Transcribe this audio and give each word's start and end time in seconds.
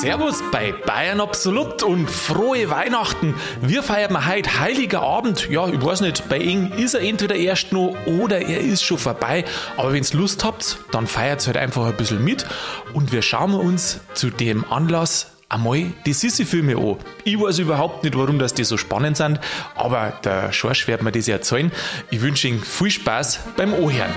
Servus 0.00 0.44
bei 0.52 0.70
Bayern 0.70 1.20
Absolut 1.20 1.82
und 1.82 2.08
frohe 2.08 2.70
Weihnachten. 2.70 3.34
Wir 3.60 3.82
feiern 3.82 4.28
heute 4.28 4.60
Heiliger 4.60 5.02
Abend. 5.02 5.48
Ja, 5.50 5.66
ich 5.66 5.84
weiß 5.84 6.02
nicht, 6.02 6.28
bei 6.28 6.38
Ihnen 6.38 6.70
ist 6.70 6.94
er 6.94 7.00
entweder 7.00 7.34
erst 7.34 7.72
noch 7.72 7.96
oder 8.06 8.40
er 8.40 8.60
ist 8.60 8.84
schon 8.84 8.98
vorbei. 8.98 9.44
Aber 9.76 9.92
wenn 9.92 10.04
ihr 10.04 10.16
Lust 10.16 10.44
habt, 10.44 10.78
dann 10.92 11.08
feiert 11.08 11.44
halt 11.48 11.56
einfach 11.56 11.84
ein 11.84 11.96
bisschen 11.96 12.22
mit 12.22 12.46
und 12.94 13.10
wir 13.10 13.22
schauen 13.22 13.54
uns 13.54 13.98
zu 14.14 14.30
dem 14.30 14.64
Anlass 14.70 15.32
einmal 15.48 15.86
die 16.06 16.12
Sissi-Filme 16.12 16.76
an. 16.76 16.98
Ich 17.24 17.40
weiß 17.40 17.58
überhaupt 17.58 18.04
nicht, 18.04 18.16
warum 18.16 18.38
das 18.38 18.54
die 18.54 18.62
so 18.62 18.76
spannend 18.76 19.16
sind, 19.16 19.40
aber 19.74 20.12
der 20.22 20.52
Schorsch 20.52 20.86
wird 20.86 21.02
mir 21.02 21.10
das 21.10 21.26
erzählen. 21.26 21.72
Ich 22.10 22.20
wünsche 22.20 22.46
Ihnen 22.46 22.60
viel 22.60 22.90
Spaß 22.90 23.40
beim 23.56 23.74
Anhören. 23.74 24.12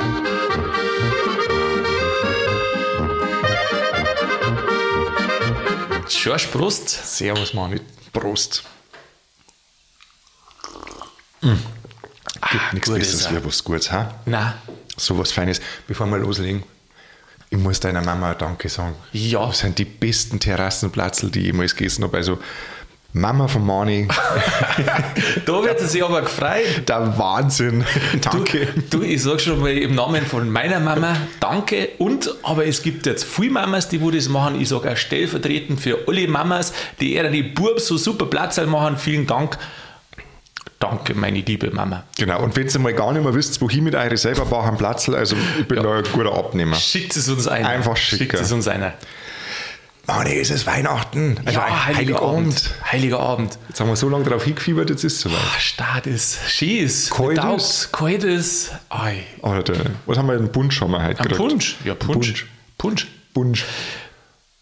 Schorsch, 6.21 6.45
Prost. 6.51 6.87
Servus, 6.87 7.55
Mann. 7.55 7.79
Prost. 8.13 8.63
Mm. 11.41 11.53
Gibt 12.51 12.73
nichts 12.73 12.89
gut 12.89 12.99
Besseres 12.99 13.21
ist 13.21 13.25
er. 13.25 13.41
wie 13.41 13.45
was 13.47 13.63
Gutes, 13.63 13.91
ha? 13.91 14.19
Na, 14.27 14.53
So 14.97 15.17
was 15.17 15.31
Feines. 15.31 15.59
Bevor 15.87 16.05
wir 16.05 16.19
loslegen, 16.19 16.61
ich 17.49 17.57
muss 17.57 17.79
deiner 17.79 18.03
Mama 18.03 18.35
Danke 18.35 18.69
sagen. 18.69 18.93
Ja. 19.13 19.47
Das 19.47 19.59
sind 19.59 19.79
die 19.79 19.85
besten 19.85 20.39
Terrassenplatzel, 20.39 21.31
die 21.31 21.39
ich 21.39 21.45
jemals 21.47 21.75
gegessen 21.75 22.03
habe. 22.03 22.17
Also, 22.17 22.37
Mama 23.13 23.47
von 23.49 23.65
Mani, 23.65 24.07
da 25.45 25.63
wird 25.63 25.79
sie 25.81 25.87
sich 25.87 26.03
aber 26.03 26.21
gefreut. 26.21 26.87
der 26.87 27.17
Wahnsinn. 27.17 27.83
Danke. 28.21 28.67
Du, 28.89 28.99
du, 28.99 29.03
ich 29.03 29.21
sag 29.21 29.41
schon 29.41 29.59
mal 29.59 29.77
im 29.77 29.95
Namen 29.95 30.25
von 30.25 30.49
meiner 30.49 30.79
Mama 30.79 31.17
Danke 31.41 31.89
und 31.97 32.33
aber 32.43 32.65
es 32.65 32.81
gibt 32.81 33.05
jetzt 33.05 33.25
viele 33.25 33.51
Mamas, 33.51 33.89
die 33.89 33.99
wo 34.01 34.11
das 34.11 34.29
machen. 34.29 34.61
Ich 34.61 34.69
sage 34.69 34.91
auch 34.91 34.95
stellvertretend 34.97 35.81
für 35.81 35.99
alle 36.07 36.25
Mamas, 36.27 36.71
die 37.01 37.13
eher 37.15 37.29
die 37.29 37.43
Bub 37.43 37.81
so 37.81 37.97
super 37.97 38.27
Platz 38.27 38.57
machen. 38.65 38.95
Vielen 38.97 39.27
Dank. 39.27 39.57
Danke, 40.79 41.13
meine 41.13 41.41
liebe 41.41 41.69
Mama. 41.69 42.03
Genau, 42.17 42.41
und 42.41 42.55
wenn 42.55 42.67
ihr 42.67 42.79
mal 42.79 42.93
gar 42.93 43.11
nicht 43.13 43.23
mehr 43.23 43.33
wisst, 43.35 43.61
wohin 43.61 43.83
mit 43.83 43.93
eure 43.93 44.17
selber 44.17 44.45
bauen 44.45 44.77
Platzel, 44.77 45.15
also 45.15 45.35
ich 45.59 45.67
bin 45.67 45.83
da 45.83 45.97
ein 45.97 46.03
guter 46.11 46.33
Abnehmer. 46.33 46.75
Schickt 46.75 47.15
es 47.15 47.29
uns 47.29 47.47
ein. 47.47 47.65
Einfach 47.65 47.95
Schickt 47.97 48.21
schicker. 48.21 48.41
es 48.41 48.51
uns 48.51 48.67
einer. 48.67 48.93
Mani, 50.13 50.33
es 50.33 50.49
ist 50.49 50.67
Weihnachten. 50.67 51.39
Also 51.45 51.61
Heiliger 51.61 52.21
Abend. 52.21 52.73
Heiliger 52.91 53.19
Abend. 53.19 53.57
Jetzt 53.69 53.79
haben 53.79 53.87
wir 53.87 53.95
so 53.95 54.09
lange 54.09 54.25
drauf 54.25 54.43
hingefiebert, 54.43 54.89
jetzt 54.89 55.03
ist 55.05 55.13
es 55.13 55.21
soweit. 55.21 55.37
Ah, 55.39 55.59
Start 55.59 56.05
ist, 56.07 56.37
schön 56.49 56.79
ist, 56.79 57.11
Kalt 57.11 57.29
getaugt, 57.35 57.61
ist. 57.61 57.91
kalt 57.93 58.23
ist. 58.25 58.71
Ei. 58.89 59.23
Alter, 59.41 59.73
was 60.05 60.17
haben 60.17 60.27
wir 60.27 60.37
denn? 60.37 60.51
Punsch 60.51 60.81
haben 60.81 60.91
wir 60.91 61.01
heute 61.01 61.19
Ein 61.19 61.23
gekriegt. 61.23 61.37
Punsch. 61.37 61.77
Ja, 61.85 61.95
Punsch. 61.95 62.45
Punsch. 62.77 63.07
Punsch. 63.33 63.65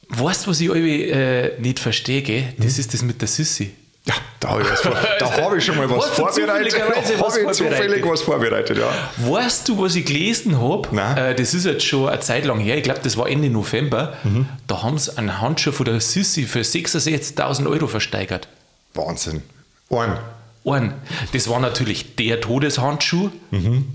Weißt 0.09 0.45
du, 0.45 0.51
was 0.51 0.59
ich 0.61 0.67
irgendwie 0.67 1.03
äh, 1.05 1.59
nicht 1.59 1.79
verstehe? 1.79 2.53
Das 2.57 2.77
ist 2.77 2.93
das 2.93 3.01
mit 3.01 3.19
der 3.21 3.27
Sissi. 3.27 3.71
Ja, 4.09 4.15
da 4.39 4.49
habe 4.49 4.63
ich, 4.63 4.71
was 4.71 4.81
vor, 4.81 4.97
da 5.19 5.37
habe 5.37 5.57
ich 5.59 5.65
schon 5.65 5.77
mal 5.77 5.87
was 5.87 6.05
vorbereitet. 6.07 6.47
Da 6.47 6.53
habe 6.55 6.63
ich 6.99 7.05
zufällig 7.53 8.01
vorbereitet? 8.01 8.09
was 8.09 8.21
vorbereitet, 8.21 8.77
ja. 8.79 8.91
Weißt 9.17 9.69
du, 9.69 9.79
was 9.79 9.95
ich 9.95 10.05
gelesen 10.05 10.59
habe? 10.59 10.89
Äh, 11.15 11.35
das 11.35 11.53
ist 11.53 11.65
jetzt 11.65 11.85
schon 11.85 12.09
eine 12.09 12.19
Zeit 12.19 12.43
lang 12.45 12.59
her. 12.59 12.75
Ich 12.77 12.83
glaube, 12.83 13.01
das 13.03 13.17
war 13.17 13.29
Ende 13.29 13.51
November. 13.51 14.17
Mhm. 14.23 14.47
Da 14.65 14.81
haben 14.81 14.97
sie 14.97 15.15
einen 15.15 15.39
Handschuh 15.39 15.71
von 15.71 15.85
der 15.85 15.99
Sissi 15.99 16.47
für 16.47 16.61
66.000 16.61 17.69
Euro 17.69 17.85
versteigert. 17.85 18.47
Wahnsinn. 18.95 19.43
Ein. 19.91 20.17
Einen. 20.65 20.93
Das 21.31 21.47
war 21.47 21.59
natürlich 21.59 22.15
der 22.15 22.41
Todeshandschuh 22.41 23.29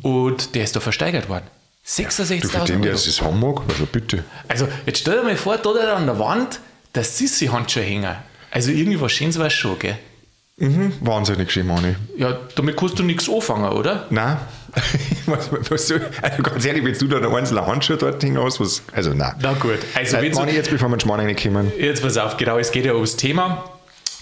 und 0.03 0.55
der 0.55 0.63
ist 0.63 0.77
da 0.77 0.81
versteigert 0.81 1.29
worden. 1.29 1.45
Mhm. 1.45 2.05
Du, 2.05 2.11
für 2.11 2.23
66.000 2.23 2.67
den, 2.67 2.83
der 2.83 2.93
Euro. 2.93 3.01
es 3.01 3.21
haben 3.21 3.41
mag, 3.41 3.63
also 3.69 3.85
bitte. 3.87 4.23
Also, 4.47 4.69
jetzt 4.87 5.01
stell 5.01 5.17
dir 5.19 5.25
mal 5.25 5.37
vor, 5.37 5.57
da 5.59 5.73
da 5.73 5.97
an 5.97 6.07
der 6.07 6.19
Wand 6.21 6.61
der 6.95 7.03
Sissi-Handschuh 7.03 7.81
hängen. 7.81 8.17
Also, 8.55 8.71
irgendwie 8.71 9.01
was 9.01 9.13
Schönes 9.13 9.39
war 9.39 9.51
schon, 9.51 9.79
gell? 9.79 9.99
Wahnsinnig 11.01 11.51
schön, 11.51 11.67
Mani. 11.67 11.97
Ja, 12.17 12.39
damit 12.55 12.77
kannst 12.77 12.97
du 12.99 13.03
nichts 13.03 13.29
anfangen, 13.29 13.73
oder? 13.73 14.07
Nein. 14.11 14.37
was, 15.27 15.51
was 15.53 15.91
also 15.91 16.43
ganz 16.43 16.65
ehrlich, 16.65 16.85
wenn 16.85 16.97
du 16.97 17.09
da 17.09 17.17
einen 17.17 17.35
einzelnen 17.35 17.67
Handschuh 17.67 17.97
dort 17.97 18.23
hast, 18.23 18.61
was, 18.61 18.83
also 18.93 19.13
nein. 19.13 19.35
Na 19.43 19.55
gut. 19.55 19.79
Also, 19.95 20.17
Äh, 20.17 20.23
wenn 20.23 20.33
Mani, 20.33 20.53
jetzt 20.53 20.71
bevor 20.71 20.89
wir 20.89 20.93
in 20.95 20.99
den 20.99 21.01
Schmarrn 21.01 21.21
reinkommen. 21.21 21.73
jetzt 21.79 22.03
pass 22.03 22.17
auf, 22.17 22.37
genau, 22.37 22.59
es 22.59 22.71
geht 22.71 22.85
ja 22.87 22.95
ums 22.95 23.17
Thema. 23.17 23.65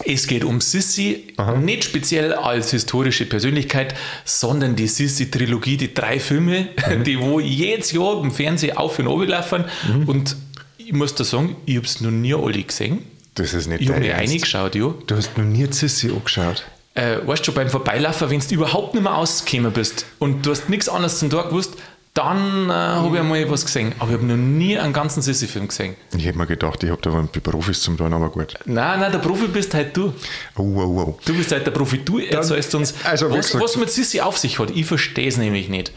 Es 0.05 0.27
geht 0.27 0.43
um 0.45 0.61
Sissi, 0.61 1.35
nicht 1.61 1.85
speziell 1.85 2.33
als 2.33 2.71
historische 2.71 3.27
Persönlichkeit, 3.27 3.95
sondern 4.25 4.75
die 4.75 4.89
Sissi-Trilogie, 4.89 5.77
die 5.77 5.95
drei 5.95 6.19
Filme, 6.19 6.69
die 7.07 7.21
wo 7.21 7.39
jedes 7.41 7.93
Jahr 7.93 8.21
im 8.23 8.33
Fernsehen 8.33 8.77
auf 8.79 8.99
und 8.99 9.07
runter 9.07 9.27
laufen. 9.29 9.65
Und 10.07 10.35
ich 10.79 10.93
muss 10.93 11.15
da 11.15 11.25
sagen, 11.25 11.57
ich 11.67 11.77
habe 11.77 11.87
es 11.87 12.01
noch 12.01 12.11
nie 12.11 12.35
alle 12.35 12.63
gesehen. 12.63 13.05
Das 13.35 13.55
ist 13.55 13.67
nicht 13.67 13.81
Ich 13.81 13.89
habe 13.89 14.07
Ernst. 14.07 14.31
reingeschaut, 14.33 14.75
ja. 14.75 14.93
Du 15.07 15.17
hast 15.17 15.37
noch 15.39 15.45
nie 15.45 15.67
Sissi 15.71 16.11
angeschaut. 16.11 16.65
äh, 16.95 17.17
weißt 17.27 17.41
du, 17.41 17.45
schon 17.47 17.55
beim 17.55 17.71
Vorbeilaufen, 17.71 18.29
wenn 18.31 18.41
du 18.41 18.55
überhaupt 18.55 18.95
nicht 18.95 19.03
mehr 19.03 19.15
ausgekommen 19.17 19.73
bist 19.73 20.05
und 20.19 20.45
du 20.45 20.51
hast 20.51 20.69
nichts 20.69 20.89
anderes 20.89 21.19
zum 21.19 21.31
Tag 21.31 21.49
gewusst, 21.49 21.75
dann 22.15 22.69
äh, 22.69 22.73
habe 22.75 23.15
ich 23.15 23.21
einmal 23.23 23.51
was 23.51 23.65
gesehen. 23.65 23.95
Aber 23.99 24.11
ich 24.11 24.17
habe 24.19 24.27
noch 24.27 24.37
nie 24.37 24.79
einen 24.79 24.93
ganzen 24.93 25.23
Sissi-Film 25.23 25.69
gesehen. 25.69 25.95
Ich 26.15 26.27
hätte 26.27 26.37
mir 26.37 26.47
gedacht, 26.47 26.83
ich 26.85 26.91
habe 26.91 27.01
da 27.01 27.11
mit 27.11 27.43
Profis 27.43 27.81
zum 27.81 27.97
tun, 27.97 28.13
aber 28.13 28.29
gut. 28.29 28.53
Nein, 28.67 29.01
nein, 29.01 29.11
der 29.11 29.19
Profi 29.21 29.47
bist 29.47 29.73
halt 29.73 29.97
du. 29.97 30.13
Oh, 30.59 30.63
oh, 30.63 31.05
oh. 31.09 31.19
Du 31.25 31.33
bist 31.35 31.51
halt 31.53 31.65
der 31.67 31.71
Profi. 31.71 32.05
Du 32.05 32.19
erzählst 32.19 32.75
uns, 32.75 32.93
also, 33.05 33.31
was, 33.31 33.47
gesagt- 33.47 33.65
was 33.65 33.77
mit 33.79 33.91
Sissi 33.91 34.21
auf 34.21 34.37
sich 34.37 34.59
hat. 34.59 34.69
Ich 34.73 34.85
verstehe 34.85 35.27
es 35.27 35.39
nämlich 35.39 35.71
nicht. 35.71 35.93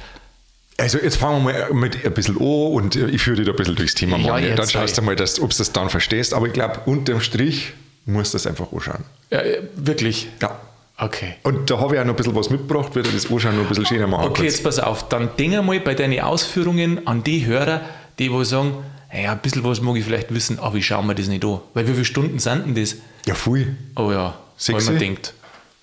Also 0.78 0.98
jetzt 0.98 1.18
fangen 1.18 1.46
wir 1.46 1.54
mal 1.54 1.74
mit 1.74 2.06
ein 2.06 2.14
bisschen 2.14 2.38
an 2.38 2.44
und 2.44 2.96
ich 2.96 3.22
führe 3.22 3.38
dich 3.38 3.46
da 3.46 3.52
ein 3.52 3.58
bisschen 3.58 3.76
durchs 3.76 3.96
Thema 3.96 4.18
Ja, 4.18 4.34
mal. 4.34 4.56
Dann 4.56 4.68
schaust 4.70 4.98
du 4.98 5.02
mal, 5.02 5.16
dass, 5.16 5.40
ob 5.40 5.52
du 5.52 5.58
das 5.58 5.72
dann 5.72 5.90
verstehst. 5.90 6.34
Aber 6.34 6.48
ich 6.48 6.54
glaube, 6.54 6.82
unterm 6.86 7.22
Strich 7.22 7.74
musst 8.06 8.34
du 8.34 8.36
das 8.38 8.46
einfach 8.48 8.72
anschauen. 8.74 9.04
Äh, 9.30 9.60
wirklich? 9.76 10.28
Ja. 10.42 10.60
Okay. 10.98 11.36
Und 11.44 11.70
da 11.70 11.80
habe 11.80 11.96
ich 11.96 12.02
auch 12.02 12.06
noch 12.06 12.14
ein 12.14 12.18
bisschen 12.18 12.36
was 12.36 12.50
mitgebracht, 12.50 12.96
würde 12.96 13.10
das 13.10 13.30
Anschauen 13.30 13.56
noch 13.56 13.64
ein 13.64 13.70
bisschen 13.70 13.86
schöner 13.86 14.08
machen. 14.08 14.30
Okay, 14.30 14.44
jetzt 14.44 14.64
pass 14.64 14.80
auf. 14.80 15.10
Dann 15.10 15.30
denk 15.38 15.56
einmal 15.56 15.80
bei 15.80 15.94
deinen 15.94 16.20
Ausführungen 16.22 17.06
an 17.08 17.24
die 17.24 17.46
Hörer, 17.46 17.82
die 18.20 18.32
wo 18.32 18.44
sagen, 18.44 18.76
ja, 19.14 19.32
ein 19.34 19.40
bisschen 19.40 19.64
was 19.64 19.82
mag 19.82 19.96
ich 19.96 20.06
vielleicht 20.06 20.34
wissen, 20.34 20.60
aber 20.60 20.76
ich 20.78 20.86
schaue 20.86 21.06
mir 21.06 21.16
das 21.16 21.28
nicht 21.28 21.44
an. 21.44 21.60
Weil 21.74 21.88
wie 21.88 21.94
viele 21.94 22.06
Stunden 22.06 22.40
sind 22.40 22.66
denn 22.66 22.76
das? 22.76 22.96
Ja, 23.26 23.36
viel. 23.36 23.76
Oh 23.96 24.12
ja, 24.12 24.38
Sechs? 24.58 24.86
weil 24.86 24.94
man 24.94 25.00
denkt. 25.00 25.34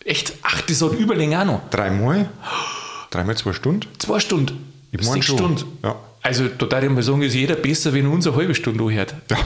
Echt? 0.05 0.35
Ach, 0.43 0.61
das 0.63 0.83
hat 0.83 0.93
Überlänge 0.93 1.41
auch 1.41 1.45
noch. 1.45 1.71
Dreimal? 1.71 2.29
Dreimal 3.11 3.37
zwei 3.37 3.53
Stunden? 3.53 3.87
Zwei 3.99 4.19
Stunden. 4.19 4.72
Ich 4.93 5.03
mein 5.05 5.15
Sechs 5.15 5.27
schon. 5.27 5.39
Stunden. 5.39 5.79
Ja. 5.83 5.97
Also 6.23 6.47
da 6.47 6.67
darf 6.67 6.85
ich 6.85 6.91
mal 6.91 7.03
sagen, 7.03 7.23
ist 7.23 7.35
jeder 7.35 7.57
besser, 7.57 7.93
wenn 7.93 8.07
uns 8.07 8.29
eine 8.29 8.37
halbe 8.37 8.55
Stunde 8.55 8.85
anhört. 8.85 9.15
Ja. 9.29 9.39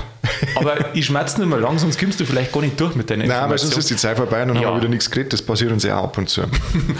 Aber 0.57 0.95
ich 0.95 1.07
schmerze 1.07 1.41
nicht 1.41 1.49
mehr 1.49 1.59
lang, 1.59 1.79
sonst 1.79 1.99
kommst 1.99 2.21
du 2.21 2.27
vielleicht 2.27 2.53
gar 2.53 2.61
nicht 2.61 2.79
durch 2.79 2.95
mit 2.95 3.09
deinen 3.09 3.27
Nein, 3.27 3.49
weil 3.49 3.57
sonst 3.57 3.79
ist 3.79 3.89
die 3.89 3.97
Zeit 3.97 4.19
vorbei 4.19 4.43
und 4.43 4.49
dann 4.49 4.57
Ja. 4.59 4.65
haben 4.69 4.75
wir 4.75 4.81
wieder 4.83 4.91
nichts 4.91 5.11
geredet. 5.11 5.33
Das 5.33 5.41
passiert 5.41 5.73
uns 5.73 5.85
ja 5.85 5.99
auch 5.99 6.05
ab 6.05 6.19
und 6.19 6.29
zu. 6.29 6.43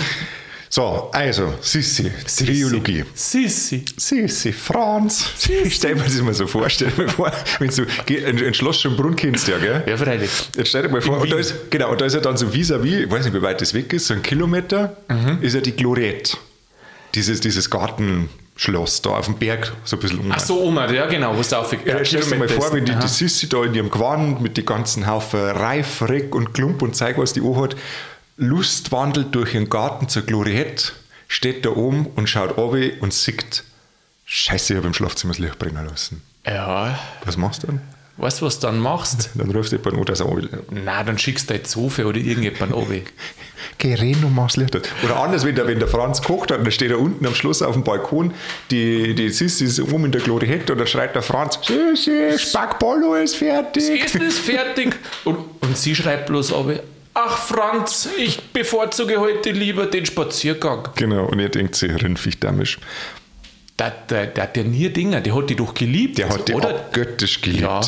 so, 0.71 1.11
also, 1.13 1.53
Sissi, 1.61 2.11
Trilogie. 2.39 3.05
Sissi. 3.15 3.85
Sissi, 3.97 4.53
Franz. 4.53 5.27
Ich 5.65 5.75
stell 5.75 5.95
mir 5.95 6.05
das 6.05 6.15
mal 6.23 6.33
so 6.35 6.47
vor, 6.47 6.69
stell 6.71 6.91
dir 6.91 7.03
mal 7.05 7.09
vor, 7.11 7.33
wenn 7.59 7.69
du 7.69 7.83
ein, 8.27 8.45
ein 8.47 8.55
Schloss 8.55 8.81
Schönbrunn 8.81 9.15
kennst, 9.17 9.47
ja, 9.49 9.59
gell? 9.59 9.83
Ja, 9.87 9.97
freilich. 9.97 10.31
Jetzt 10.57 10.69
stell 10.69 10.83
dir 10.83 10.89
mal 10.89 11.03
vor, 11.03 11.21
und 11.21 11.31
da 11.31 11.37
ist, 11.37 11.71
genau, 11.71 11.91
und 11.93 12.01
da 12.01 12.07
ist 12.07 12.15
ja 12.15 12.21
dann 12.21 12.37
so 12.39 12.47
vis-à-vis, 12.47 13.01
ich 13.05 13.11
weiß 13.11 13.25
nicht, 13.27 13.35
wie 13.35 13.43
weit 13.43 13.61
das 13.61 13.75
weg 13.75 13.93
ist, 13.93 14.07
so 14.07 14.15
ein 14.15 14.23
Kilometer, 14.23 14.97
Mhm. 15.09 15.39
ist 15.43 15.55
ja 15.55 15.61
die 15.61 15.73
Glorette. 15.73 16.37
Dieses, 17.17 17.41
dieses 17.41 17.71
Gartenschloss 17.71 19.03
da 19.03 19.11
auf 19.11 19.25
dem 19.27 19.37
Berg, 19.37 19.73
so 19.85 19.97
ein 19.97 20.01
bisschen 20.01 20.19
um. 20.21 20.31
Ach 20.33 20.39
so, 20.41 20.61
Oma, 20.63 20.91
ja 20.93 21.07
genau, 21.07 21.37
was 21.37 21.49
da 21.49 21.59
auf 21.61 21.73
Ja, 21.85 22.05
stell 22.05 22.21
dir 22.23 22.37
mal 22.37 22.49
vor, 22.49 22.73
wenn 22.73 22.85
die, 22.85 22.95
die. 22.95 23.09
Sissi 23.09 23.49
da 23.49 23.65
in 23.65 23.75
ihrem 23.75 23.91
Gewand 23.91 24.41
mit 24.41 24.57
den 24.57 24.67
ganzen 24.67 25.07
Haufen 25.07 25.41
Reif, 25.41 26.03
Reck 26.03 26.35
und 26.35 26.53
Klump 26.55 26.83
und 26.83 26.95
Zeug, 26.95 27.19
was 27.19 27.33
die 27.33 27.41
anhat, 27.41 27.75
Lust 28.37 28.93
wandelt 28.93 29.35
durch 29.35 29.55
ihren 29.55 29.69
Garten 29.71 30.09
zur 30.09 30.23
Gloriette, 30.23 30.93
steht 31.27 31.65
da 31.65 31.71
oben 31.71 32.07
und 32.15 32.29
schaut 32.29 32.57
runter 32.59 32.91
und 33.01 33.13
sieht, 33.15 33.65
Scheiße, 34.27 34.75
ich 34.75 34.77
habe 34.77 34.87
im 34.89 34.95
Schlafzimmer 34.95 35.33
das 35.33 35.39
Licht 35.39 35.59
brennen 35.59 35.87
lassen. 35.87 36.21
Ja, 36.47 36.99
Was 37.25 37.37
machst 37.37 37.63
du 37.63 37.69
dann? 37.69 37.81
weißt 38.19 38.41
du, 38.41 38.47
was 38.47 38.59
du 38.59 38.67
dann 38.67 38.79
machst? 38.79 39.31
Dann 39.35 39.51
rufst 39.51 39.73
du 39.73 39.77
jemanden 39.77 40.01
an, 40.01 40.05
dass 40.07 40.21
er 40.21 40.27
runter- 40.27 40.59
Nein, 40.71 41.07
dann 41.07 41.19
schickst 41.19 41.49
du 41.51 41.55
deine 41.55 41.65
Zofe 41.65 42.07
oder 42.07 42.19
irgendjemanden 42.19 42.79
an. 42.79 42.87
Geh 43.79 43.95
rein 43.95 44.17
und 44.25 44.35
mach's 44.35 44.57
Licht 44.57 44.75
aus. 44.75 44.83
Oder 45.05 45.19
anders, 45.19 45.45
wenn 45.45 45.55
der, 45.55 45.67
wenn 45.67 45.79
der 45.79 45.89
Franz 45.89 46.23
kocht 46.23 46.51
hat, 46.51 46.61
dann 46.61 46.71
steht 46.71 46.91
er 46.91 46.99
unten 46.99 47.27
am 47.27 47.35
Schluss 47.35 47.61
auf 47.61 47.75
dem 47.75 47.85
Balkon, 47.85 48.33
die, 48.71 49.15
die 49.15 49.29
Sissi 49.29 49.65
ist 49.65 49.81
oben 49.81 50.07
in 50.07 50.13
der 50.13 50.23
Gloriette 50.23 50.73
und 50.73 50.79
dann 50.79 50.87
schreit 50.87 51.15
der 51.15 51.23
Franz, 51.23 51.59
Sissi, 51.63 52.39
Spackbollo 52.39 53.15
ist 53.15 53.37
fertig. 53.37 54.05
Essen 54.05 54.23
ist 54.23 54.39
fertig. 54.39 54.97
Und, 55.25 55.39
und 55.61 55.77
sie 55.77 55.95
schreibt 55.95 56.27
bloß 56.27 56.55
aber, 56.55 56.81
ach 57.13 57.39
Franz, 57.39 58.09
ich 58.19 58.41
bevorzuge 58.53 59.21
heute 59.21 59.51
lieber 59.51 59.87
den 59.87 60.07
Spaziergang. 60.07 60.89
Genau, 60.97 61.27
und 61.27 61.39
ihr 61.39 61.49
denkt 61.49 61.75
sich, 61.75 61.91
Rindfichtdamisch. 62.03 62.79
Der, 63.79 63.91
der, 64.09 64.27
der 64.29 64.45
hat 64.45 64.57
ja 64.57 64.63
nie 64.63 64.89
Dinger, 64.89 65.21
der 65.21 65.35
hat 65.35 65.51
die 65.51 65.57
doch 65.57 65.75
geliebt. 65.75 66.17
Der 66.17 66.31
hat 66.31 66.49
die 66.49 66.55
oder? 66.55 66.71
abgöttisch 66.71 67.43
geliebt. 67.43 67.63
Ja. 67.63 67.81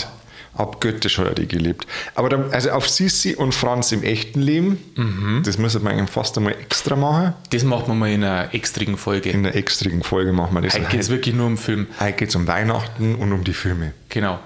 Abgöttisch 0.58 1.18
hat 1.18 1.26
er 1.28 1.34
die 1.34 1.46
geliebt. 1.48 1.86
Aber 2.14 2.28
dann, 2.28 2.52
also 2.52 2.70
auf 2.70 2.88
Sissi 2.88 3.34
und 3.34 3.54
Franz 3.54 3.92
im 3.92 4.02
echten 4.02 4.40
Leben, 4.42 4.78
Mhm. 4.96 5.42
das 5.44 5.56
wir 5.58 5.90
eigentlich 5.90 6.10
fast 6.10 6.36
einmal 6.36 6.52
extra 6.54 6.96
machen. 6.96 7.34
Das 7.50 7.62
machen 7.62 7.86
wir 7.88 7.94
mal 7.94 8.10
in 8.10 8.24
einer 8.24 8.52
extrigen 8.52 8.96
Folge. 8.98 9.30
In 9.30 9.44
der 9.44 9.54
extrigen 9.54 10.02
Folge 10.02 10.32
machen 10.32 10.54
wir 10.54 10.62
das. 10.62 10.74
Heute 10.74 10.86
geht 10.86 11.00
es 11.00 11.08
wirklich 11.08 11.34
nur 11.34 11.46
um 11.46 11.56
Film. 11.56 11.86
Heute 12.00 12.12
geht 12.14 12.28
es 12.30 12.34
um 12.34 12.46
Weihnachten 12.46 13.14
und 13.14 13.32
um 13.32 13.44
die 13.44 13.52
Filme. 13.52 13.92
Genau. 14.08 14.38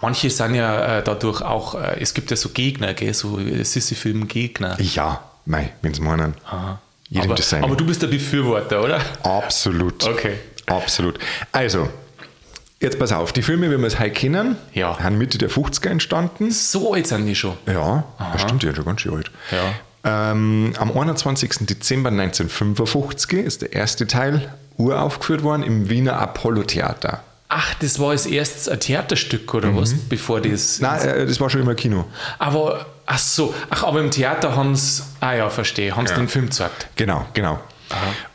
Manche 0.00 0.28
sind 0.30 0.54
ja 0.56 0.98
äh, 0.98 1.02
dadurch 1.02 1.40
auch, 1.42 1.74
äh, 1.74 1.98
es 2.00 2.12
gibt 2.12 2.30
ja 2.30 2.36
so 2.36 2.50
Gegner, 2.50 2.92
gell, 2.94 3.14
so 3.14 3.38
äh, 3.38 3.64
Sissi-Film-Gegner. 3.64 4.76
Ja, 4.80 5.22
mei, 5.46 5.72
wenn 5.82 5.94
sie 5.94 6.02
meinen. 6.02 6.34
Jedem 7.08 7.30
Aber, 7.30 7.40
aber 7.64 7.76
du 7.76 7.86
bist 7.86 8.02
der 8.02 8.08
Befürworter, 8.08 8.82
oder? 8.82 9.00
Absolut. 9.22 10.04
Okay. 10.06 10.34
Absolut. 10.66 11.18
Also, 11.52 11.88
jetzt 12.80 12.98
pass 12.98 13.12
auf, 13.12 13.32
die 13.32 13.42
Filme, 13.42 13.70
wie 13.70 13.78
wir 13.78 13.86
es 13.86 13.98
heute 13.98 14.10
kennen, 14.12 14.56
Ja. 14.72 14.98
haben 14.98 15.18
Mitte 15.18 15.38
der 15.38 15.50
50er 15.50 15.88
entstanden. 15.88 16.50
So 16.50 16.94
alt 16.94 17.06
sind 17.06 17.26
die 17.26 17.34
schon. 17.34 17.56
Ja, 17.66 18.04
das 18.32 18.42
stimmt 18.42 18.62
ja 18.62 18.74
schon 18.74 18.84
ganz 18.84 19.00
schön 19.00 19.14
alt. 19.14 19.30
Ja. 19.50 20.30
Ähm, 20.30 20.72
am 20.78 20.96
21. 20.96 21.66
Dezember 21.66 22.10
1955 22.10 23.32
ist 23.44 23.62
der 23.62 23.72
erste 23.72 24.06
Teil 24.06 24.52
uraufgeführt 24.78 25.42
worden 25.42 25.62
im 25.62 25.88
Wiener 25.88 26.18
Apollo-Theater. 26.20 27.22
Ach, 27.48 27.74
das 27.74 27.98
war 28.00 28.10
als 28.10 28.26
erstes 28.26 28.68
ein 28.68 28.80
Theaterstück 28.80 29.54
oder 29.54 29.74
was? 29.76 29.94
Bevor 29.94 30.40
das. 30.40 30.80
Nein, 30.80 31.00
äh, 31.08 31.26
das 31.26 31.40
war 31.40 31.48
schon 31.48 31.60
immer 31.62 31.74
Kino. 31.76 32.04
Aber, 32.38 32.86
ach 33.06 33.18
so, 33.18 33.54
ach, 33.70 33.84
aber 33.84 34.00
im 34.00 34.10
Theater 34.10 34.56
haben 34.56 34.74
sie, 34.74 35.02
ah 35.20 35.32
ja, 35.34 35.48
verstehe, 35.48 35.94
haben 35.96 36.06
sie 36.08 36.14
den 36.14 36.28
Film 36.28 36.46
gezeigt. 36.46 36.88
Genau, 36.96 37.24
genau. 37.34 37.60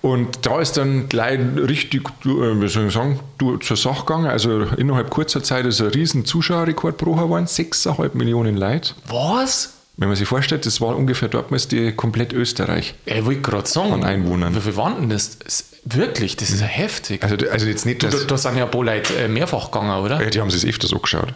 Und 0.01 0.45
da 0.45 0.59
ist 0.61 0.77
dann 0.77 1.09
gleich 1.09 1.39
richtig, 1.55 2.07
äh, 2.25 2.27
wie 2.27 2.67
soll 2.67 2.87
ich 2.87 2.93
sagen, 2.93 3.19
zur 3.61 3.77
Sache 3.77 4.05
gegangen. 4.05 4.27
Also 4.27 4.61
innerhalb 4.77 5.09
kurzer 5.09 5.43
Zeit 5.43 5.65
ist 5.65 5.81
ein 5.81 5.87
riesen 5.87 6.25
Zuschauerrekord 6.25 6.97
pro 6.97 7.15
Jahr 7.15 7.25
geworden, 7.25 7.45
6,5 7.45 8.15
Millionen 8.15 8.57
Leute. 8.57 8.93
Was? 9.07 9.73
Wenn 9.97 10.07
man 10.07 10.15
sich 10.15 10.27
vorstellt, 10.27 10.65
das 10.65 10.81
war 10.81 10.95
ungefähr 10.95 11.27
damals 11.27 11.67
die 11.67 11.91
komplett 11.91 12.33
Österreich. 12.33 12.95
Ich 13.05 13.25
wollte 13.25 13.41
gerade 13.41 13.67
sagen. 13.67 13.93
An 13.93 14.03
Einwohnern. 14.03 14.55
Wie 14.55 14.61
viel 14.61 14.75
waren 14.75 14.95
denn 14.95 15.09
das? 15.09 15.37
das? 15.37 15.65
Wirklich, 15.83 16.37
das 16.37 16.49
ist 16.49 16.61
ja 16.61 16.67
heftig. 16.67 17.23
Also, 17.23 17.35
also 17.51 17.65
jetzt 17.67 17.85
nicht, 17.85 18.03
da, 18.03 18.07
dass, 18.07 18.25
da 18.25 18.37
sind 18.37 18.57
ja 18.57 18.65
ein 18.65 18.71
paar 18.71 18.83
Leute 18.83 19.15
äh, 19.15 19.27
mehrfach 19.27 19.69
gegangen, 19.71 20.03
oder? 20.03 20.21
Ja, 20.21 20.29
die 20.29 20.39
haben 20.39 20.49
sich 20.49 20.67
öfters 20.67 20.93
angeschaut. 20.93 21.33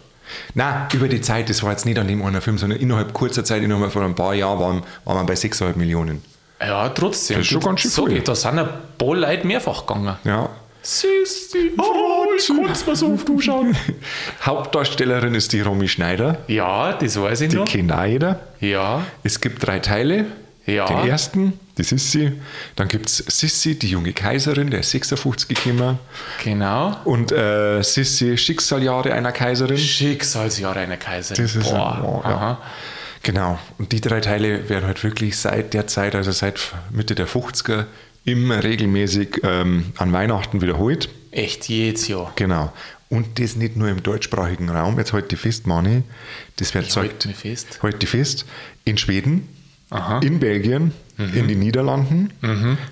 Nein, 0.53 0.87
über 0.93 1.07
die 1.07 1.21
Zeit, 1.21 1.49
das 1.49 1.63
war 1.63 1.71
jetzt 1.71 1.85
nicht 1.85 1.99
an 1.99 2.07
dem 2.07 2.23
einen 2.23 2.41
Film, 2.41 2.57
sondern 2.57 2.79
innerhalb 2.79 3.13
kurzer 3.13 3.43
Zeit, 3.43 3.61
innerhalb 3.61 3.91
von 3.91 4.03
ein 4.03 4.15
paar 4.15 4.33
Jahren, 4.33 4.59
waren, 4.59 4.83
waren 5.03 5.17
wir 5.17 5.23
bei 5.25 5.33
6,5 5.33 5.75
Millionen. 5.75 6.23
Ja, 6.59 6.89
trotzdem. 6.89 7.37
Das 7.37 7.45
ist 7.45 7.51
schon 7.51 7.61
ganz 7.61 7.81
schön 7.81 7.91
Sag 7.91 8.07
viel. 8.07 8.21
Da 8.21 8.35
sind 8.35 8.59
ein 8.59 8.67
paar 8.97 9.15
Leute 9.15 9.45
mehrfach 9.47 9.85
gegangen. 9.85 10.15
Ja. 10.23 10.49
Süß, 10.83 11.49
die 11.53 11.71
oh, 11.79 12.25
ich 12.37 12.47
kann's 12.47 12.85
mir 12.85 12.95
so 12.95 13.11
oft 13.13 13.27
anschauen. 13.29 13.75
Hauptdarstellerin 14.43 15.33
ist 15.33 15.51
die 15.53 15.61
Romy 15.61 15.87
Schneider, 15.87 16.37
Ja, 16.47 16.93
das 16.93 17.19
weiß 17.19 17.41
ich 17.41 17.49
die 17.49 17.55
noch. 17.55 17.65
kennt 17.65 17.91
auch 17.91 18.05
jeder. 18.05 18.39
Ja, 18.59 19.01
Es 19.23 19.41
gibt 19.41 19.65
drei 19.65 19.79
Teile. 19.79 20.25
Ja. 20.67 20.85
Den 20.87 21.07
ersten, 21.07 21.59
die 21.77 21.83
Sissi. 21.83 22.31
Dann 22.75 22.87
gibt 22.87 23.07
es 23.07 23.17
Sissi, 23.17 23.77
die 23.77 23.89
junge 23.89 24.13
Kaiserin, 24.13 24.71
der 24.71 24.79
ist 24.79 24.89
56 24.91 25.47
gekommen. 25.47 25.99
genau. 26.43 26.95
Und 27.03 27.31
äh, 27.31 27.83
Sissi, 27.83 28.35
Schicksaljahre 28.37 29.13
einer 29.13 29.31
Kaiserin. 29.31 29.77
Schicksalsjahre 29.77 30.79
einer 30.79 30.97
Kaiserin. 30.97 31.43
Das 31.43 31.55
ist 31.55 31.69
Boah, 31.69 31.95
ein- 31.95 32.01
oh, 32.03 32.21
ja. 32.23 32.57
Genau. 33.25 33.57
Und 33.79 33.91
die 33.91 34.01
drei 34.01 34.21
Teile 34.21 34.69
werden 34.69 34.85
halt 34.85 35.03
wirklich 35.03 35.37
seit 35.37 35.73
der 35.73 35.87
Zeit, 35.87 36.13
also 36.13 36.31
seit 36.31 36.59
Mitte 36.91 37.15
der 37.15 37.27
50er, 37.27 37.85
immer 38.23 38.63
regelmäßig 38.63 39.41
ähm, 39.43 39.93
an 39.97 40.13
Weihnachten 40.13 40.61
wiederholt. 40.61 41.09
Echt 41.31 41.67
jedes 41.67 42.07
Jahr. 42.07 42.31
Genau. 42.35 42.71
Und 43.09 43.39
das 43.39 43.55
nicht 43.55 43.77
nur 43.77 43.89
im 43.89 44.03
deutschsprachigen 44.03 44.69
Raum. 44.69 44.99
Jetzt 44.99 45.11
halt 45.11 45.31
die 45.31 45.37
fest, 45.37 45.65
Mani. 45.65 46.03
Das 46.57 46.73
wird 46.75 46.85
Ich 46.87 46.95
halt 46.97 47.23
fest. 47.35 47.79
Halt 47.81 48.01
die 48.03 48.05
fest. 48.05 48.45
In 48.83 48.97
Schweden, 48.99 49.49
Aha. 49.89 50.19
in 50.19 50.39
Belgien, 50.39 50.91
in 51.17 51.47
den 51.47 51.59
Niederlanden, 51.59 52.31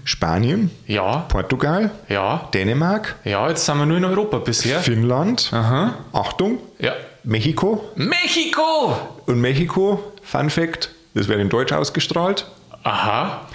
Spanien, 0.03 0.71
Ja, 0.87 1.17
Portugal, 1.29 1.91
ja, 2.09 2.49
Dänemark, 2.53 3.15
ja, 3.25 3.49
jetzt 3.49 3.65
sind 3.65 3.77
wir 3.77 3.85
nur 3.85 3.97
in 3.97 4.05
Europa 4.05 4.37
bisher. 4.39 4.79
Finnland, 4.79 5.49
Aha. 5.51 5.93
Achtung, 6.13 6.57
Ja. 6.79 6.93
Mexiko. 7.25 7.83
Mexiko! 7.95 8.97
Und 9.25 9.39
Mexiko, 9.41 10.12
Fun 10.23 10.49
Fact, 10.49 10.89
das 11.13 11.27
wird 11.27 11.39
in 11.39 11.49
Deutsch 11.49 11.71
ausgestrahlt. 11.71 12.47
Aha. 12.83 13.47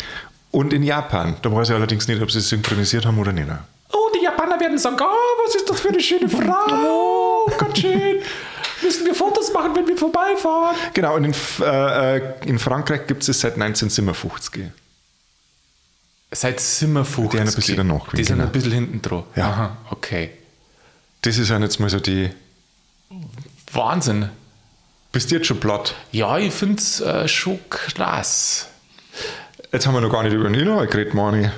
Und 0.51 0.73
in 0.73 0.83
Japan. 0.83 1.37
Da 1.43 1.53
weiß 1.53 1.69
ich 1.71 1.75
allerdings 1.75 2.09
nicht, 2.09 2.23
ob 2.23 2.31
sie 2.31 2.39
es 2.39 2.49
synchronisiert 2.49 3.05
haben 3.05 3.19
oder 3.19 3.33
nicht. 3.33 3.49
Oh, 3.93 4.11
die 4.15 4.25
Japaner 4.25 4.59
werden 4.61 4.79
sagen, 4.79 4.97
oh, 5.01 5.45
was 5.47 5.55
ist 5.55 5.69
das 5.69 5.81
für 5.81 5.89
eine 5.89 6.01
schöne 6.01 6.29
Frau? 6.29 7.47
Ganz 7.59 7.79
schön. 7.79 8.23
Müssen 8.83 9.05
wir 9.07 9.15
Fotos 9.15 9.53
machen, 9.53 9.75
wenn 9.75 9.87
wir 9.87 9.97
vorbeifahren? 9.97 10.77
Genau, 10.95 11.17
und 11.17 11.25
in, 11.25 11.35
äh, 11.61 12.17
äh, 12.17 12.23
in 12.47 12.59
Frankreich 12.59 13.07
gibt 13.07 13.23
es 13.23 13.29
es 13.29 13.41
seit 13.41 13.55
1957. 13.55 14.67
Seit 16.31 16.61
Zimmer 16.61 17.05
50. 17.05 17.31
Die 17.31 17.41
haben 17.41 17.49
ein 17.49 17.55
bisschen 17.55 17.77
danach 17.77 18.09
Die 18.11 18.25
sind 18.25 18.37
genau. 18.37 18.47
ein 18.49 18.53
bisschen 18.53 18.73
hinten 18.73 19.03
dran. 19.03 19.25
Ja. 19.35 19.49
Aha, 19.49 19.77
okay. 19.91 20.31
Das 21.23 21.39
ist 21.39 21.49
ja 21.49 21.59
jetzt 21.59 21.81
mal 21.81 21.91
so 21.91 21.99
die. 21.99 22.31
Wahnsinn. 23.73 24.29
Bist 25.13 25.31
du 25.31 25.37
jetzt 25.37 25.47
schon 25.47 25.61
platt? 25.61 25.95
Ja, 26.13 26.39
ich 26.39 26.53
finde 26.53 26.77
es 26.79 27.01
äh, 27.01 27.27
schon 27.29 27.59
krass. 27.71 28.69
Jetzt 29.73 29.87
haben 29.87 29.95
wir 29.95 30.01
noch 30.01 30.13
gar 30.13 30.23
nicht 30.23 30.33
über 30.35 30.45
den 30.45 30.55
Inhalt 30.55 30.91
geredet, 30.91 31.15
Mani. 31.15 31.51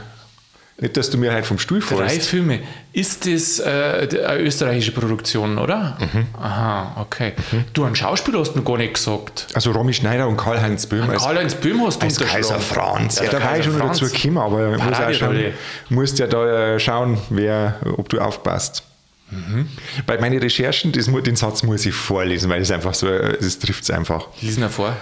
Nicht, 0.79 0.97
dass 0.97 1.11
du 1.11 1.19
mir 1.19 1.31
halt 1.33 1.45
vom 1.45 1.59
Stuhl 1.59 1.81
Drei 1.81 2.09
fällst. 2.09 2.29
Filme. 2.29 2.61
Ist 2.95 3.27
das 3.27 3.59
äh, 3.59 4.09
eine 4.27 4.39
österreichische 4.41 4.93
Produktion, 4.93 5.59
oder? 5.59 5.99
Mhm. 6.01 6.27
Aha, 6.41 6.97
okay. 7.03 7.35
Du, 7.75 7.85
einen 7.85 7.95
Schauspieler 7.95 8.41
hast 8.41 8.55
du 8.55 8.61
noch 8.61 8.65
gar 8.65 8.79
nicht 8.79 8.95
gesagt. 8.95 9.49
Also 9.53 9.73
Romy 9.73 9.93
Schneider 9.93 10.27
und 10.27 10.39
Karl-Heinz 10.39 10.87
Böhm 10.87 11.07
Karl-Heinz 11.07 11.55
Böhm 11.57 11.85
hast 11.85 12.01
du 12.01 12.07
als. 12.07 12.19
Kaiser 12.19 12.59
Franz. 12.59 13.17
Ja, 13.17 13.29
der 13.29 13.41
da 13.41 13.45
war 13.45 13.59
ich 13.59 13.65
schon 13.67 13.77
Franz. 13.77 13.99
dazu 13.99 14.11
gekommen, 14.11 14.39
aber 14.39 14.79
muss 14.79 14.99
auch 14.99 15.13
schon, 15.13 15.45
musst 15.91 16.19
ja 16.19 16.27
da 16.27 16.75
äh, 16.75 16.81
schauen, 16.81 17.19
wer, 17.29 17.77
ob 17.99 18.09
du 18.09 18.19
aufpasst. 18.19 18.83
Mhm. 19.31 19.69
Bei 20.07 20.19
meinen 20.19 20.39
Recherchen, 20.39 20.93
das, 20.93 21.07
den 21.07 21.37
Satz 21.37 21.63
muss 21.63 21.87
ich 21.87 21.95
vorlesen, 21.95 22.51
weil 22.51 22.63
es 22.63 22.71
einfach 22.71 22.95
so, 22.95 23.07
äh, 23.09 23.37
es 23.37 23.59
trifft 23.59 23.85
es 23.85 23.91
einfach. 23.91 24.29
Lies 24.41 24.59
ihn 24.59 24.69
vor. 24.69 24.97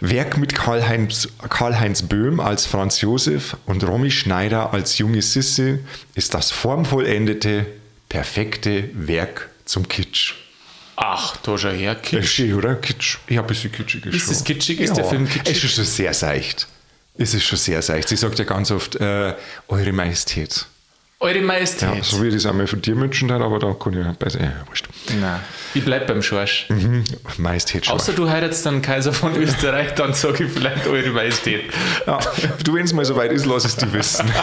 Werk 0.00 0.38
mit 0.38 0.54
Karl-Heinz 0.54 1.28
Karl-Heinz 1.48 2.02
Böhm 2.02 2.38
als 2.38 2.66
Franz 2.66 3.00
Josef 3.00 3.56
und 3.66 3.82
Romy 3.82 4.10
Schneider 4.10 4.72
als 4.72 4.98
junge 4.98 5.22
Sissi 5.22 5.80
ist 6.14 6.34
das 6.34 6.52
formvollendete, 6.52 7.66
perfekte 8.08 8.90
Werk 8.94 9.50
zum 9.64 9.88
Kitsch. 9.88 10.34
Ach, 10.94 11.36
da 11.38 11.56
schau 11.58 11.70
her. 11.70 11.92
Äh, 11.92 11.94
Kitsch. 11.96 12.28
schön, 12.28 12.54
oder? 12.54 12.74
Kitsch. 12.74 13.18
Ich 13.26 13.36
habe 13.36 13.46
ein 13.46 13.48
bisschen 13.48 13.72
kitschig 13.72 14.06
Ist 14.06 14.30
es 14.30 14.42
kitschig? 14.44 14.80
Ist 14.80 14.96
der 14.96 15.04
Film 15.04 15.28
kitschig? 15.28 15.56
Es 15.56 15.64
ist 15.64 15.74
schon 15.74 15.84
sehr 15.84 16.14
seicht. 16.14 16.66
Es 17.16 17.34
ist 17.34 17.44
schon 17.44 17.58
sehr 17.58 17.82
seicht. 17.82 18.08
Sie 18.08 18.16
sagt 18.16 18.38
ja 18.38 18.44
ganz 18.44 18.70
oft, 18.70 18.96
äh, 18.96 19.34
Eure 19.68 19.92
Majestät. 19.92 20.66
Eure 21.20 21.38
Ja, 21.38 21.42
Majestät. 21.42 22.04
so 22.04 22.22
wie 22.22 22.28
ich 22.28 22.34
das 22.34 22.46
einmal 22.46 22.68
von 22.68 22.80
dir 22.80 22.96
wünschen 22.96 23.26
dann, 23.26 23.42
aber 23.42 23.58
da 23.58 23.72
kann 23.74 23.92
ich 23.92 24.18
bei 24.18 24.26
äh, 24.28 24.50
wurscht. 24.68 24.86
Nein, 25.20 25.40
ich 25.74 25.84
bleib 25.84 26.06
beim 26.06 26.22
Schorsch. 26.22 26.66
Mhm. 26.68 27.02
Majestät 27.38 27.86
schon. 27.86 27.96
Außer 27.96 28.12
du 28.12 28.30
heiratest 28.30 28.64
dann 28.66 28.82
Kaiser 28.82 29.12
von 29.12 29.34
Österreich, 29.34 29.94
dann 29.96 30.14
sage 30.14 30.44
ich 30.44 30.52
vielleicht 30.52 30.86
Eure 30.86 31.10
Majestät. 31.10 31.64
Ja, 32.06 32.20
du, 32.62 32.74
wenn 32.74 32.84
es 32.84 32.92
mal 32.92 33.04
soweit 33.04 33.32
ist, 33.32 33.46
lass 33.46 33.64
es 33.64 33.76
die 33.76 33.92
wissen. 33.92 34.30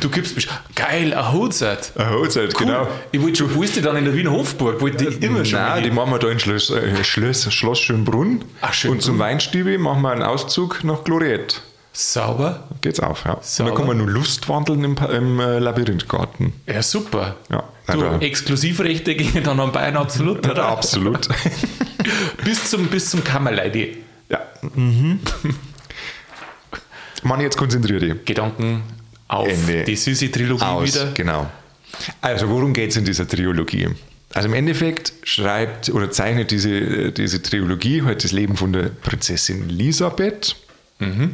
Du 0.00 0.10
gibst 0.10 0.34
mich. 0.36 0.48
Geil, 0.74 1.14
ein 1.14 1.32
Hochzeit. 1.32 1.92
Eine 1.96 2.10
Hochzeit, 2.10 2.52
Cool. 2.60 2.66
genau. 2.66 2.88
Ich 3.12 3.22
wollte 3.22 3.38
schon, 3.38 3.54
wo 3.54 3.62
ist 3.62 3.76
die 3.76 3.80
dann 3.80 3.96
in 3.96 4.04
der 4.04 4.14
Wiener 4.14 4.32
Hofburg? 4.32 4.80
Wollte 4.80 5.04
ich 5.08 5.22
immer 5.22 5.44
schon. 5.44 5.58
Nein, 5.60 5.82
die 5.84 5.90
machen 5.90 6.10
wir 6.10 6.18
da 6.18 6.28
in 6.28 6.38
Schloss, 6.38 6.70
äh, 6.70 7.02
Schloss, 7.04 7.50
Schloss 7.52 7.78
Schönbrunn. 7.80 8.44
Ach, 8.60 8.72
Schönbrunn. 8.74 8.98
Und 8.98 9.02
zum 9.02 9.18
Weinstübe 9.18 9.78
machen 9.78 10.02
wir 10.02 10.10
einen 10.10 10.22
Auszug 10.22 10.82
nach 10.84 11.04
Gloriette. 11.04 11.56
Sauber. 11.96 12.68
Geht's 12.80 12.98
auf, 12.98 13.24
ja. 13.24 13.38
Sauber. 13.40 13.70
Und 13.70 13.78
dann 13.78 13.86
kann 13.86 13.86
man 13.86 14.04
nur 14.04 14.10
Lust 14.12 14.48
wandeln 14.48 14.82
im, 14.82 14.96
im 14.96 15.38
äh, 15.38 15.60
Labyrinthgarten. 15.60 16.52
Ja, 16.66 16.82
super. 16.82 17.36
Ja, 17.50 17.62
du. 17.86 18.04
Exklusivrechte 18.20 19.14
gehen 19.16 19.44
dann 19.44 19.60
an 19.60 19.70
Bayern 19.70 19.96
absolut, 19.96 20.46
oder? 20.46 20.64
Absolut. 20.68 21.28
bis 22.44 22.68
zum, 22.68 22.88
bis 22.88 23.10
zum 23.10 23.22
Kammerleidi. 23.22 23.98
ja. 24.28 24.40
Mhm. 24.74 25.20
Mann, 27.22 27.40
jetzt 27.40 27.56
konzentrier 27.56 28.00
dich. 28.00 28.24
Gedanken 28.24 28.82
auf 29.28 29.48
Ende. 29.48 29.84
die 29.84 29.96
süße 29.96 30.30
Trilogie 30.30 30.64
Aus, 30.64 30.94
wieder. 30.94 31.12
genau. 31.12 31.50
Also, 32.20 32.50
worum 32.50 32.72
geht 32.72 32.90
es 32.90 32.96
in 32.96 33.04
dieser 33.04 33.26
Trilogie? 33.26 33.88
Also 34.34 34.48
im 34.48 34.54
Endeffekt 34.54 35.12
schreibt 35.22 35.90
oder 35.90 36.10
zeichnet 36.10 36.50
diese, 36.50 37.12
diese 37.12 37.40
Trilogie 37.40 38.02
halt 38.02 38.24
das 38.24 38.32
Leben 38.32 38.56
von 38.56 38.72
der 38.72 38.88
Prinzessin 38.88 39.68
Elisabeth. 39.70 40.56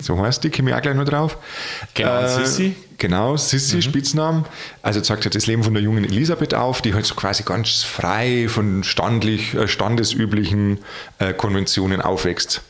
So 0.00 0.18
heißt 0.18 0.42
die, 0.42 0.50
komme 0.50 0.70
ich 0.70 0.76
auch 0.76 0.82
gleich 0.82 0.96
noch 0.96 1.04
drauf. 1.04 1.36
Mhm. 1.36 1.86
Genau, 1.94 2.26
Sissi. 2.28 2.74
Genau, 2.98 3.36
Sissi, 3.36 3.76
Mhm. 3.76 3.82
Spitznamen. 3.82 4.44
Also 4.82 5.00
zeigt 5.00 5.24
halt 5.24 5.34
das 5.34 5.46
Leben 5.46 5.62
von 5.62 5.74
der 5.74 5.82
jungen 5.82 6.04
Elisabeth 6.04 6.54
auf, 6.54 6.82
die 6.82 6.92
halt 6.92 7.06
so 7.06 7.14
quasi 7.14 7.44
ganz 7.44 7.82
frei 7.82 8.46
von 8.48 8.82
standlich, 8.82 9.54
äh, 9.54 9.68
standesüblichen 9.68 10.78
äh, 11.18 11.32
Konventionen 11.34 12.00
aufwächst. 12.00 12.62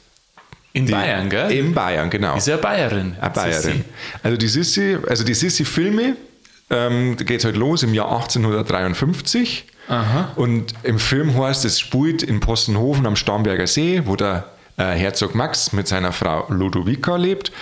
In 0.72 0.86
Die- 0.86 0.92
Bayern, 0.92 1.30
gell? 1.30 1.50
In 1.50 1.74
Bayern, 1.74 2.10
genau. 2.10 2.36
Ist 2.36 2.46
ja 2.48 2.56
Bayerin. 2.58 3.16
Eine 3.20 3.30
Bayerin. 3.30 3.62
Sissi. 3.62 3.84
Also 4.22 4.36
die 4.36 4.48
Sissi, 4.48 4.98
also 5.08 5.24
die 5.24 5.34
Sissi-Filme, 5.34 6.16
ähm, 6.70 7.16
da 7.18 7.24
geht 7.24 7.38
es 7.40 7.44
halt 7.44 7.56
los 7.56 7.82
im 7.82 7.94
Jahr 7.94 8.10
1853. 8.12 9.64
Und 10.36 10.74
im 10.84 11.00
Film 11.00 11.36
heißt 11.36 11.64
es 11.64 11.80
spielt 11.80 12.22
in 12.22 12.38
Possenhofen 12.38 13.06
am 13.06 13.16
Starnberger 13.16 13.66
See, 13.66 14.02
wo 14.04 14.14
der 14.14 14.44
äh, 14.80 14.94
Herzog 14.96 15.34
Max 15.34 15.72
mit 15.72 15.86
seiner 15.86 16.12
Frau 16.12 16.46
Ludovica 16.48 17.16
lebt. 17.16 17.52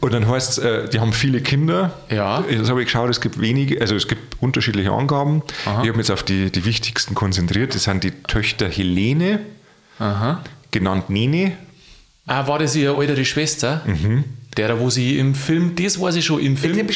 Und 0.00 0.12
dann 0.12 0.28
heißt 0.28 0.58
es, 0.58 0.58
äh, 0.58 0.88
die 0.88 1.00
haben 1.00 1.12
viele 1.12 1.40
Kinder. 1.40 1.92
Ja. 2.10 2.42
Das 2.42 2.68
habe 2.68 2.80
ich 2.82 2.86
geschaut, 2.86 3.10
es 3.10 3.20
gibt 3.20 3.40
wenige, 3.40 3.80
also 3.80 3.94
es 3.96 4.08
gibt 4.08 4.42
unterschiedliche 4.42 4.92
Angaben. 4.92 5.42
Ich 5.62 5.66
habe 5.66 5.88
mich 5.88 5.98
jetzt 5.98 6.10
auf 6.10 6.22
die, 6.22 6.50
die 6.50 6.64
wichtigsten 6.64 7.14
konzentriert. 7.14 7.74
Das 7.74 7.84
sind 7.84 8.04
die 8.04 8.10
Töchter 8.10 8.68
Helene, 8.68 9.40
Aha. 9.98 10.42
genannt 10.70 11.08
Nene. 11.08 11.52
Ah, 12.26 12.46
war 12.46 12.58
das 12.58 12.76
ihre 12.76 12.96
ältere 13.00 13.24
Schwester? 13.24 13.80
Mhm. 13.86 14.24
Der, 14.56 14.80
wo 14.80 14.90
sie 14.90 15.16
im 15.18 15.34
Film, 15.36 15.76
das 15.76 16.00
war 16.00 16.10
sie 16.10 16.22
schon 16.22 16.40
im 16.40 16.56
Film. 16.56 16.88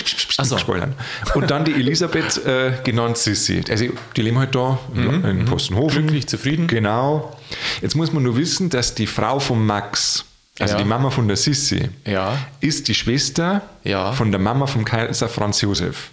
Spoilern. 0.58 0.94
Und 1.34 1.50
dann 1.50 1.64
die 1.64 1.73
Elisabeth, 1.73 2.44
äh, 2.44 2.73
genannt 2.82 3.16
Sissi. 3.16 3.62
Also 3.70 3.87
die 4.16 4.23
leben 4.23 4.38
halt 4.38 4.54
da 4.56 4.78
in, 4.94 5.25
in 5.25 5.44
Postenhofen. 5.44 6.02
Mhm, 6.02 6.06
Glücklich, 6.08 6.26
zufrieden. 6.26 6.66
Genau. 6.66 7.37
Jetzt 7.80 7.94
muss 7.94 8.12
man 8.12 8.25
nur 8.25 8.37
wissen, 8.37 8.70
dass 8.70 8.94
die 8.96 9.06
Frau 9.06 9.38
von 9.38 9.64
Max, 9.64 10.25
also 10.58 10.75
Ja. 10.75 10.78
die 10.82 10.84
Mama 10.88 11.11
von 11.11 11.28
der 11.28 11.37
Sissi, 11.37 11.88
Ja. 12.04 12.37
ist 12.61 12.88
die 12.88 12.94
Schwester 12.94 13.62
Ja. 13.84 14.11
von 14.12 14.32
der 14.32 14.40
Mama 14.40 14.66
vom 14.66 14.84
Kaiser 14.84 15.28
Franz 15.28 15.61
Josef. 15.61 16.11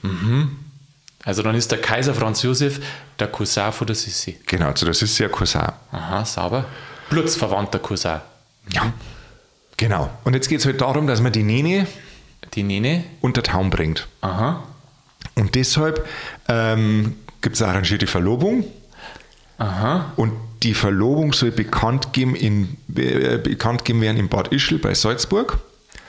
Also 1.23 1.41
dann 1.43 1.55
ist 1.55 1.71
der 1.71 1.79
Kaiser 1.81 2.13
Franz 2.13 2.43
Josef 2.43 2.79
der 3.19 3.27
Cousin 3.27 3.71
von 3.71 3.87
der 3.87 3.95
Sissi. 3.95 4.37
Genau, 4.45 4.67
also 4.67 4.85
das 4.85 5.01
ist 5.01 5.17
ja 5.17 5.27
Cousin. 5.27 5.61
Aha, 5.91 6.23
sauber. 6.23 6.65
Blutsverwandter 7.09 7.79
Cousin. 7.79 8.19
Ja. 8.71 8.93
Genau. 9.81 10.11
Und 10.25 10.35
jetzt 10.35 10.47
geht 10.47 10.59
es 10.59 10.65
halt 10.67 10.79
darum, 10.79 11.07
dass 11.07 11.21
man 11.21 11.31
die 11.31 11.41
Nene 11.41 11.87
Die 12.53 12.61
Nene. 12.61 13.03
unter 13.19 13.41
Taum 13.41 13.71
bringt. 13.71 14.07
Aha. 14.21 14.61
Und 15.33 15.55
deshalb 15.55 16.07
ähm, 16.47 17.15
gibt 17.41 17.55
es 17.55 17.63
eine 17.63 17.71
arrangierte 17.71 18.05
Verlobung. 18.05 18.63
Aha. 19.57 20.13
Und 20.17 20.33
die 20.61 20.75
Verlobung 20.75 21.33
soll 21.33 21.49
bekannt 21.49 22.13
geben, 22.13 22.35
in, 22.35 22.77
äh, 22.95 23.39
bekannt 23.39 23.83
geben 23.83 24.01
werden 24.01 24.17
in 24.17 24.29
Bad 24.29 24.49
Ischl 24.53 24.77
bei 24.77 24.93
Salzburg. 24.93 25.57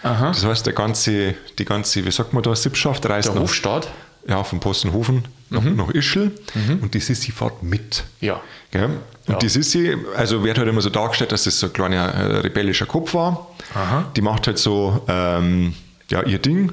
Aha. 0.02 0.28
Das 0.28 0.44
heißt, 0.44 0.66
der 0.66 0.74
ganze, 0.74 1.34
die 1.58 1.64
ganze, 1.64 2.04
wie 2.04 2.10
sagt 2.10 2.34
man 2.34 2.42
da, 2.42 2.54
Sippschaft 2.54 3.06
reist 3.08 3.28
Der 3.28 3.36
nach, 3.36 3.42
Hofstaat. 3.42 3.88
Ja, 4.28 4.42
von 4.44 4.60
Postenhofen 4.60 5.24
nach, 5.50 5.62
nach 5.64 5.90
Ischl 5.90 6.30
und 6.80 6.94
die 6.94 7.00
Sissi 7.00 7.32
fährt 7.32 7.62
mit. 7.62 8.04
Ja. 8.20 8.40
Gell? 8.70 8.84
Und 9.26 9.32
Ja. 9.34 9.36
die 9.38 9.48
Sissi, 9.48 9.96
also 10.16 10.42
wird 10.44 10.58
halt 10.58 10.68
immer 10.68 10.80
so 10.80 10.90
dargestellt, 10.90 11.30
dass 11.32 11.44
das 11.44 11.58
so 11.60 11.66
ein 11.66 11.72
kleiner 11.72 12.08
äh, 12.14 12.36
rebellischer 12.38 12.86
Kopf 12.86 13.14
war. 13.14 13.48
Aha. 13.74 14.10
Die 14.16 14.20
macht 14.22 14.46
halt 14.46 14.58
so 14.58 15.02
ähm, 15.08 15.74
ja, 16.10 16.22
ihr 16.24 16.38
Ding. 16.38 16.72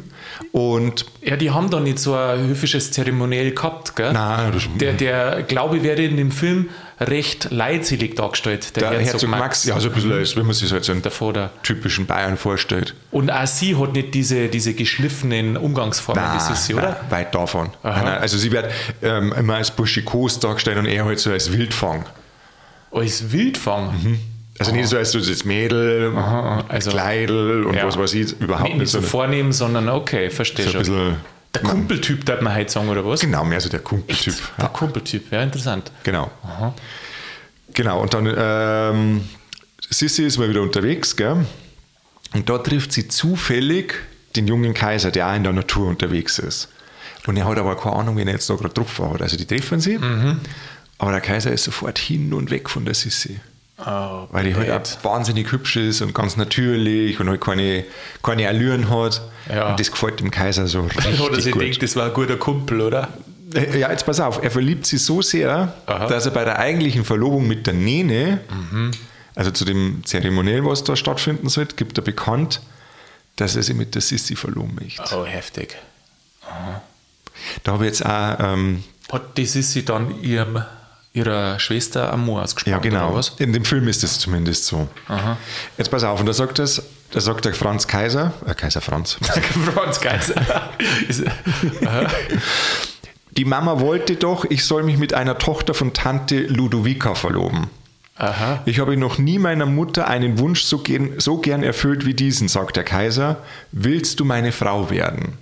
Und 0.52 1.06
Ja, 1.22 1.36
die 1.38 1.52
haben 1.52 1.70
da 1.70 1.80
nicht 1.80 2.00
so 2.00 2.16
ein 2.16 2.48
höfisches 2.48 2.92
Zeremoniell 2.92 3.52
gehabt, 3.52 3.96
gell? 3.96 4.14
Nein, 4.14 4.52
das- 4.54 4.64
der, 4.80 4.94
der 4.94 5.44
glaube 5.44 5.84
werde 5.84 6.04
in 6.06 6.18
dem 6.18 6.32
Film 6.32 6.70
recht 7.00 7.48
leidselig 7.52 8.16
dargestellt, 8.16 8.76
der, 8.76 8.90
der 8.92 9.00
Herzog, 9.00 9.30
Max, 9.30 9.64
ja, 9.64 9.80
so 9.80 9.88
ein 9.90 9.94
bisschen, 9.96 10.12
als 10.12 10.36
wenn 10.36 10.46
man 10.46 10.54
sich 10.54 10.72
halt 10.72 10.84
so 10.84 10.92
einen 10.92 11.02
der 11.02 11.50
typischen 11.64 12.06
Bayern 12.06 12.38
vorstellt. 12.38 12.94
Und 13.12 13.32
auch 13.32 13.48
sie 13.48 13.76
hat 13.78 13.94
nicht 13.94 14.14
diese, 14.14 14.48
diese 14.50 14.74
geschliffenen 14.74 15.56
Umgangsformen, 15.58 16.24
wie 16.36 16.40
Sissi, 16.40 16.74
oder? 16.74 16.90
nein, 16.90 16.96
weit 17.12 17.36
davon. 17.36 17.70
Nein, 17.84 18.04
nein, 18.06 18.18
also 18.20 18.38
sie 18.38 18.52
wird 18.52 18.70
ähm, 19.02 19.34
immer 19.38 19.56
als 19.56 19.72
buschikos 19.72 20.40
dargestellt 20.40 20.78
und 20.78 20.86
er 20.86 21.06
halt 21.06 21.20
so 21.20 21.32
als 21.32 21.52
Wildfang. 21.54 22.06
Als 22.92 23.32
Wildfang. 23.32 24.20
Also 24.58 24.74
nicht 24.74 24.90
so 24.90 24.98
als 24.98 25.12
so 25.12 25.20
das 25.20 25.46
Mädel, 25.46 26.12
Aha, 26.16 26.66
also- 26.68 26.92
Kleidel 26.92 27.64
und 27.64 27.76
Ja. 27.76 27.88
was 27.88 27.98
weiß 27.98 28.14
ich, 28.16 28.40
überhaupt 28.42 28.70
Nicht, 28.70 28.80
nicht 28.80 28.90
so 28.92 29.00
so, 29.00 29.08
vornehm, 29.08 29.54
sondern 29.54 29.88
okay, 29.88 30.30
verstehe 30.30 30.66
so 30.66 30.84
schon. 30.84 31.16
Der 31.56 31.64
Kumpeltyp, 31.64 32.26
darf 32.26 32.42
man 32.42 32.56
heute 32.56 32.72
sagen, 32.72 32.90
oder 32.90 33.04
was? 33.06 33.22
genau, 33.22 33.44
mehr 33.44 33.60
so 33.60 33.70
der 33.70 33.80
Kumpeltyp. 33.80 34.36
Der 34.58 34.66
Ja, 34.66 34.70
Kumpeltyp, 34.70 35.32
ja, 35.32 35.42
interessant. 35.42 35.92
genau. 36.04 36.30
Genau, 37.74 38.02
und 38.02 38.14
dann 38.14 38.32
ähm, 38.38 39.30
Sissi 39.90 40.24
ist 40.24 40.38
mal 40.38 40.50
wieder 40.50 40.62
unterwegs, 40.62 41.16
gell? 41.16 41.46
Und 42.34 42.50
da 42.50 42.58
trifft 42.60 42.92
sie 42.92 43.08
zufällig 43.08 43.96
den 44.36 44.48
jungen 44.48 44.74
Kaiser, 44.76 45.10
der 45.12 45.28
auch 45.30 45.36
in 45.36 45.44
der 45.44 45.54
Natur 45.54 45.88
unterwegs 45.88 46.38
ist. 46.40 46.70
Und 47.26 47.36
er 47.38 47.46
hat 47.46 47.58
aber 47.58 47.76
keine 47.76 47.96
Ahnung, 47.96 48.18
wen 48.18 48.28
er 48.28 48.36
jetzt 48.36 48.50
da 48.50 48.56
gerade 48.56 48.74
drauf 48.74 49.00
war. 49.00 49.20
Also 49.20 49.36
die 49.38 49.46
treffen 49.46 49.80
sie, 49.80 49.98
Mhm. 49.98 50.40
aber 51.00 51.12
der 51.12 51.22
Kaiser 51.22 51.52
ist 51.52 51.64
sofort 51.64 51.98
hin 51.98 52.34
und 52.34 52.52
weg 52.52 52.70
von 52.70 52.86
der 52.86 52.94
Sissi. 52.94 53.40
Oh, 53.86 54.28
Weil 54.32 54.44
die 54.46 54.56
halt 54.56 54.70
auch 54.72 55.04
wahnsinnig 55.06 55.52
hübsch 55.52 55.78
ist 55.78 56.02
und 56.02 56.14
ganz 56.14 56.36
natürlich 56.36 57.20
und 57.20 57.30
halt 57.30 57.40
keine, 57.42 57.86
keine 58.22 58.48
Allüren 58.48 58.90
hat. 58.90 59.22
Ja. 59.50 59.70
Und 59.72 59.80
das 59.80 59.90
gefällt 59.92 60.20
dem 60.20 60.32
Kaiser 60.32 60.68
so 60.68 60.82
richtig 60.82 61.20
Oder 61.22 61.40
sie 61.40 61.52
gut. 61.52 61.62
denkt, 61.62 61.82
das 61.82 61.96
war 61.96 62.08
ein 62.08 62.14
guter 62.14 62.36
Kumpel, 62.38 62.82
oder? 62.82 63.08
Äh, 63.54 63.80
Ja, 63.80 63.90
jetzt 63.90 64.06
pass 64.06 64.20
auf, 64.20 64.44
er 64.44 64.52
verliebt 64.52 64.86
sie 64.86 64.98
so 64.98 65.22
sehr, 65.22 65.74
Aha. 65.86 66.08
dass 66.08 66.26
er 66.26 66.32
bei 66.34 66.44
der 66.44 66.60
eigentlichen 66.60 67.06
Verlobung 67.06 67.48
mit 67.48 67.66
der 67.68 67.74
Nene, 67.74 68.42
Mhm. 68.50 68.92
also 69.36 69.52
zu 69.52 69.64
dem 69.66 70.02
Zeremoniell, 70.06 70.66
was 70.66 70.84
da 70.84 70.96
stattfinden 70.98 71.48
soll, 71.50 71.66
gibt 71.76 71.98
er 71.98 72.04
bekannt, 72.04 72.62
dass 73.38 73.56
er 73.56 73.64
sich 73.64 73.76
mit 73.76 73.96
der 73.96 74.02
Sissi 74.02 74.36
verloben 74.36 74.78
möchte. 74.82 75.02
Oh, 75.16 75.26
heftig. 75.26 75.78
Da 77.64 77.72
habe 77.72 77.86
ich 77.86 77.92
jetzt 77.92 78.06
auch, 78.06 78.36
ähm, 78.40 78.84
Hat 79.12 79.38
die 79.38 79.46
Sissi 79.46 79.86
dann 79.86 80.22
ihrem, 80.22 80.62
ihrer 81.14 81.60
Schwester 81.60 82.12
Amor 82.14 82.44
ausgesprochen? 82.44 82.72
ja 82.74 82.80
genau, 82.80 83.08
Oder 83.10 83.18
was? 83.18 83.34
in 83.40 83.52
dem 83.54 83.66
Film 83.66 83.88
ist 83.88 84.04
es 84.04 84.20
zumindest 84.20 84.66
so. 84.66 84.88
Jetzt 85.78 85.90
pass 85.90 86.04
auf, 86.04 86.20
und 86.20 86.26
da 86.26 86.34
sagt, 86.34 86.60
das, 86.60 86.84
da 87.12 87.20
sagt 87.20 87.46
der 87.46 87.54
Franz 87.54 87.88
Kaiser, 87.88 88.34
äh, 88.46 88.54
Kaiser 88.54 88.82
Franz, 88.82 89.18
Franz 89.74 90.00
Kaiser. 90.00 90.36
Aha. 91.86 92.08
die 93.32 93.46
Mama 93.46 93.80
wollte 93.80 94.16
doch, 94.16 94.46
ich 94.46 94.66
soll 94.66 94.84
mich 94.84 94.98
mit 94.98 95.14
einer 95.14 95.38
Tochter 95.38 95.74
von 95.74 95.94
Tante 95.94 96.42
Ludovica 96.42 97.16
verloben. 97.16 97.70
Aha. 98.16 98.62
Ich 98.66 98.80
habe 98.80 98.98
noch 98.98 99.18
nie 99.18 99.40
meiner 99.40 99.66
Mutter 99.66 100.08
einen 100.08 100.40
Wunsch 100.40 100.64
so 100.64 100.80
gern, 100.80 101.14
so 101.20 101.38
gern 101.38 101.64
erfüllt 101.64 102.06
wie 102.06 102.14
diesen, 102.14 102.50
sagt 102.50 102.76
der 102.76 102.84
Kaiser. 102.84 103.38
Willst 103.72 104.20
du 104.20 104.26
meine 104.26 104.52
Frau 104.52 104.90
werden? 104.90 105.38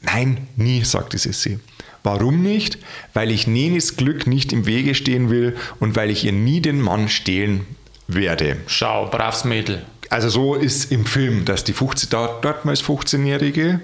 Nein, 0.00 0.48
nie, 0.56 0.82
sagte 0.82 1.18
Sissi. 1.18 1.60
Warum 2.02 2.42
nicht? 2.42 2.78
Weil 3.14 3.30
ich 3.30 3.46
Nenis 3.46 3.96
Glück 3.96 4.26
nicht 4.26 4.52
im 4.52 4.66
Wege 4.66 4.94
stehen 4.94 5.30
will 5.30 5.56
und 5.80 5.96
weil 5.96 6.10
ich 6.10 6.24
ihr 6.24 6.32
nie 6.32 6.60
den 6.60 6.80
Mann 6.80 7.08
stehlen 7.08 7.66
werde. 8.08 8.56
Schau, 8.66 9.06
braves 9.06 9.44
Mädel. 9.44 9.82
Also 10.10 10.28
so 10.28 10.54
ist 10.54 10.92
im 10.92 11.06
Film, 11.06 11.44
dass 11.44 11.64
die 11.64 11.72
15, 11.72 12.10
dort, 12.10 12.44
dort 12.44 12.64
mal 12.64 12.72
als 12.72 12.84
15-Jährige 12.84 13.80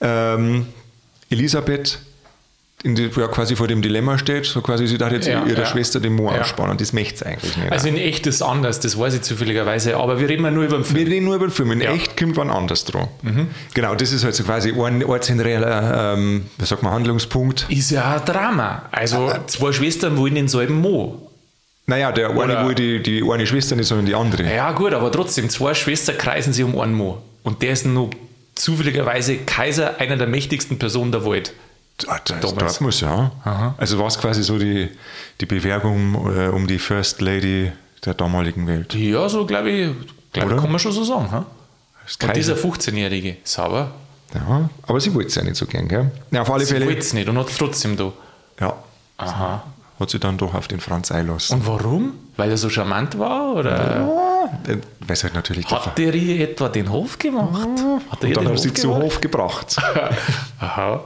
ähm, 0.00 0.66
Elisabeth 1.30 2.00
in 2.82 2.94
die, 2.94 3.10
ja, 3.14 3.26
quasi 3.28 3.56
vor 3.56 3.68
dem 3.68 3.82
Dilemma 3.82 4.16
steht, 4.16 4.46
so 4.46 4.62
quasi 4.62 4.86
sie 4.86 4.96
darf 4.96 5.12
jetzt 5.12 5.26
Ja, 5.26 5.44
ihrer 5.44 5.60
ja. 5.60 5.66
Schwester 5.66 6.00
den 6.00 6.14
Moor 6.14 6.34
Ja. 6.34 6.40
ausspannen 6.40 6.72
und 6.72 6.80
das 6.80 6.92
möchte 6.94 7.18
sie 7.18 7.26
eigentlich 7.26 7.56
nicht. 7.56 7.70
Also 7.70 7.88
in 7.88 7.96
echt 7.98 8.26
ist 8.26 8.40
anders, 8.42 8.80
das 8.80 8.98
weiß 8.98 9.14
ich 9.14 9.22
zufälligerweise, 9.22 9.96
aber 9.98 10.18
wir 10.18 10.28
reden 10.28 10.44
ja 10.44 10.50
nur 10.50 10.64
über 10.64 10.76
den 10.78 10.84
Film. 10.84 10.98
Wir 10.98 11.06
reden 11.12 11.26
nur 11.26 11.34
über 11.36 11.46
den 11.46 11.52
Film. 11.52 11.70
In 11.72 11.80
echt 11.82 12.16
kommt 12.16 12.36
wann 12.36 12.50
anders 12.50 12.84
dran. 12.86 13.08
Genau, 13.74 13.94
das 13.94 14.12
ist 14.12 14.24
halt 14.24 14.34
so 14.34 14.44
quasi 14.44 14.72
ein 14.72 15.04
ortsinreeller, 15.04 16.14
ähm, 16.16 16.46
wie 16.58 16.64
sagt 16.64 16.82
man, 16.82 16.92
Handlungspunkt. 16.92 17.66
Ist 17.68 17.90
ja 17.90 18.16
ein 18.16 18.24
Drama. 18.24 18.82
Also 18.92 19.28
Äh, 19.28 19.46
zwei 19.46 19.72
Schwestern 19.72 20.16
wollen 20.16 20.34
denselben 20.34 20.80
Mo. 20.80 21.26
Naja, 21.86 22.12
der 22.12 22.30
eine 22.30 22.38
Oder- 22.40 22.68
will 22.68 22.74
die, 22.74 23.02
die 23.02 23.22
eine 23.30 23.46
Schwester 23.46 23.74
nicht, 23.76 23.88
sondern 23.88 24.06
die 24.06 24.14
andere. 24.14 24.44
Ja 24.44 24.72
gut, 24.72 24.94
aber 24.94 25.10
trotzdem, 25.12 25.48
zwei 25.50 25.74
Schwestern 25.74 26.16
kreisen 26.16 26.52
sich 26.52 26.64
um 26.64 26.78
einen 26.80 26.94
Mo. 26.94 27.18
Und 27.42 27.62
der 27.62 27.72
ist 27.72 27.84
nur 27.84 28.10
zufälligerweise 28.54 29.36
Kaiser, 29.38 29.98
einer 30.00 30.16
der 30.16 30.26
mächtigsten 30.26 30.78
Personen 30.78 31.12
der 31.12 31.24
Welt. 31.24 31.52
Dort, 32.06 32.30
dort, 32.30 32.44
Damals. 32.44 32.58
dort 32.58 32.80
muss, 32.80 33.00
ja. 33.00 33.30
Aha. 33.44 33.74
Also 33.78 33.98
war 33.98 34.06
es 34.06 34.18
quasi 34.18 34.42
so 34.42 34.58
die, 34.58 34.88
die 35.40 35.46
Bewerbung 35.46 36.14
äh, 36.36 36.48
um 36.48 36.66
die 36.66 36.78
First 36.78 37.20
Lady 37.20 37.70
der 38.04 38.14
damaligen 38.14 38.66
Welt. 38.66 38.94
Ja, 38.94 39.28
so 39.28 39.44
glaube 39.46 39.70
ich, 39.70 39.90
glaub, 40.32 40.50
ich, 40.50 40.56
kann 40.56 40.70
man 40.70 40.78
schon 40.78 40.92
so 40.92 41.04
sagen. 41.04 41.30
Ha? 41.30 41.38
Und 41.38 42.36
dieser 42.36 42.54
Kaiser. 42.54 42.68
15-Jährige, 42.68 43.36
sauber, 43.44 43.90
Ja, 44.34 44.68
aber 44.82 45.00
sie 45.00 45.14
wollte 45.14 45.28
es 45.28 45.34
ja 45.34 45.42
nicht 45.44 45.56
so 45.56 45.66
gern, 45.66 45.86
gell? 45.86 46.10
Ja, 46.30 46.42
auf 46.42 46.50
alle 46.50 46.64
sie 46.64 46.72
Fälle. 46.72 46.86
wollte 46.86 47.00
es 47.00 47.12
nicht 47.12 47.28
und 47.28 47.38
hat 47.38 47.48
es 47.50 47.56
trotzdem 47.56 47.96
da. 47.96 48.12
Ja, 48.60 48.74
Aha. 49.18 49.62
hat 49.98 50.10
sie 50.10 50.18
dann 50.18 50.36
doch 50.38 50.54
auf 50.54 50.66
den 50.66 50.80
Franz 50.80 51.12
einlassen. 51.12 51.60
Und 51.60 51.66
warum? 51.66 52.12
Weil 52.36 52.50
er 52.50 52.56
so 52.56 52.68
charmant 52.70 53.18
war? 53.18 53.54
Oder 53.54 53.70
Ja, 53.96 54.08
weil 54.66 54.80
es 55.08 55.22
halt 55.22 55.34
natürlich 55.34 55.70
hat 55.70 55.96
der 55.98 56.14
ihr 56.14 56.48
etwa 56.48 56.68
den 56.70 56.90
Hof 56.90 57.18
gemacht? 57.18 57.68
Hat 58.10 58.22
er 58.22 58.28
Und 58.28 58.36
dann 58.38 58.48
hat 58.48 58.58
sie 58.58 58.72
zu? 58.72 58.94
Hof 58.96 59.20
gebracht. 59.20 59.76
Aha. 60.58 61.00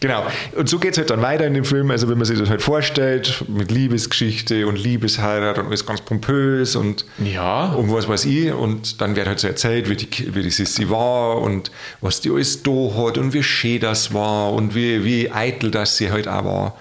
Genau. 0.00 0.24
Und 0.56 0.68
so 0.68 0.78
geht 0.78 0.92
es 0.92 0.98
halt 0.98 1.10
dann 1.10 1.22
weiter 1.22 1.46
in 1.46 1.54
dem 1.54 1.64
Film. 1.64 1.90
Also, 1.90 2.08
wenn 2.08 2.18
man 2.18 2.24
sich 2.26 2.38
das 2.38 2.48
halt 2.50 2.62
vorstellt, 2.62 3.44
mit 3.48 3.70
Liebesgeschichte 3.70 4.66
und 4.66 4.76
Liebesheirat 4.76 5.58
und 5.58 5.66
alles 5.66 5.86
ganz 5.86 6.00
pompös 6.00 6.76
und 6.76 7.04
Ja. 7.24 7.72
um 7.72 7.92
was 7.92 8.08
weiß 8.08 8.24
ich. 8.26 8.52
Und 8.52 9.00
dann 9.00 9.16
wird 9.16 9.26
halt 9.26 9.40
so 9.40 9.48
erzählt, 9.48 9.88
wie 9.88 9.96
die, 9.96 10.34
wie 10.34 10.42
die 10.42 10.50
Sissi 10.50 10.90
war 10.90 11.40
und 11.40 11.70
was 12.00 12.20
die 12.20 12.30
alles 12.30 12.62
da 12.62 12.70
hat 12.70 13.18
und 13.18 13.32
wie 13.32 13.42
schön 13.42 13.80
das 13.80 14.12
war 14.14 14.52
und 14.52 14.74
wie, 14.74 15.04
wie 15.04 15.30
eitel 15.30 15.70
das 15.70 15.96
sie 15.96 16.10
halt 16.10 16.28
auch 16.28 16.44
war. 16.44 16.74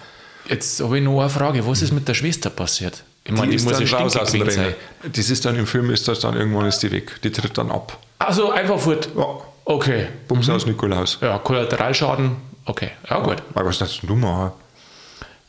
Jetzt 0.48 0.81
habe 0.81 0.98
ich 0.98 1.03
noch 1.03 1.19
eine 1.19 1.29
Frage. 1.29 1.65
Was 1.67 1.81
ist 1.81 1.91
mit 1.93 2.07
der 2.07 2.13
Schwester 2.13 2.50
passiert? 2.50 3.03
Ich 3.25 3.31
meine, 3.31 3.50
die, 3.51 3.55
ist 3.55 3.63
muss 3.63 3.79
ja 3.79 3.98
raus 3.98 4.17
aus 4.17 4.31
dem 4.31 4.50
sein. 4.50 4.74
Das 5.12 5.29
ist 5.29 5.45
dann 5.45 5.55
im 5.55 5.65
Film, 5.65 5.89
ist 5.91 6.07
das 6.07 6.19
dann 6.19 6.36
irgendwann 6.36 6.65
ist 6.65 6.79
die 6.79 6.91
weg. 6.91 7.22
Die 7.24 7.31
tritt 7.31 7.57
dann 7.57 7.72
ab. 7.72 7.98
Also 8.19 8.51
einfach 8.51 8.79
fort. 8.79 9.07
Ja. 9.15 9.25
Okay. 9.65 10.07
Bums 10.27 10.50
aus 10.50 10.65
Nikolaus. 10.65 11.19
Ja, 11.22 11.38
Kollateralschaden. 11.38 12.31
Okay. 12.65 12.91
Ja, 13.10 13.20
gut. 13.20 13.43
Aber 13.53 13.70
was 13.70 13.79
darfst 13.79 14.01
du 14.03 14.15
machen? 14.15 14.51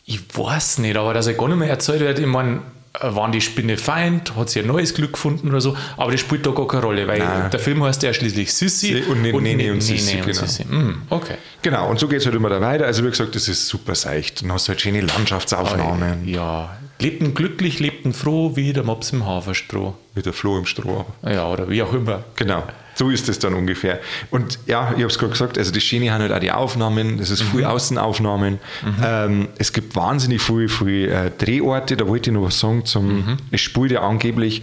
Ich 0.06 0.20
weiß 0.36 0.78
nicht, 0.78 0.96
aber 0.96 1.14
dass 1.14 1.26
er 1.26 1.34
gar 1.34 1.48
nicht 1.48 1.58
mehr 1.58 1.70
erzählt 1.70 2.00
wird, 2.00 2.18
ich 2.18 2.26
meine, 2.26 2.60
waren 3.00 3.32
die 3.32 3.40
Spinne 3.40 3.76
Feind, 3.76 4.36
hat 4.36 4.50
sie 4.50 4.60
ein 4.60 4.66
neues 4.66 4.94
Glück 4.94 5.14
gefunden 5.14 5.48
oder 5.48 5.60
so, 5.60 5.76
aber 5.96 6.12
das 6.12 6.20
spielt 6.20 6.46
da 6.46 6.52
gar 6.52 6.68
keine 6.68 6.82
Rolle, 6.82 7.08
weil 7.08 7.18
Nein. 7.18 7.50
der 7.50 7.58
Film 7.58 7.82
heißt 7.82 8.02
ja 8.02 8.14
schließlich 8.14 8.52
Sissi 8.52 9.02
und 9.08 9.22
nicht 9.22 9.34
Nene 9.34 9.72
und 9.72 9.80
Sissi, 9.80 10.18
genau. 10.18 10.76
Mm, 10.76 11.02
okay. 11.10 11.34
Genau, 11.62 11.90
und 11.90 11.98
so 11.98 12.06
geht 12.06 12.20
es 12.20 12.26
halt 12.26 12.36
immer 12.36 12.50
da 12.50 12.60
weiter. 12.60 12.86
Also 12.86 13.04
wie 13.04 13.10
gesagt, 13.10 13.34
das 13.34 13.48
ist 13.48 13.66
super 13.66 13.94
seicht. 13.94 14.42
Dann 14.42 14.52
hast 14.52 14.68
du 14.68 14.70
halt 14.70 14.80
schöne 14.80 15.00
Landschaftsaufnahmen. 15.00 16.28
Ja, 16.28 16.76
lebten 17.00 17.34
glücklich, 17.34 17.80
lebten 17.80 18.12
froh, 18.12 18.54
wie 18.54 18.72
der 18.72 18.84
Mops 18.84 19.10
im 19.10 19.26
Haferstroh. 19.26 19.94
Mit 20.14 20.26
der 20.26 20.32
Floh 20.32 20.58
im 20.58 20.66
Stroh. 20.66 21.04
Ja, 21.24 21.48
oder 21.48 21.68
wie 21.68 21.82
auch 21.82 21.92
immer. 21.92 22.22
Genau, 22.36 22.62
so 22.94 23.10
ist 23.10 23.28
es 23.28 23.38
dann 23.38 23.54
ungefähr. 23.54 24.00
Und 24.30 24.58
ja, 24.66 24.88
ich 24.90 25.02
habe 25.02 25.06
es 25.06 25.18
gerade 25.18 25.32
gesagt, 25.32 25.58
also 25.58 25.72
die 25.72 25.80
Schöne 25.80 26.12
haben 26.12 26.22
halt 26.22 26.32
auch 26.32 26.38
die 26.38 26.52
Aufnahmen, 26.52 27.18
das 27.18 27.30
ist 27.30 27.42
viel 27.42 27.64
Außenaufnahmen. 27.64 28.58
Ähm, 29.02 29.48
es 29.58 29.72
gibt 29.72 29.96
wahnsinnig 29.96 30.42
viele, 30.42 30.68
viele 30.68 31.08
äh, 31.08 31.30
Drehorte, 31.36 31.96
da 31.96 32.06
wollte 32.06 32.30
ich 32.30 32.34
noch 32.34 32.44
was 32.44 32.60
sagen 32.60 32.84
zum, 32.84 33.38
es 33.50 33.60
spielt 33.60 33.92
ja 33.92 34.02
angeblich 34.02 34.62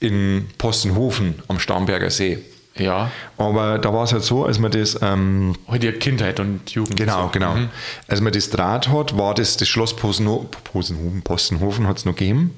in 0.00 0.46
Possenhofen 0.58 1.36
am 1.48 1.58
Starnberger 1.58 2.10
See. 2.10 2.38
Ja, 2.76 3.10
Aber 3.36 3.78
da 3.78 3.92
war 3.92 4.04
es 4.04 4.12
halt 4.12 4.22
so, 4.22 4.46
als 4.46 4.58
man 4.58 4.70
das 4.70 4.98
ähm, 5.02 5.54
heute 5.68 5.86
ja 5.86 5.92
Kindheit 5.92 6.40
und 6.40 6.70
Jugend. 6.70 6.96
Genau, 6.96 7.24
so. 7.24 7.28
genau. 7.28 7.54
Mhm. 7.54 7.68
Als 8.08 8.20
man 8.22 8.32
das 8.32 8.48
Draht 8.48 8.88
hat, 8.88 9.16
war 9.18 9.34
das 9.34 9.58
das 9.58 9.68
Schloss 9.68 9.94
Posenho 9.94 10.48
Posenhofen, 10.64 11.22
Postenhofen 11.22 11.86
hat 11.86 11.98
es 11.98 12.06
noch 12.06 12.16
gegeben, 12.16 12.54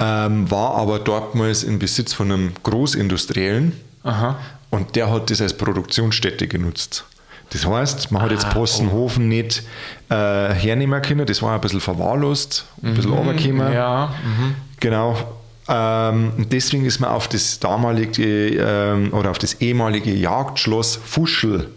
ähm, 0.00 0.50
war 0.50 0.74
aber 0.74 0.98
dortmals 0.98 1.62
in 1.62 1.78
Besitz 1.78 2.12
von 2.12 2.32
einem 2.32 2.52
Großindustriellen 2.64 3.72
Aha. 4.08 4.36
und 4.70 4.96
der 4.96 5.10
hat 5.10 5.30
das 5.30 5.40
als 5.40 5.54
Produktionsstätte 5.56 6.46
genutzt. 6.48 7.04
Das 7.50 7.64
heißt, 7.66 8.10
man 8.12 8.20
hat 8.22 8.30
jetzt 8.30 8.44
Ah, 8.46 8.50
Postenhofen 8.52 9.28
nicht 9.28 9.62
äh, 10.10 10.14
hernehmen 10.14 11.00
können, 11.00 11.24
das 11.24 11.40
war 11.40 11.54
ein 11.54 11.60
bisschen 11.62 11.80
verwahrlost, 11.80 12.66
ein 12.82 12.94
bisschen 12.94 13.12
runtergekommen. 13.12 13.68
Mhm. 13.68 13.72
Ja, 13.74 14.14
Genau. 14.80 15.16
Ähm, 15.70 16.32
und 16.36 16.52
deswegen 16.52 16.84
ist 16.86 16.98
man 17.00 17.10
auf 17.10 17.28
das 17.28 17.58
damalige 17.58 18.22
ähm, 18.56 19.12
oder 19.12 19.30
auf 19.30 19.38
das 19.38 19.54
ehemalige 19.60 20.12
Jagdschloss 20.14 20.96
Fuschel 21.04 21.68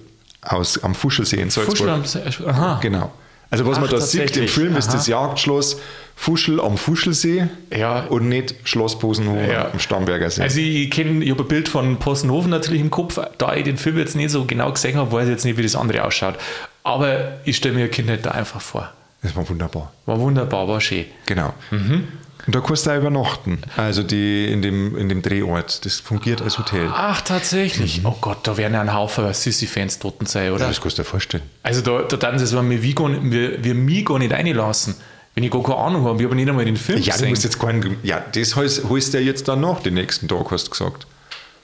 aus, 0.42 0.82
am 0.84 0.96
Fuschelsee 0.96 1.42
in 1.42 1.50
Salzburg. 1.50 1.78
Fuschel 1.78 1.90
am 1.94 2.06
Se- 2.06 2.24
Aha. 2.48 2.80
Genau. 2.82 3.12
Also 3.52 3.66
was 3.68 3.78
Ach, 3.78 3.82
man 3.82 3.90
da 3.92 4.00
sieht 4.00 4.36
im. 4.38 4.48
Film 4.48 4.76
ist 4.78 4.88
Aha. 4.90 4.96
das 4.98 5.08
Jagdschloss 5.08 5.78
Fuschel 6.16 6.60
am 6.62 6.78
Fuschelsee 6.78 7.48
Ja. 7.76 8.06
und 8.06 8.30
nicht 8.30 8.56
Schloss 8.64 8.98
Posenhofen 8.98 9.50
Ja. 9.50 9.70
am 9.72 9.80
Starnberger 9.80 10.30
See. 10.30 10.42
Also 10.42 10.60
ich 10.60 10.90
kenne, 10.90 11.24
ich 11.24 11.32
habe 11.32 11.44
ein 11.44 11.48
Bild 11.48 11.68
von 11.68 11.98
Possenhofen 11.98 12.50
natürlich 12.50 12.80
im 12.82 12.92
Kopf, 12.92 13.20
da 13.38 13.54
ich 13.54 13.64
den 13.66 13.78
Film 13.78 13.98
jetzt 13.98 14.16
nicht 14.16 14.30
so 14.30 14.46
genau 14.46 14.72
gesehen 14.72 14.98
habe, 14.98 15.12
weiß 15.12 15.26
ich 15.26 15.32
jetzt 15.32 15.46
nicht, 15.46 15.58
wie 15.58 15.64
das 15.64 15.76
andere 15.76 16.04
ausschaut. 16.06 16.36
Aber 16.84 17.40
ich 17.44 17.58
stelle 17.58 17.76
mir 17.76 17.90
Kindheit 17.90 18.26
da 18.26 18.32
einfach 18.32 18.62
vor. 18.62 18.90
das 19.22 19.36
war 19.36 19.48
wunderbar. 19.50 19.92
War 20.06 20.20
wunderbar, 20.20 20.68
war 20.68 20.80
schön. 20.82 21.06
Genau. 21.26 21.54
Mhm. 21.72 22.08
Und 22.48 22.56
da 22.56 22.60
kannst 22.62 22.86
du 22.88 22.92
auch 22.92 22.98
übernachten. 22.98 23.62
Also 23.78 24.02
die 24.04 24.52
in 24.52 24.62
dem, 24.62 24.98
in 24.98 25.10
dem 25.10 25.22
Drehort. 25.22 25.86
Das 25.86 26.00
fungiert 26.00 26.42
als 26.42 26.58
Hotel. 26.58 26.90
Ach, 26.92 27.22
tatsächlich. 27.22 28.02
Oh 28.04 28.16
Gott, 28.20 28.40
da 28.48 28.58
werden 28.58 28.74
ja 28.74 28.82
ein 28.82 28.94
Haufen 28.94 29.32
Sissi-Fans 29.34 30.00
toten 30.00 30.26
sein, 30.26 30.52
oder? 30.52 30.68
Das 30.68 30.82
kannst 30.82 30.98
du 30.98 31.04
dir 31.04 31.08
vorstellen. 31.08 31.44
Also 31.64 31.82
da, 31.82 32.02
da 32.04 32.18
dann 32.18 32.40
sie 32.40 32.52
wir, 32.70 32.84
wie 32.84 32.96
gar 32.96 33.10
nicht- 33.10 33.32
wir, 33.32 33.64
wir 33.64 33.76
mich 33.76 34.06
gar 34.06 34.18
nicht 34.20 34.34
reinlassen. 34.34 34.96
Wenn 35.36 35.44
ich 35.46 35.52
gar 35.52 35.64
keine 35.64 35.78
Ahnung 35.78 36.04
habe, 36.06 36.18
ich 36.20 36.26
habe 36.26 36.36
nicht 36.36 36.50
einmal 36.50 36.66
den 36.66 36.76
Film 36.78 36.98
Ja, 37.00 37.06
du 37.06 37.12
gesehen. 37.12 37.30
musst 37.30 37.44
jetzt 37.44 37.60
keinen. 37.60 37.98
Ja, 38.04 38.22
das 38.34 38.56
holst, 38.56 38.84
holst 38.90 39.14
du 39.14 39.20
ja 39.20 39.24
jetzt 39.26 39.48
dann 39.48 39.62
nach, 39.62 39.80
den 39.82 39.94
nächsten 39.94 40.28
Tag, 40.28 40.52
hast 40.52 40.66
du 40.66 40.72
gesagt. 40.72 41.08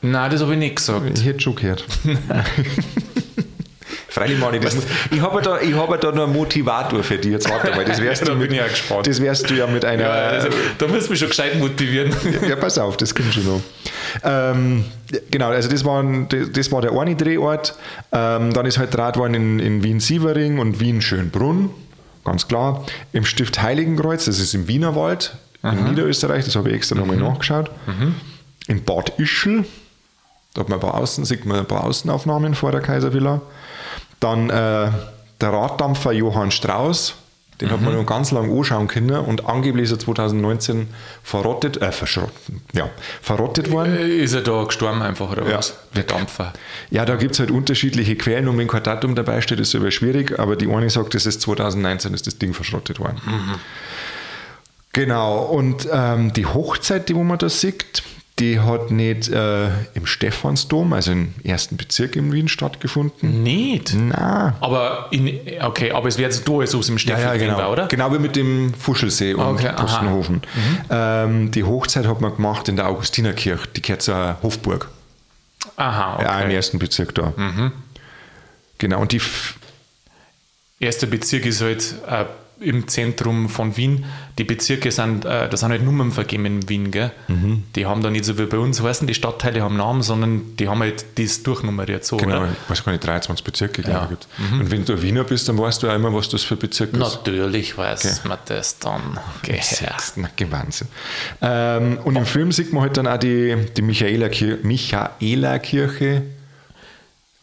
Nein, 0.02 0.30
das 0.32 0.42
habe 0.42 0.54
ich 0.54 0.60
nicht 0.60 0.76
gesagt. 0.78 1.18
Ich 1.20 1.26
hätte 1.26 1.42
schon 1.42 1.56
gehört. 1.56 1.84
Freilich, 4.10 4.40
Mani, 4.40 4.60
das 4.60 4.74
muss, 4.76 4.86
ich 5.12 5.22
habe 5.22 5.42
da, 5.42 5.60
ich 5.60 5.74
habe 5.74 5.98
da 5.98 6.12
noch 6.12 6.24
einen 6.24 6.34
Motivator 6.34 7.04
für 7.04 7.18
dich. 7.18 7.32
Jetzt 7.32 7.50
warte 7.50 7.72
mal, 7.76 7.84
das 7.84 8.02
wärst, 8.02 8.22
Da 8.28 8.32
du, 8.34 8.36
mit, 8.38 8.52
ich 8.52 8.60
das 9.04 9.22
wärst 9.22 9.50
du 9.50 9.54
ja 9.54 9.68
mit 9.68 9.84
einer. 9.84 10.02
Ja, 10.04 10.10
also, 10.30 10.48
da 10.78 10.88
musst 10.88 11.08
du 11.08 11.12
mich 11.12 11.20
schon 11.20 11.28
gescheit 11.30 11.60
motivieren. 11.60 12.16
Ja, 12.48 12.56
pass 12.56 12.78
auf, 12.78 12.96
das 12.98 13.14
kommt 13.14 13.34
schon 13.34 13.46
noch. 13.46 13.62
Ähm, 14.24 14.86
genau, 15.30 15.50
also 15.50 15.68
das 15.70 15.84
war, 15.84 16.02
ein- 16.02 16.28
das 16.54 16.72
war 16.72 16.82
der 16.82 16.94
eine 16.94 17.16
Drehort. 17.16 17.76
Ähm, 18.14 18.54
dann 18.54 18.66
ist 18.66 18.78
halt 18.78 18.94
Draht 18.96 19.18
worden 19.18 19.34
in, 19.34 19.60
in 19.60 19.84
Wien-Sievering 19.84 20.60
und 20.60 20.80
Wien-Schönbrunn, 20.80 21.70
ganz 22.24 22.48
klar. 22.48 22.86
Im 23.12 23.26
Stift 23.26 23.62
Heiligenkreuz, 23.62 24.26
das 24.26 24.40
ist 24.40 24.54
im 24.56 24.68
Wienerwald, 24.70 25.36
in 25.64 25.84
Niederösterreich, 25.84 26.46
das 26.46 26.56
habe 26.56 26.70
ich 26.70 26.76
extra 26.76 26.96
nochmal 26.96 27.18
nachgeschaut. 27.18 27.70
In 28.68 28.84
Bad 28.84 29.20
Ischl, 29.20 29.66
da 30.54 30.62
hat 30.62 30.70
man 30.70 30.78
ein 30.80 30.82
paar 30.82 30.96
Außen, 30.96 31.26
sieht 31.26 31.46
man 31.46 31.60
ein 31.60 31.66
paar 31.66 31.84
Außenaufnahmen 31.84 32.56
vor 32.56 32.72
der 32.72 32.80
Kaiservilla. 32.82 33.42
Dann 34.20 34.50
äh, 34.50 34.90
der 35.42 35.50
Raddampfer 35.54 36.12
Johann 36.12 36.52
Strauß, 36.52 37.16
den 37.62 37.72
hat 37.72 37.82
man 37.82 37.96
noch 37.96 38.06
ganz 38.06 38.30
lange 38.32 38.54
anschauen 38.56 38.88
können 38.88 39.10
und 39.20 39.48
angeblich 39.48 39.86
ist 39.86 39.92
er 39.92 40.00
2019 40.00 40.90
verrottet, 41.24 41.82
äh, 41.82 41.92
verschrotten, 41.92 42.62
ja, 42.74 42.90
verrottet 43.22 43.72
worden. 43.72 43.98
Ist 43.98 44.34
er 44.34 44.42
da 44.42 44.64
gestorben 44.64 45.02
einfach, 45.02 45.32
oder 45.32 45.48
Ja. 45.48 45.58
was? 45.58 45.76
Der 45.96 46.04
Dampfer. 46.04 46.54
Ja, 46.92 47.04
da 47.06 47.16
gibt 47.16 47.34
es 47.34 47.40
halt 47.40 47.50
unterschiedliche 47.50 48.16
Quellen 48.16 48.48
und 48.48 48.58
wenn 48.60 48.68
kein 48.68 48.84
Datum 48.84 49.16
dabei 49.16 49.42
steht, 49.42 49.60
ist 49.60 49.70
es 49.70 49.76
aber 49.82 49.90
schwierig, 49.90 50.38
aber 50.40 50.56
die 50.56 50.68
eine 50.72 50.90
sagt, 50.92 51.16
das 51.16 51.26
ist 51.26 51.42
2019 51.42 52.14
ist 52.14 52.28
das 52.28 52.38
Ding 52.38 52.54
verschrottet 52.54 53.00
worden. 53.00 53.20
Genau, 54.94 55.40
und 55.44 55.88
ähm, 55.92 56.34
die 56.34 56.46
Hochzeit, 56.46 57.10
die 57.10 57.16
wo 57.16 57.24
man 57.24 57.38
da 57.38 57.50
sieht, 57.50 58.02
die 58.40 58.60
hat 58.60 58.92
nicht 58.92 59.30
äh, 59.30 59.68
im 59.96 60.06
Stephansdom, 60.06 60.94
also 60.94 61.12
im 61.12 61.34
ersten 61.44 61.76
Bezirk 61.78 62.16
in 62.16 62.32
Wien 62.32 62.48
stattgefunden. 62.48 63.42
Nicht? 63.44 63.96
Na, 63.96 64.56
Aber 64.60 65.08
in, 65.12 65.40
okay, 65.62 65.92
aber 65.92 66.08
es 66.08 66.18
wäre 66.18 66.30
jetzt 66.30 66.48
da, 66.48 66.66
so 66.68 66.82
im 66.88 66.98
Stefan 67.00 67.40
genau. 67.40 67.58
war, 67.58 67.72
oder? 67.72 67.88
Genau 67.88 68.14
wie 68.14 68.20
mit 68.20 68.36
dem 68.36 68.74
Fuschelsee 68.74 69.34
und 69.34 69.44
Okay. 69.58 69.72
Postenhofen. 69.76 70.42
Ähm, 70.90 71.50
die 71.52 71.64
Hochzeit 71.64 72.06
hat 72.06 72.22
man 72.22 72.36
gemacht 72.36 72.70
in 72.70 72.76
der 72.76 72.88
Augustinerkirche, 72.88 73.68
die 73.76 73.82
gehört 73.82 74.04
zur 74.04 74.38
Hofburg. 74.44 74.90
Aha, 75.76 76.22
Ja, 76.22 76.40
im 76.40 76.46
okay. 76.46 76.56
ersten 76.56 76.78
Bezirk 76.80 77.16
da. 77.16 77.34
Genau, 78.78 79.02
und 79.02 79.12
die 79.12 79.22
Erster 80.80 81.08
Bezirk 81.08 81.46
ist 81.48 81.62
halt 81.62 81.96
äh, 82.08 82.26
im 82.60 82.88
Zentrum 82.88 83.50
von 83.50 83.78
Wien. 83.78 84.06
Die 84.38 84.44
Bezirke 84.44 84.92
sind, 84.92 85.26
äh, 85.26 85.48
da 85.50 85.58
sind 85.58 85.70
halt 85.70 85.84
Nummern 85.84 86.12
vergeben 86.12 86.46
in 86.46 86.70
Wien, 86.70 86.92
gell? 86.92 87.12
Mhm. 87.28 87.64
Die 87.76 87.86
haben 87.86 88.02
da 88.02 88.10
nicht 88.10 88.26
so 88.26 88.38
wie 88.38 88.46
bei 88.46 88.58
uns 88.58 88.82
heißen, 88.82 89.08
die 89.08 89.14
Stadtteile 89.14 89.62
haben 89.62 89.78
Namen, 89.78 90.02
sondern 90.02 90.56
die 90.58 90.68
haben 90.68 90.80
halt 90.80 91.06
das 91.20 91.44
durchnummeriert 91.44 92.04
so, 92.06 92.18
Genau, 92.18 92.40
oder? 92.42 92.50
ich 92.64 92.70
weiß 92.70 92.84
gar 92.84 92.92
nicht, 92.94 93.04
23 93.06 93.44
Bezirke, 93.44 93.82
glaube 93.84 93.98
Ja. 93.98 94.04
ich. 94.06 94.10
gibt's. 94.10 94.28
Und 94.52 94.72
wenn 94.72 94.86
du 94.86 95.02
Wiener 95.02 95.24
bist, 95.24 95.48
dann 95.50 95.58
weißt 95.58 95.84
du 95.84 95.90
auch 95.90 95.96
immer, 95.96 96.14
was 96.14 96.30
das 96.30 96.44
für 96.44 96.56
Bezirk 96.56 96.94
ist. 96.94 97.00
Natürlich 97.00 97.78
weiß 97.78 98.24
man 98.26 98.38
das 98.46 98.80
dann. 98.80 99.20
Okay. 99.44 99.60
Na, 100.16 100.30
Wahnsinn. 100.50 100.88
Ähm, 101.42 102.00
und 102.04 102.16
im 102.16 102.26
Film 102.26 102.52
sieht 102.52 102.74
man 102.74 102.84
halt 102.84 102.98
dann 102.98 103.08
auch 103.08 103.18
die, 103.18 103.56
die 103.76 103.82
Michaela-Kirche. 103.82 104.60
Michaela-Kirche. 104.64 106.24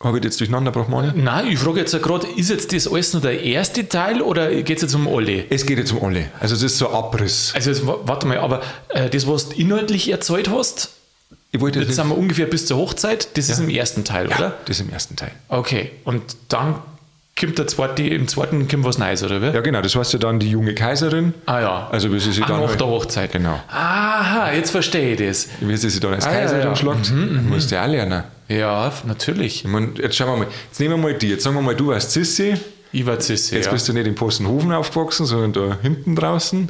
Habe 0.05 0.19
ich 0.19 0.25
jetzt 0.25 0.39
durcheinander 0.39 0.71
gebracht, 0.71 0.89
Mani? 0.91 1.13
Nein, 1.15 1.49
ich 1.49 1.59
frage 1.59 1.81
jetzt 1.81 1.93
ja 1.93 1.99
gerade, 1.99 2.27
ist 2.37 2.51
jetzt 2.51 2.73
das 2.73 2.87
alles 2.87 3.13
nur 3.15 3.23
der 3.23 3.43
erste 3.43 3.89
Teil 3.89 4.21
oder 4.23 4.51
geht 4.63 4.77
es 4.77 4.83
jetzt 4.83 4.95
um 4.95 5.09
alle? 5.09 5.45
Es 5.51 5.65
geht 5.67 5.79
jetzt 5.79 5.93
um 5.93 6.05
alle. 6.05 6.29
Also, 6.41 6.55
das 6.55 6.63
ist 6.63 6.79
so 6.79 6.89
ein 6.89 6.95
Abriss. 6.95 7.53
Also, 7.55 7.71
jetzt, 7.71 7.87
wa- 7.87 7.99
warte 8.05 8.27
mal, 8.27 8.39
aber 8.39 8.61
äh, 8.91 9.09
das, 9.11 9.27
was 9.27 9.49
du 9.49 9.57
inhaltlich 9.57 10.11
erzählt 10.11 10.49
hast, 10.51 10.91
Ich 11.53 11.61
wollte 11.61 11.79
jetzt 11.81 11.89
jetzt 11.89 11.97
sind 11.97 12.09
wir 12.09 12.19
ungefähr 12.19 12.47
bis 12.47 12.67
zur 12.67 12.77
Hochzeit, 12.79 13.37
das 13.37 13.49
ist 13.49 13.59
im 13.61 13.69
ersten 13.71 14.05
Teil, 14.05 14.29
ja, 14.29 14.37
oder? 14.37 14.55
das 14.67 14.79
ist 14.79 14.87
im 14.87 14.93
ersten 14.93 15.17
Teil. 15.17 15.31
Okay, 15.49 15.91
und 16.05 16.23
dann 16.49 16.77
kommt 17.45 17.59
der 17.59 17.67
zweite, 17.67 18.03
im 18.03 18.27
zweiten 18.29 18.67
kommt 18.69 18.85
was 18.85 18.99
Neues, 18.99 19.23
oder 19.23 19.41
wie? 19.41 19.47
Ja, 19.47 19.61
genau, 19.61 19.81
das 19.83 19.95
heißt 19.95 20.13
ja 20.15 20.19
dann 20.19 20.39
die 20.41 20.51
junge 20.51 20.75
Kaiserin. 20.75 21.35
Ah 21.47 21.61
ja. 21.61 21.89
Also, 21.93 22.13
wie 22.13 22.19
sie 22.21 22.33
sich 22.33 22.45
dann. 22.45 22.61
nach 22.61 22.69
halt- 22.69 22.81
der 22.81 22.87
Hochzeit. 22.89 23.33
Genau. 23.33 23.61
Aha, 23.69 24.53
jetzt 24.53 24.71
verstehe 24.71 25.13
ich 25.13 25.19
das. 25.19 25.49
Wie 25.61 25.77
sie 25.77 25.91
sich 25.91 26.01
dann 26.01 26.15
als 26.15 26.27
Ah, 26.27 26.31
Kaiserin 26.31 26.63
ja. 26.69 26.77
schlagt, 26.77 27.13
musst 27.49 27.71
du 27.71 27.75
ja 27.77 27.85
auch 27.85 27.89
lernen. 27.89 28.25
Ja, 28.49 28.93
natürlich. 29.07 29.65
Ich 29.65 29.71
mein, 29.71 29.95
jetzt 30.01 30.17
schauen 30.17 30.29
wir 30.29 30.37
mal. 30.45 30.47
Jetzt 30.69 30.79
nehmen 30.81 30.95
wir 30.95 30.99
mal 31.03 31.15
die. 31.15 31.31
Jetzt 31.31 31.45
sagen 31.45 31.57
wir 31.57 31.63
mal, 31.63 31.75
du 31.75 31.89
warst 31.89 32.11
Sissi. 32.13 32.55
Ich 32.93 33.05
war 33.07 33.19
Zisse, 33.19 33.57
Jetzt 33.57 33.67
ja. 33.67 33.73
bist 33.73 33.89
du 33.89 33.93
nicht 33.93 34.07
in 34.07 34.15
Postenhofen 34.15 34.71
aufgewachsen, 34.73 35.27
sondern 35.27 35.53
da 35.53 35.79
hinten 35.83 36.15
draußen. 36.15 36.69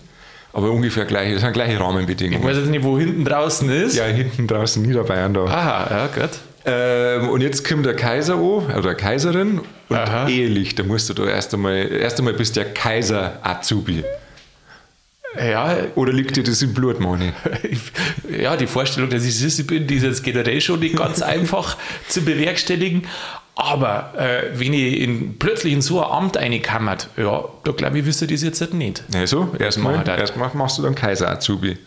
Aber 0.55 0.71
ungefähr 0.71 1.05
gleich, 1.05 1.33
das 1.33 1.43
sind 1.43 1.53
gleiche 1.53 1.75
Ich 1.75 1.81
Rahmenbedingungen. 1.81 2.43
weiß 2.47 2.57
jetzt 2.59 2.71
nicht, 2.71 2.85
wo 2.85 2.97
hinten 2.99 3.25
draußen 3.25 3.69
ist. 3.69 3.97
Ja, 3.97 4.05
hinten 4.05 4.47
draußen 4.47 4.81
Niederbayern 4.83 5.35
da. 5.35 5.45
Aha, 5.47 5.87
ja, 5.91 6.07
gut. 6.07 6.31
Ähm, 6.67 7.29
und 7.29 7.41
jetzt 7.43 7.67
kommt 7.69 7.85
der 7.85 7.95
Kaiser 7.95 8.35
an, 8.35 8.77
oder 8.79 8.95
Kaiserin, 8.95 9.61
und 9.89 9.97
Aha. 9.97 10.29
ehelich, 10.29 10.75
da 10.75 10.83
musst 10.83 11.09
du 11.11 11.15
da 11.15 11.25
erst 11.27 11.53
einmal, 11.55 11.77
erst 11.93 12.19
einmal 12.19 12.33
bist 12.35 12.57
du 12.57 12.61
der 12.63 12.73
Kaiser-Azubi. 12.73 14.03
Ja, 15.37 15.77
Oder 15.97 16.13
liegt 16.13 16.37
dir 16.37 16.45
das 16.45 16.63
im 16.63 16.75
Blut, 16.75 16.99
ich- 17.65 17.81
ja, 18.41 18.57
die 18.57 18.69
Vorstellung, 18.69 19.11
dass 19.11 19.25
ich 19.25 19.37
Sissi 19.37 19.65
bin, 19.65 19.87
die 19.87 19.97
ist 19.97 20.05
jetzt 20.05 20.23
generell 20.23 20.61
schon 20.61 20.79
nicht 20.81 20.97
ganz 20.97 21.23
einfach 21.23 21.77
zu 22.09 22.23
bewerkstelligen. 22.23 23.03
Aber 23.57 24.15
äh, 24.17 24.59
wenn 24.59 24.73
ich 24.73 25.01
in, 25.01 25.39
plötzlich 25.39 25.73
in 25.73 25.83
so 25.83 26.03
ein 26.05 26.11
Amt 26.11 26.37
reinkammert, 26.37 27.09
ja, 27.17 27.45
da 27.65 27.73
glaube 27.73 27.99
ich, 27.99 28.05
wüsste 28.07 28.25
ich 28.27 28.33
das 28.33 28.43
jetzt 28.43 28.61
halt 28.61 28.75
nicht. 28.75 29.03
Also, 29.15 29.55
erstmal 29.59 30.03
das. 30.05 30.19
erstmal 30.21 30.51
machst 30.55 30.79
du 30.79 30.83
dann 30.83 30.95
Kaiser-Azubi. 30.95 31.79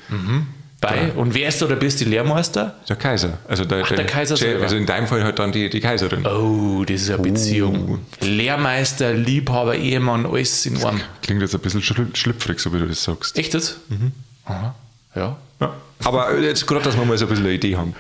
Bei, 0.80 1.12
Und 1.14 1.34
wer 1.34 1.48
ist 1.50 1.60
da 1.62 1.66
der 1.66 1.76
beste 1.78 2.06
Lehrmeister? 2.06 2.76
Der 2.88 2.96
Kaiser. 2.98 3.40
Also 3.48 3.66
der, 3.66 3.82
der 3.84 4.06
Kaiser 4.06 4.38
selber. 4.38 4.64
Also 4.64 4.76
in 4.76 4.86
deinem 4.86 5.08
Fall 5.08 5.24
halt 5.24 5.40
dann 5.40 5.52
die, 5.52 5.70
die 5.70 5.80
Kaiserin. 5.80 6.26
Oh, 6.28 6.84
das 6.86 7.02
ist 7.02 7.10
eine 7.10 7.24
Beziehung. 7.24 8.00
Lehrmeister, 8.22 9.12
Liebhaber, 9.14 9.76
Ehemann, 9.76 10.26
alles 10.28 10.66
in 10.68 10.78
einem. 10.86 11.02
Klingt 11.24 11.42
jetzt 11.42 11.56
ein 11.56 11.62
bisschen 11.62 11.82
schl- 11.82 12.16
schlüpfrig, 12.16 12.60
so 12.60 12.72
wie 12.74 12.78
du 12.80 12.86
das 12.86 13.04
sagst. 13.04 13.38
Echt 13.40 13.54
das? 13.56 13.78
Aha. 14.46 14.76
Ja. 15.16 15.38
Ja. 15.60 15.74
Aber 16.04 16.38
jetzt 16.40 16.68
gerade, 16.68 16.84
dass 16.84 16.96
wir 16.96 17.04
mal 17.06 17.18
so 17.18 17.26
ein 17.26 17.30
bisschen 17.30 17.46
eine 17.46 17.56
Idee 17.56 17.76
haben 17.76 17.96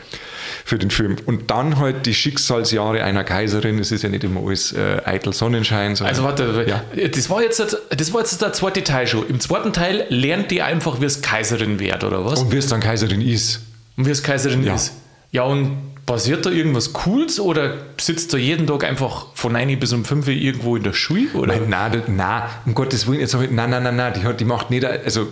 für 0.65 0.77
den 0.77 0.89
Film. 0.91 1.15
Und 1.25 1.49
dann 1.51 1.77
halt 1.77 2.05
die 2.05 2.13
Schicksalsjahre 2.13 3.03
einer 3.03 3.23
Kaiserin. 3.23 3.79
Es 3.79 3.91
ist 3.91 4.03
ja 4.03 4.09
nicht 4.09 4.23
immer 4.23 4.41
alles 4.45 4.73
äh, 4.73 5.01
eitel 5.05 5.33
Sonnenschein. 5.33 5.91
Also 6.01 6.23
warte, 6.23 6.65
Ja. 6.67 6.83
das, 7.07 7.29
war 7.29 7.41
jetzt, 7.41 7.59
das 7.89 8.13
war 8.13 8.21
jetzt 8.21 8.41
der 8.41 8.53
zweite 8.53 8.83
Teil 8.83 9.07
schon. 9.07 9.27
Im 9.27 9.39
zweiten 9.39 9.73
Teil 9.73 10.05
lernt 10.09 10.51
die 10.51 10.61
einfach, 10.61 11.01
wie 11.01 11.05
es 11.05 11.21
Kaiserin 11.21 11.79
wird, 11.79 12.03
oder 12.03 12.25
was? 12.25 12.41
Und 12.41 12.51
wie 12.51 12.57
es 12.57 12.67
dann 12.67 12.79
Kaiserin 12.79 13.21
ist. 13.21 13.61
Und 13.97 14.05
wie 14.05 14.11
es 14.11 14.23
Kaiserin 14.23 14.63
Ja. 14.63 14.75
ist. 14.75 14.93
Ja, 15.31 15.43
und 15.43 15.77
passiert 16.05 16.45
da 16.45 16.49
irgendwas 16.49 16.93
Cooles 16.93 17.37
oder 17.39 17.73
sitzt 17.99 18.33
da 18.33 18.37
jeden 18.37 18.65
Tag 18.65 18.85
einfach 18.85 19.27
von 19.33 19.51
9 19.51 19.77
bis 19.77 19.91
um 19.91 20.05
5 20.05 20.25
Uhr 20.27 20.33
irgendwo 20.33 20.77
in 20.77 20.83
der 20.83 20.93
Schule? 20.93 21.27
Oder? 21.33 21.57
Nein, 21.57 21.69
nein, 21.69 22.03
nein, 22.15 22.43
um 22.65 22.73
Gottes 22.73 23.07
Willen, 23.07 23.19
jetzt 23.19 23.33
ich, 23.33 23.51
nein, 23.51 23.69
nein, 23.69 23.83
nein, 23.83 23.95
nein, 23.97 24.13
die, 24.15 24.23
hat, 24.23 24.39
die 24.39 24.45
macht 24.45 24.69
nicht, 24.69 24.85
also 24.85 25.27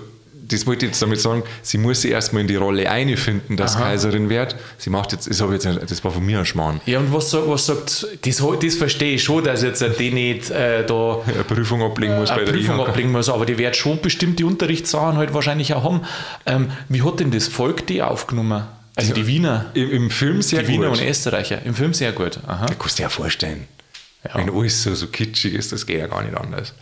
das 0.48 0.68
wollte 0.68 0.86
ich 0.86 0.92
jetzt 0.92 1.02
damit 1.02 1.20
sagen, 1.20 1.44
sie 1.62 1.78
muss 1.78 2.02
sich 2.02 2.12
erstmal 2.12 2.42
in 2.42 2.48
die 2.48 2.56
Rolle 2.56 2.90
einfinden, 2.90 3.58
dass 3.58 3.76
Aha. 3.76 3.86
Kaiserin 3.86 4.30
wird. 4.30 4.56
Sie 4.78 4.90
macht 4.90 5.12
jetzt, 5.12 5.28
das, 5.30 5.40
jetzt, 5.40 5.66
das 5.92 6.04
war 6.04 6.12
von 6.12 6.26
mir 6.26 6.40
ein 6.40 6.46
Schmarrn. 6.46 6.82
Ja, 6.86 7.00
und 7.00 7.12
was, 7.14 7.32
sagt- 7.32 7.48
was 7.48 7.66
sagt, 7.66 8.08
das, 8.22 8.44
das 8.62 8.76
verstehe 8.76 9.16
ich 9.16 9.24
schon, 9.24 9.44
dass 9.44 9.64
jetzt 9.64 9.84
die 10.00 10.12
nicht 10.12 10.50
äh, 10.52 10.86
da 10.86 11.20
Eine 11.26 11.44
Prüfung 11.44 11.82
ablegen 11.82 12.16
muss 12.18 12.30
bei 12.30 12.36
eine 12.36 12.46
der 12.46 12.52
Prüfung 12.54 12.80
IHK. 12.80 12.90
ablegen 12.90 13.12
muss, 13.12 13.30
aber 13.30 13.46
die 13.46 13.58
wird 13.58 13.76
schon 13.76 14.00
bestimmte 14.02 14.46
Unterrichtssachen 14.46 15.18
halt 15.18 15.34
wahrscheinlich 15.34 15.74
auch 15.74 15.84
haben. 15.84 16.02
Ähm, 16.46 16.70
wie 16.90 17.02
hat 17.02 17.20
denn 17.20 17.32
das 17.32 17.48
Volk 17.48 17.88
die 17.88 18.02
aufgenommen? 18.02 18.66
Also 18.98 19.14
die 19.14 19.28
Wiener, 19.28 19.66
Im, 19.74 19.92
Im 19.92 20.10
Film 20.10 20.42
sehr 20.42 20.62
die 20.64 20.70
Wiener 20.70 20.90
gut. 20.90 21.00
und 21.02 21.08
Österreicher. 21.08 21.62
Im 21.66 21.76
Film 21.76 21.94
sehr 21.94 22.12
gut. 22.14 22.40
Aha. 22.48 22.66
Da 22.68 22.74
kannst 22.76 22.98
du 22.98 23.02
dir 23.02 23.04
ja 23.04 23.10
vorstellen. 23.10 23.68
Ja. 24.24 24.36
Wenn 24.36 24.50
alles 24.50 24.82
so, 24.84 24.96
so 24.96 25.08
kitschig 25.08 25.54
ist, 25.54 25.72
das 25.72 25.86
geht 25.86 26.00
ja 26.00 26.08
gar 26.08 26.24
nicht 26.24 26.36
anders. 26.36 26.74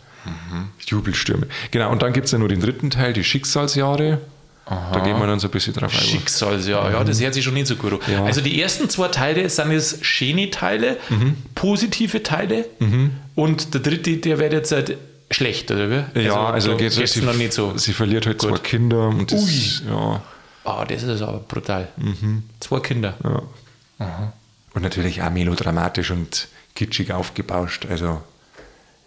Jubelstürme. 0.86 1.46
Genau, 1.70 1.90
und 1.90 2.02
dann 2.02 2.12
gibt 2.12 2.26
es 2.26 2.32
ja 2.32 2.38
nur 2.38 2.48
den 2.48 2.60
dritten 2.60 2.90
Teil, 2.90 3.12
die 3.12 3.24
Schicksalsjahre. 3.24 4.18
Da 4.66 5.00
gehen 5.04 5.18
wir 5.18 5.26
dann 5.26 5.38
so 5.40 5.48
ein 5.48 5.50
bisschen 5.50 5.74
drauf 5.74 5.92
ein. 5.92 6.00
Schicksalsjahr, 6.00 6.90
ja, 6.92 7.04
das 7.04 7.20
hört 7.20 7.34
sich 7.34 7.44
schon 7.44 7.52
nicht 7.52 7.66
so 7.66 7.76
gut 7.76 7.92
an. 7.92 7.98
Ja. 8.10 8.24
Also 8.24 8.40
die 8.40 8.60
ersten 8.62 8.88
zwei 8.88 9.08
Teile 9.08 9.48
sind 9.50 9.70
jetzt 9.72 10.04
schöne 10.06 10.50
Teile, 10.50 10.96
positive 11.54 12.22
Teile 12.22 12.64
und 13.34 13.74
der 13.74 13.80
dritte, 13.82 14.16
der 14.16 14.38
wird 14.38 14.52
jetzt 14.54 14.72
halt 14.72 14.96
schlecht, 15.30 15.70
oder 15.70 15.90
wie? 16.14 16.22
Ja, 16.22 16.46
also 16.46 16.70
da 16.72 16.76
geht's, 16.78 16.96
geht's 16.96 17.12
sie, 17.12 17.20
noch 17.22 17.34
nicht 17.34 17.52
so. 17.52 17.76
sie 17.76 17.92
verliert 17.92 18.26
halt 18.26 18.40
zwei 18.40 18.56
Kinder 18.58 19.08
und 19.08 19.32
das, 19.32 19.42
Ui. 19.42 19.88
ja, 19.90 20.22
Ah, 20.64 20.84
das 20.86 21.02
ist 21.02 21.20
aber 21.20 21.40
brutal. 21.40 21.88
Zwei 22.60 22.80
Kinder. 22.80 23.14
ja. 23.22 24.32
Und 24.72 24.82
natürlich 24.82 25.22
auch 25.22 25.30
melodramatisch 25.30 26.10
und 26.10 26.48
kitschig 26.74 27.12
aufgebauscht. 27.12 27.86
Also 27.90 28.22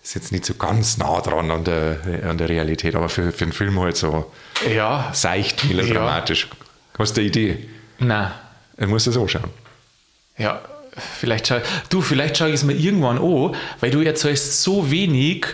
ist 0.09 0.15
jetzt 0.15 0.31
nicht 0.31 0.45
so 0.45 0.53
ganz 0.53 0.97
nah 0.97 1.19
dran 1.21 1.51
an 1.51 1.63
der, 1.63 1.97
an 2.27 2.37
der 2.37 2.49
Realität, 2.49 2.95
aber 2.95 3.09
für, 3.09 3.31
für 3.31 3.45
den 3.45 3.51
Film 3.53 3.79
halt 3.79 3.97
so 3.97 4.31
Ja, 4.73 5.09
seicht 5.13 5.65
melodramatisch. 5.65 6.47
Hast 6.97 7.15
du 7.17 7.21
eine 7.21 7.27
Idee? 7.29 7.67
na, 7.99 8.33
Dann 8.77 8.89
musst 8.89 9.05
du 9.07 9.11
es 9.11 9.17
anschauen. 9.17 9.49
ja, 10.37 10.61
vielleicht 11.19 11.47
schau, 11.47 11.57
du, 11.89 12.01
vielleicht 12.01 12.37
schaue 12.37 12.49
ich 12.49 12.55
es 12.55 12.63
mir 12.63 12.73
irgendwann 12.73 13.17
an, 13.19 13.55
weil 13.81 13.91
du 13.91 14.01
erzählst 14.01 14.63
so 14.63 14.89
wenig, 14.89 15.45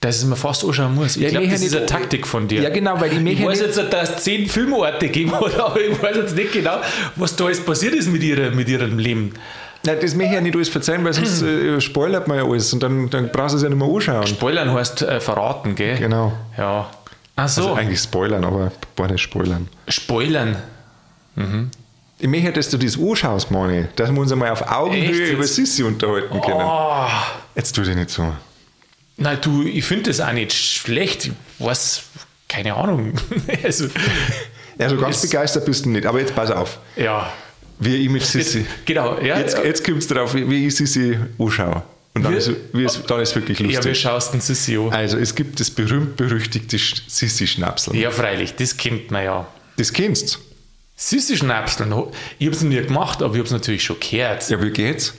dass 0.00 0.16
ich 0.16 0.22
es 0.22 0.28
mir 0.28 0.36
fast 0.36 0.64
anschauen 0.64 0.94
muss. 0.94 1.16
Ich 1.16 1.22
Ja, 1.22 1.30
glaube, 1.30 1.48
das 1.48 1.62
ist 1.62 1.74
eine 1.74 1.86
Taktik 1.86 2.26
von 2.26 2.46
dir. 2.48 2.60
Ja, 2.62 2.68
genau, 2.70 3.00
weil 3.00 3.12
ich 3.12 3.38
ich 3.40 3.44
weiß 3.44 3.60
jetzt, 3.60 3.78
dass 3.78 4.10
es 4.10 4.22
zehn 4.24 4.46
Filmorte 4.48 5.06
gegeben 5.06 5.32
hat, 5.34 5.54
aber 5.58 5.80
ich 5.80 6.00
weiß 6.02 6.16
jetzt 6.16 6.36
nicht 6.36 6.52
genau, 6.52 6.80
was 7.16 7.34
da 7.34 7.46
alles 7.46 7.64
passiert 7.64 7.94
ist 7.94 8.08
mit, 8.08 8.22
ihrer, 8.22 8.50
mit 8.50 8.68
ihrem 8.68 8.98
Leben. 8.98 9.32
Nein, 9.84 9.98
das 10.00 10.14
möchte 10.14 10.30
ich 10.30 10.34
ja 10.34 10.40
nicht 10.40 10.54
alles 10.56 10.68
verzeihen, 10.68 11.04
weil 11.04 11.12
sonst 11.12 11.42
äh, 11.42 11.80
spoilert 11.80 12.26
man 12.28 12.38
ja 12.38 12.44
alles 12.44 12.72
und 12.72 12.82
dann, 12.82 13.08
dann 13.10 13.30
brauchst 13.30 13.52
du 13.52 13.56
es 13.58 13.62
ja 13.62 13.68
nicht 13.68 13.78
mehr 13.78 13.88
anschauen. 13.88 14.26
Spoilern 14.26 14.72
heißt 14.72 15.02
äh, 15.02 15.20
verraten, 15.20 15.74
gell? 15.74 15.96
Genau. 15.98 16.32
Ja. 16.56 16.90
Ach 17.36 17.48
so, 17.48 17.62
Also 17.62 17.74
eigentlich 17.74 18.00
spoilern, 18.00 18.44
aber 18.44 18.72
war 18.96 19.08
nicht 19.10 19.20
spoilern. 19.20 19.68
Spoilern. 19.88 20.56
Ich 22.18 22.28
möchte, 22.28 22.52
dass 22.52 22.70
du 22.70 22.78
das 22.78 22.98
anschaust, 22.98 23.50
Mani, 23.50 23.86
dass 23.94 24.10
wir 24.10 24.18
uns 24.20 24.32
einmal 24.32 24.50
auf 24.50 24.62
Augenhöhe 24.72 25.32
über 25.32 25.44
Sissi 25.44 25.82
unterhalten 25.82 26.40
können. 26.40 26.62
Oh. 26.64 27.06
Jetzt 27.54 27.74
tu 27.76 27.82
dich 27.82 27.94
nicht 27.94 28.08
so. 28.08 28.32
Nein, 29.18 29.38
du, 29.42 29.62
ich 29.64 29.84
finde 29.84 30.04
das 30.10 30.20
auch 30.20 30.32
nicht 30.32 30.52
schlecht. 30.54 31.30
Weiß, 31.58 32.04
keine 32.48 32.74
Ahnung. 32.74 33.12
also, 33.62 33.88
Ja, 34.78 34.88
so 34.88 34.96
ganz 34.96 35.20
begeistert 35.20 35.64
bist 35.66 35.84
du 35.84 35.90
nicht. 35.90 36.06
Aber 36.06 36.20
jetzt 36.20 36.34
pass 36.34 36.50
auf, 36.50 36.78
ja. 36.96 37.30
Wie 37.78 37.96
ich 37.96 38.08
mit 38.10 38.22
Sissi. 38.22 38.64
Genau, 38.84 39.18
ja. 39.20 39.38
Jetzt, 39.38 39.58
jetzt 39.62 39.84
kommt 39.84 39.98
es 39.98 40.06
darauf, 40.06 40.34
wie 40.34 40.66
ich 40.66 40.74
Sissi 40.76 41.18
anschaue. 41.38 41.82
Und 42.14 42.22
dann, 42.22 42.32
Wir- 42.32 42.38
ist, 42.38 42.48
es, 42.72 43.02
dann 43.06 43.20
ist 43.20 43.34
wirklich 43.34 43.58
ja, 43.60 43.68
wie 43.68 43.74
lustig. 43.74 44.00
schaust 44.00 44.28
du 44.28 44.32
denn 44.32 44.40
Sissi 44.40 44.76
an? 44.78 44.90
also, 44.92 45.18
es 45.18 45.34
gibt 45.34 45.60
das 45.60 45.70
berühmt-berüchtigte 45.70 46.78
Sch- 46.78 47.02
Sissi-Schnapsel. 47.08 47.94
Ja, 47.96 48.10
freilich, 48.10 48.54
das 48.54 48.76
kennt 48.76 49.10
man 49.10 49.24
ja. 49.24 49.46
Das 49.76 49.92
kennst 49.92 50.34
du. 50.36 50.38
Sissi-Schnapseln, 50.96 51.92
ich 52.38 52.46
habe 52.46 52.56
es 52.56 52.62
nie 52.62 52.76
gemacht, 52.80 53.22
aber 53.22 53.34
ich 53.34 53.38
habe 53.38 53.46
es 53.46 53.52
natürlich 53.52 53.84
schon 53.84 53.96
gehört. 54.00 54.48
Ja, 54.48 54.62
wie 54.62 54.70
geht's? 54.70 55.14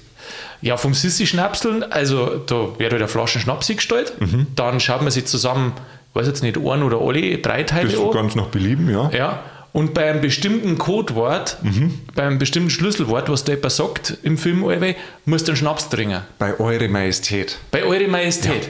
Ja, 0.61 0.75
vom 0.75 0.93
Sissi-Schnapseln, 0.95 1.83
also 1.83 2.37
da 2.39 2.55
wird 2.79 2.91
halt 2.91 3.01
eine 3.01 3.07
Flasche 3.07 3.39
Schnaps 3.39 3.67
hingestellt, 3.67 4.13
Mhm. 4.19 4.47
dann 4.55 4.79
schaut 4.79 5.01
man 5.03 5.11
sich 5.11 5.25
zusammen, 5.25 5.73
weiß 6.15 6.25
jetzt 6.25 6.41
nicht, 6.41 6.57
ein 6.57 6.81
oder 6.83 6.99
alle, 6.99 7.37
drei 7.37 7.61
Teile 7.63 7.89
Das 7.91 7.99
an. 7.99 8.11
ganz 8.11 8.33
nach 8.35 8.47
Belieben, 8.47 8.89
ja. 8.89 9.09
Ja, 9.11 9.43
und 9.73 9.93
bei 9.93 10.09
einem 10.09 10.21
bestimmten 10.21 10.77
Codewort, 10.77 11.57
Mhm. 11.61 11.99
bei 12.15 12.23
einem 12.23 12.39
bestimmten 12.39 12.69
Schlüsselwort, 12.69 13.29
was 13.29 13.43
da 13.43 13.53
jemand 13.53 13.71
sagt 13.73 14.17
im 14.23 14.37
Film, 14.37 14.63
allweil, 14.67 14.95
musst 15.25 15.47
du 15.47 15.51
einen 15.51 15.57
Schnaps 15.57 15.89
trinken. 15.89 16.21
Bei 16.39 16.59
Eure 16.59 16.87
Majestät. 16.87 17.57
Bei 17.71 17.83
Eure 17.83 18.07
Majestät. 18.07 18.69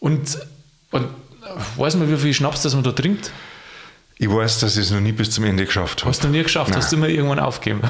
Und, 0.00 0.38
und 0.90 1.06
weiß 1.76 1.96
man, 1.96 2.10
wie 2.10 2.16
viel 2.16 2.34
Schnaps 2.34 2.62
das 2.62 2.74
man 2.74 2.82
da 2.82 2.92
trinkt? 2.92 3.30
Ich 4.18 4.28
weiß, 4.30 4.60
dass 4.60 4.76
ich 4.76 4.84
es 4.84 4.90
noch 4.92 5.00
nie 5.00 5.10
bis 5.12 5.30
zum 5.32 5.42
Ende 5.44 5.64
geschafft 5.64 6.00
habe. 6.02 6.10
Hast 6.10 6.22
du 6.22 6.28
nie 6.28 6.42
geschafft, 6.42 6.70
Nein. 6.70 6.78
hast 6.78 6.92
du 6.92 6.96
immer 6.96 7.08
irgendwann 7.08 7.40
aufgeben. 7.40 7.80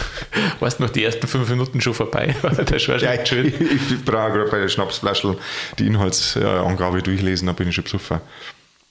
weißt 0.60 0.78
du 0.78 0.84
noch, 0.84 0.90
die 0.90 1.02
ersten 1.02 1.26
fünf 1.26 1.48
Minuten 1.48 1.80
schon 1.80 1.94
vorbei. 1.94 2.36
das 2.42 2.56
war 2.70 2.78
schon 2.78 3.00
Ja, 3.00 3.14
ich, 3.14 3.26
schön. 3.28 3.46
ich, 3.46 3.60
ich 3.92 4.04
brauche 4.04 4.32
gerade 4.32 4.50
bei 4.50 4.58
der 4.60 4.68
Schnapsflasche 4.68 5.36
die 5.78 5.86
Inhaltsangabe 5.86 7.02
durchlesen, 7.02 7.46
da 7.46 7.52
bin 7.52 7.68
ich 7.68 7.74
schon 7.74 7.84
besoffen. 7.84 8.20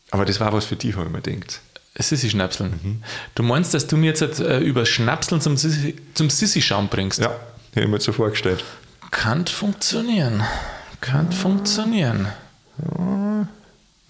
Aber 0.09 0.25
das 0.25 0.39
war 0.41 0.51
was 0.51 0.65
für 0.65 0.75
dich, 0.75 0.95
habe 0.97 1.05
ich 1.05 1.11
mir 1.11 1.21
gedacht. 1.21 1.61
Sissi-Schnapseln. 1.97 2.79
Mhm. 2.83 3.03
Du 3.35 3.43
meinst, 3.43 3.73
dass 3.73 3.87
du 3.87 3.97
mir 3.97 4.07
jetzt 4.07 4.21
äh, 4.21 4.59
über 4.59 4.85
Schnapseln 4.85 5.41
zum 5.41 5.55
Sissi- 5.55 5.95
zum 6.13 6.29
Sissi-Schaum 6.29 6.87
bringst? 6.87 7.19
Ja, 7.19 7.31
hätte 7.73 7.85
ich 7.85 7.87
mir 7.87 7.99
so 7.99 8.11
vorgestellt. 8.13 8.63
Kann 9.11 9.45
funktionieren. 9.45 10.41
Kann 11.01 11.31
funktionieren. 11.31 12.27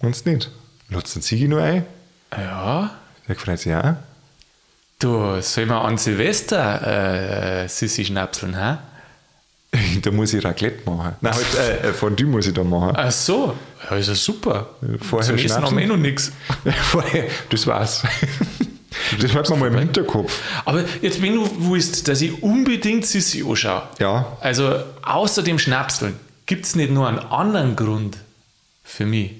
Meinst 0.00 0.26
du 0.26 0.30
nicht? 0.30 0.50
Lutzt 0.90 1.14
den 1.16 1.22
Sigi 1.22 1.48
nur 1.48 1.62
ein? 1.62 1.84
Ja. 2.36 2.90
Der 3.28 3.36
freut 3.36 3.58
sich 3.58 3.74
auch. 3.74 3.94
Du, 4.98 5.40
soll 5.40 5.66
man 5.66 5.78
an 5.84 5.98
Silvester 5.98 7.62
äh, 7.64 7.68
Sissi 7.68 8.04
schnapseln, 8.04 8.56
hä? 8.56 8.76
Da 10.02 10.10
muss 10.10 10.32
ich 10.34 10.44
Raclette 10.44 10.88
machen. 10.88 11.16
Nein, 11.20 11.32
halt, 11.34 11.46
äh, 11.58 11.88
äh, 11.88 11.92
Fondue 11.92 12.26
muss 12.26 12.46
ich 12.46 12.54
da 12.54 12.62
machen. 12.64 12.94
Ach 12.96 13.10
so, 13.10 13.54
ja, 13.90 13.96
ist 13.96 14.08
ja 14.08 14.14
super. 14.14 14.70
Vorher 15.00 15.28
Zum 15.28 15.38
Essen 15.44 15.62
haben 15.64 15.76
wir 15.76 15.84
eh 15.84 15.86
noch 15.86 15.96
nichts. 15.96 16.32
Vorher, 16.82 17.24
das 17.50 17.66
war's. 17.66 18.02
Das 19.20 19.34
hat 19.34 19.48
man 19.48 19.58
mal 19.58 19.68
im 19.68 19.78
Hinterkopf. 19.78 20.40
Aber 20.66 20.84
jetzt, 21.00 21.20
wenn 21.22 21.34
du 21.34 21.50
willst, 21.70 22.08
dass 22.08 22.20
ich 22.20 22.42
unbedingt 22.42 23.06
Sissi 23.06 23.42
anschaue, 23.42 23.82
Ja. 23.98 24.36
also 24.40 24.74
außer 25.02 25.42
dem 25.42 25.58
Schnapseln, 25.58 26.14
gibt 26.44 26.66
es 26.66 26.76
nicht 26.76 26.92
nur 26.92 27.08
einen 27.08 27.18
anderen 27.18 27.74
Grund 27.74 28.18
für 28.84 29.06
mich? 29.06 29.32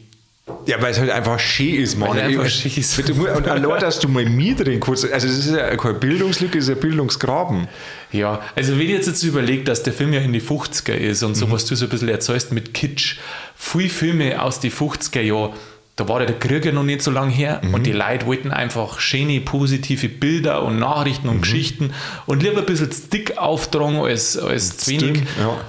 Ja, 0.67 0.81
weil 0.81 0.93
es 0.93 0.99
halt 0.99 1.11
einfach 1.11 1.39
schön 1.39 1.75
ist, 1.77 1.97
Mann. 1.99 2.11
Weil 2.11 2.19
es 2.19 2.39
einfach 2.39 2.49
schön 2.51 2.73
ist. 2.77 2.99
Und 3.39 3.49
allein, 3.49 3.81
dass 3.81 3.99
du 4.01 4.09
mal 4.09 4.25
mir 4.25 4.57
drin 4.57 4.81
kurz. 4.81 5.05
Also, 5.05 5.27
das 5.29 5.37
ist 5.39 5.51
ja 5.55 5.77
keine 5.77 5.95
Bildungslücke, 5.95 6.59
das 6.59 6.69
ist 6.69 6.75
ein 6.75 6.81
Bildungsgraben. 6.81 7.69
Ja, 8.13 8.41
also 8.55 8.73
wenn 8.75 8.83
ich 8.83 8.91
jetzt, 8.91 9.07
jetzt 9.07 9.23
überlege, 9.23 9.65
dass 9.65 9.83
der 9.83 9.93
Film 9.93 10.13
ja 10.13 10.21
in 10.21 10.33
die 10.33 10.41
50er 10.43 10.93
ist 10.95 11.23
und 11.23 11.35
so, 11.35 11.47
Mhm. 11.47 11.53
was 11.53 11.65
du 11.65 11.75
so 11.75 11.87
ein 11.87 11.89
bisschen 11.89 12.09
erzählst 12.09 12.53
mit 12.53 12.75
Kitsch, 12.75 13.17
viele 13.57 13.89
Filme 13.89 14.43
aus 14.43 14.61
den 14.61 14.71
50er 14.71 15.21
Jahren, 15.23 15.53
da 15.97 16.09
war 16.09 16.21
der 16.25 16.39
Krieg 16.39 16.65
ja 16.65 16.73
noch 16.73 16.83
nicht 16.85 17.03
so 17.03 17.11
lange 17.11 17.33
her 17.33 17.61
Mhm. 17.63 17.75
und 17.75 17.85
die 17.87 17.93
Leute 17.93 18.27
wollten 18.27 18.51
einfach 18.51 19.01
schöne, 19.01 19.41
positive 19.41 20.09
Bilder 20.09 20.63
und 20.63 20.79
Nachrichten 20.79 21.27
Mhm. 21.29 21.35
und 21.35 21.41
Geschichten 21.43 21.93
und 22.27 22.43
lieber 22.43 22.61
ein 22.61 22.67
bisschen 22.67 22.91
dick 23.13 23.39
auftragen 23.39 23.97
als, 24.01 24.37
als 24.37 24.77
zu 24.79 24.91
wenig. 24.91 25.23
Ja. 25.41 25.61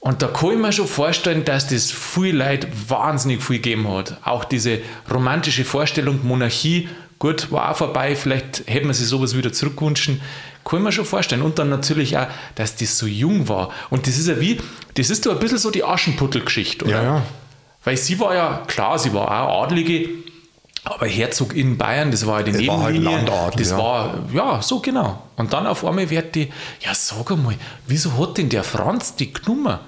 Und 0.00 0.20
da 0.20 0.26
kann 0.26 0.50
ich 0.52 0.58
mir 0.58 0.72
schon 0.72 0.88
vorstellen, 0.88 1.44
dass 1.44 1.68
das 1.68 1.92
viel 1.92 2.36
Leute 2.36 2.66
wahnsinnig 2.88 3.40
viel 3.42 3.56
gegeben 3.58 3.88
hat. 3.88 4.16
Auch 4.24 4.44
diese 4.44 4.78
romantische 5.08 5.64
Vorstellung, 5.64 6.26
Monarchie, 6.26 6.88
gut, 7.20 7.52
war 7.52 7.70
auch 7.70 7.76
vorbei, 7.76 8.16
vielleicht 8.16 8.64
hätte 8.66 8.84
man 8.86 8.94
sich 8.94 9.06
sowas 9.06 9.36
wieder 9.36 9.52
zurückgewünscht. 9.52 10.10
Kann 10.64 10.78
ich 10.78 10.84
mir 10.84 10.92
schon 10.92 11.04
vorstellen. 11.04 11.42
Und 11.42 11.58
dann 11.58 11.68
natürlich 11.68 12.16
auch, 12.16 12.26
dass 12.54 12.76
das 12.76 12.96
so 12.96 13.06
jung 13.06 13.48
war. 13.48 13.70
Und 13.90 14.06
das 14.06 14.16
ist 14.18 14.28
ja 14.28 14.40
wie, 14.40 14.60
das 14.94 15.10
ist 15.10 15.26
doch 15.26 15.32
ein 15.32 15.38
bisschen 15.38 15.58
so 15.58 15.70
die 15.70 15.84
Aschenputtel-Geschichte, 15.84 16.84
oder? 16.84 16.94
Ja, 16.94 17.02
ja. 17.02 17.22
Weil 17.84 17.96
sie 17.96 18.18
war 18.20 18.34
ja, 18.34 18.62
klar, 18.68 18.98
sie 18.98 19.12
war 19.12 19.48
auch 19.48 19.64
Adlige, 19.64 20.08
aber 20.84 21.06
Herzog 21.06 21.54
in 21.54 21.78
Bayern, 21.78 22.10
das 22.10 22.26
war 22.26 22.40
ja 22.40 22.44
die 22.46 22.52
Das 22.52 22.66
war 22.66 22.82
halt 22.82 22.94
Nebenlinie. 22.94 23.24
Landadel, 23.24 23.58
das 23.58 23.70
ja. 23.70 23.78
war, 23.78 24.14
ja, 24.32 24.62
so 24.62 24.80
genau. 24.80 25.22
Und 25.36 25.52
dann 25.52 25.66
auf 25.66 25.84
einmal 25.84 26.08
wird 26.10 26.34
die, 26.34 26.48
ja, 26.80 26.94
sag 26.94 27.30
einmal, 27.30 27.54
wieso 27.86 28.16
hat 28.18 28.38
denn 28.38 28.48
der 28.48 28.64
Franz 28.64 29.14
die 29.16 29.32
genommen? 29.32 29.78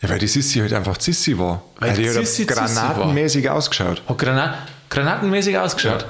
Ja, 0.00 0.08
weil 0.08 0.18
die 0.18 0.28
Sissi 0.28 0.58
halt 0.58 0.72
einfach 0.72 1.00
Sissi 1.00 1.38
war. 1.38 1.62
Weil 1.78 1.94
die 1.94 2.02
die 2.02 2.08
hat 2.08 2.14
Sissi 2.14 2.44
Sissi 2.44 2.48
war. 2.48 2.66
granatenmäßig 2.66 3.48
ausgeschaut. 3.48 4.02
Hat 4.08 4.18
Granat 4.18 4.54
granatenmäßig 4.90 5.56
ausgeschaut. 5.56 6.06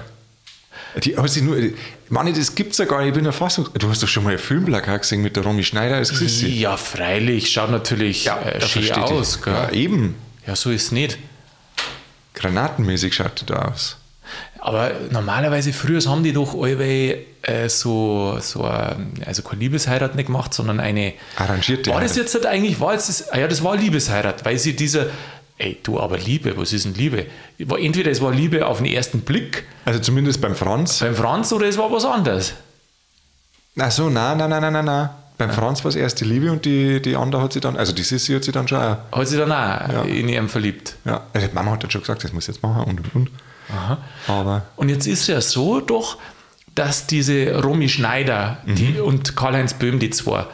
Die, 1.03 1.15
du 1.15 1.43
nur, 1.43 1.57
Mann, 2.11 2.33
das 2.35 2.55
gibt's 2.55 2.79
ja 2.79 2.85
gar 2.85 3.01
nicht, 3.01 3.09
ich 3.09 3.15
bin 3.15 3.25
ja 3.25 3.33
fast, 3.33 3.59
du 3.59 3.89
hast 3.89 4.03
doch 4.03 4.09
schon 4.09 4.25
mal 4.25 4.33
ein 4.33 4.39
Filmplakat 4.39 5.03
gesehen 5.03 5.23
mit 5.23 5.37
der 5.37 5.43
Romy 5.43 5.65
Schneider 5.65 5.97
als 5.97 6.09
Sissi. 6.09 6.49
Ja, 6.49 6.77
freilich, 6.77 7.51
schaut 7.51 7.71
natürlich 7.71 8.27
äh, 8.27 8.59
da 8.59 8.67
schön 8.67 8.93
aus. 8.93 9.41
Ja, 9.47 9.71
eben. 9.71 10.15
Ja, 10.47 10.55
so 10.55 10.71
ist 10.71 10.85
es 10.85 10.93
nicht. 10.93 11.19
Granatenmäßig 12.35 13.15
schaut 13.15 13.41
die 13.41 13.47
da 13.47 13.71
aus. 13.71 13.97
Aber 14.59 14.93
normalerweise 15.11 15.73
früher 15.73 16.01
haben 16.03 16.23
die 16.23 16.33
doch 16.33 16.55
alle 16.55 17.17
äh, 17.43 17.69
so, 17.69 18.39
so 18.41 18.65
ähm, 18.65 19.15
also 19.27 19.43
keine 19.43 19.61
Liebesheirat 19.61 20.15
nicht 20.15 20.27
gemacht, 20.27 20.55
sondern 20.55 20.79
eine. 20.79 21.15
Arrangierte 21.37 21.91
War 21.91 22.01
das 22.01 22.17
jetzt 22.17 22.35
halt 22.35 22.47
eigentlich, 22.47 22.79
war 22.79 22.93
jetzt 22.93 23.09
das, 23.09 23.31
ah 23.31 23.39
ja, 23.39 23.49
das 23.49 23.65
war 23.65 23.77
Liebesheirat, 23.77 24.45
weil 24.45 24.59
sie 24.59 24.77
dieser, 24.77 25.07
ey, 25.63 25.79
du, 25.83 25.99
aber 26.01 26.19
Liebe, 26.19 26.57
was 26.57 26.73
ist 26.73 26.85
denn 26.85 26.95
Liebe? 26.95 27.27
Entweder 27.59 28.11
es 28.11 28.21
war 28.21 28.33
Liebe 28.33 28.67
auf 28.67 28.79
den 28.79 28.87
ersten 28.87 29.21
Blick 29.21 29.65
Also 29.85 30.01
zumindest 30.01 30.41
beim 30.41 30.55
Franz. 30.55 30.99
beim 31.01 31.15
Franz 31.15 31.53
oder 31.53 31.67
es 31.67 31.79
war 31.79 31.91
was 31.93 32.05
anderes. 32.05 32.55
Ach 33.79 33.91
so, 33.91 34.11
nein, 34.11 34.37
nein, 34.39 34.51
nein, 34.51 34.61
nein, 34.63 34.73
nein, 34.73 34.85
nein. 34.85 35.11
Beim 35.39 35.51
Franz 35.51 35.83
war 35.83 35.89
es 35.89 35.97
erst 35.97 36.21
die 36.21 36.25
Liebe 36.25 36.53
und 36.53 36.65
die, 36.65 37.01
die 37.01 37.17
andere 37.17 37.43
hat 37.43 37.53
sie 37.55 37.61
dann, 37.61 37.77
also 37.77 37.93
die 37.93 38.03
Sissi 38.03 38.35
hat 38.35 38.45
sie 38.45 38.53
dann 38.53 38.69
schon 38.69 38.79
auch. 38.79 38.99
Hat 39.13 39.27
sich 39.27 39.39
dann 39.39 39.51
auch 39.51 40.05
in 40.05 40.29
ihn 40.29 40.49
verliebt. 40.49 40.95
Ja, 41.05 41.23
also 41.33 41.47
die 41.49 41.55
Mama 41.55 41.73
hat 41.73 41.83
dann 41.83 41.91
schon 41.91 42.03
gesagt, 42.03 42.23
das 42.23 42.33
muss 42.33 42.45
ich 42.49 42.55
jetzt 42.55 42.63
machen 42.63 42.85
und 42.85 43.01
und 43.01 43.15
und. 43.15 43.31
Aber 44.29 44.63
Und 44.77 44.89
jetzt 44.91 45.07
ist 45.07 45.23
es 45.23 45.27
ja 45.29 45.41
so 45.41 45.81
doch, 45.81 46.19
dass 46.75 47.07
diese 47.07 47.61
Romy 47.63 47.89
Schneider 47.89 48.59
die, 48.67 49.01
und 49.01 49.35
Karl-Heinz 49.37 49.75
Böhm, 49.75 49.99
die 49.99 50.11
zwei, 50.11 50.47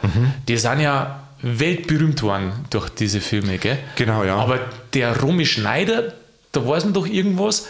die 0.47 0.57
sind 0.57 0.79
ja 0.79 1.19
weltberühmt 1.41 2.21
worden 2.21 2.51
durch 2.69 2.89
diese 2.89 3.21
Filme, 3.21 3.57
gell? 3.57 3.77
Genau, 3.95 4.23
ja. 4.23 4.35
Aber 4.37 4.59
der 4.93 5.19
Romy 5.21 5.45
Schneider, 5.45 6.13
da 6.51 6.67
weiß 6.67 6.85
man 6.85 6.93
doch 6.93 7.07
irgendwas, 7.07 7.67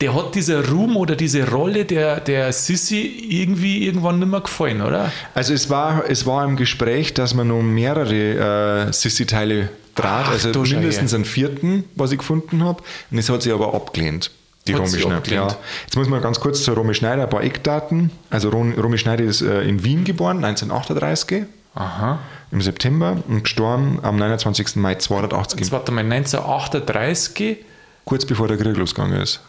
der 0.00 0.14
hat 0.14 0.34
dieser 0.34 0.68
Ruhm 0.68 0.96
oder 0.96 1.16
diese 1.16 1.48
Rolle 1.50 1.84
der, 1.86 2.20
der 2.20 2.52
Sissi 2.52 3.00
irgendwie 3.30 3.86
irgendwann 3.86 4.18
nicht 4.18 4.28
mehr 4.30 4.40
gefallen, 4.40 4.82
oder? 4.82 5.10
Also 5.34 5.54
es 5.54 5.70
war, 5.70 6.04
es 6.08 6.26
war 6.26 6.44
im 6.44 6.56
Gespräch, 6.56 7.14
dass 7.14 7.32
man 7.32 7.48
noch 7.48 7.62
mehrere 7.62 8.88
äh, 8.88 8.92
Sissi-Teile 8.92 9.70
trat, 9.94 10.26
Ach, 10.26 10.32
also 10.32 10.60
mindestens 10.60 11.14
einen 11.14 11.24
vierten, 11.24 11.84
was 11.94 12.12
ich 12.12 12.18
gefunden 12.18 12.62
habe. 12.62 12.82
Und 13.10 13.16
es 13.18 13.30
hat 13.30 13.40
sie 13.40 13.52
aber 13.52 13.72
abgelehnt, 13.72 14.30
die 14.66 14.74
Hat 14.74 14.80
Romy 14.82 14.98
Schneider. 14.98 15.32
Ja. 15.32 15.56
Jetzt 15.84 15.96
muss 15.96 16.08
man 16.08 16.20
ganz 16.20 16.40
kurz 16.40 16.62
zur 16.62 16.74
Romy 16.74 16.92
Schneider 16.92 17.22
ein 17.22 17.30
paar 17.30 17.42
Eckdaten. 17.42 18.10
Also 18.28 18.50
Rom- 18.50 18.74
Romy 18.74 18.98
Schneider 18.98 19.24
ist 19.24 19.40
äh, 19.40 19.62
in 19.62 19.82
Wien 19.82 20.04
geboren, 20.04 20.44
1938 20.44 21.44
Aha. 21.74 22.18
Im 22.50 22.60
September 22.62 23.16
und 23.28 23.42
gestorben 23.44 23.98
am 24.02 24.16
29. 24.16 24.76
Mai 24.76 24.94
280, 24.96 25.60
Jetzt 25.60 25.72
warte 25.72 25.92
mal, 25.92 26.04
1938, 26.04 27.58
kurz 28.04 28.24
bevor 28.24 28.48
der 28.48 28.56
Krieg 28.56 28.76
losgegangen 28.76 29.20
ist. 29.20 29.40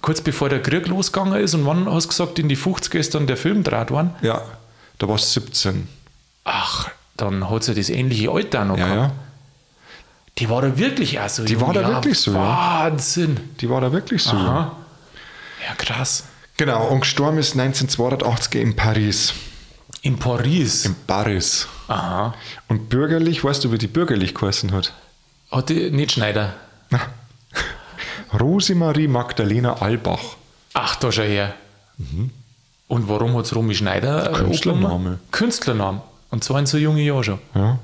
kurz 0.00 0.20
bevor 0.20 0.48
der 0.48 0.62
Krieg 0.62 0.86
losgegangen 0.86 1.40
ist, 1.40 1.54
und 1.54 1.66
wann 1.66 1.90
hast 1.90 2.04
du 2.04 2.08
gesagt, 2.08 2.38
in 2.38 2.48
die 2.48 2.56
50er 2.56 2.98
ist 2.98 3.14
dann 3.14 3.26
der 3.26 3.36
Film 3.36 3.62
draht 3.62 3.90
worden? 3.90 4.14
Ja, 4.22 4.42
da 4.98 5.08
war 5.08 5.16
es 5.16 5.32
17. 5.34 5.88
Ach, 6.44 6.88
dann 7.16 7.50
hat 7.50 7.64
sie 7.64 7.74
das 7.74 7.90
ähnliche 7.90 8.30
Alter 8.30 8.62
auch 8.62 8.66
noch 8.66 8.78
Ja, 8.78 8.86
gehabt. 8.94 9.12
ja. 9.12 9.24
Die 10.38 10.48
war 10.48 10.62
da 10.62 10.78
wirklich 10.78 11.20
auch 11.20 11.28
so. 11.28 11.44
Die 11.44 11.52
jung, 11.52 11.62
war 11.62 11.74
da 11.74 11.82
ja, 11.82 11.88
wirklich 11.88 12.18
so, 12.18 12.32
ja. 12.32 12.38
Wahnsinn. 12.38 13.38
Die 13.60 13.68
war 13.68 13.80
da 13.82 13.92
wirklich 13.92 14.22
so. 14.22 14.36
Aha. 14.36 14.76
Ja, 15.68 15.74
krass. 15.76 16.24
Genau, 16.56 16.86
und 16.88 17.00
gestorben 17.00 17.36
ist 17.38 17.52
1982 17.58 18.54
in 18.62 18.74
Paris. 18.76 19.34
In 20.02 20.18
Paris. 20.18 20.86
In 20.86 20.94
Paris. 21.06 21.66
Aha. 21.90 22.34
Und 22.68 22.88
bürgerlich, 22.88 23.42
weißt 23.42 23.64
du, 23.64 23.72
wie 23.72 23.78
die 23.78 23.88
bürgerlich 23.88 24.34
geheißen 24.34 24.70
hat? 24.72 24.92
Hat 25.50 25.68
die 25.68 25.90
nicht 25.90 26.12
Schneider? 26.12 26.54
Rosemarie 28.38 29.08
Magdalena 29.08 29.74
Albach. 29.80 30.36
Ach, 30.74 30.94
da 30.96 31.10
schau 31.10 31.22
her. 31.22 31.54
Und 32.86 33.08
warum 33.08 33.36
hat 33.36 33.46
es 33.46 33.54
Romy 33.56 33.74
Schneider? 33.74 34.30
Künstlername. 34.32 35.18
Künstlername. 35.32 36.02
Und 36.30 36.44
zwar 36.44 36.60
in 36.60 36.66
so 36.66 36.78
jungen 36.78 37.04
Jahren 37.04 37.24
schon. 37.24 37.38
Ja. 37.54 37.78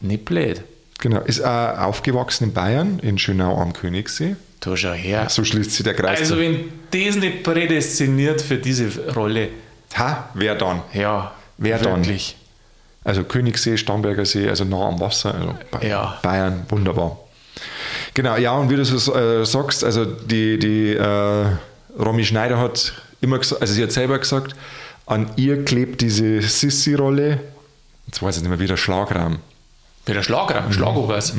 Nicht 0.00 0.26
blöd. 0.26 0.62
Genau, 0.98 1.20
ist 1.20 1.40
äh, 1.40 1.44
aufgewachsen 1.44 2.44
in 2.44 2.52
Bayern, 2.52 2.98
in 2.98 3.18
Schönau 3.18 3.60
am 3.60 3.72
Königssee. 3.72 4.36
Da 4.60 4.76
schau 4.76 4.92
her. 4.92 5.28
So 5.30 5.44
schließt 5.44 5.72
sich 5.72 5.84
der 5.84 5.94
Kreis. 5.94 6.20
Also, 6.20 6.38
wenn 6.38 6.70
das 6.90 7.16
nicht 7.16 7.42
prädestiniert 7.42 8.42
für 8.42 8.58
diese 8.58 9.12
Rolle, 9.14 9.48
ha, 9.96 10.28
wer 10.34 10.54
dann? 10.54 10.82
ja, 10.92 11.32
Wer 11.58 11.78
dann? 11.78 12.02
Also 13.06 13.22
Königssee, 13.22 13.76
Starnberger 13.76 14.26
See, 14.26 14.48
also 14.48 14.64
nah 14.64 14.88
am 14.88 14.98
Wasser. 14.98 15.32
Also 15.32 15.86
Ja. 15.86 16.18
Bayern, 16.22 16.66
wunderbar. 16.68 17.16
Genau, 18.14 18.36
ja, 18.36 18.52
und 18.52 18.68
wie 18.68 18.74
du 18.74 18.84
so 18.84 19.14
äh, 19.14 19.46
sagst, 19.46 19.84
also 19.84 20.04
die, 20.04 20.58
die 20.58 20.94
äh, 20.94 21.46
Romy 21.98 22.24
Schneider 22.24 22.58
hat 22.58 22.94
immer 23.20 23.38
gesagt, 23.38 23.62
also 23.62 23.72
sie 23.72 23.82
hat 23.84 23.92
selber 23.92 24.18
gesagt, 24.18 24.56
an 25.06 25.30
ihr 25.36 25.64
klebt 25.64 26.00
diese 26.00 26.42
Sissi-Rolle, 26.42 27.38
jetzt 28.08 28.22
weiß 28.22 28.38
ich 28.38 28.42
nicht 28.42 28.50
mehr, 28.50 28.58
wie 28.58 28.66
der 28.66 28.76
Schlagrahmen. 28.76 29.38
Wie 30.04 30.12
der 30.12 30.24
Schlager, 30.24 30.64
Schlagobers. 30.72 31.32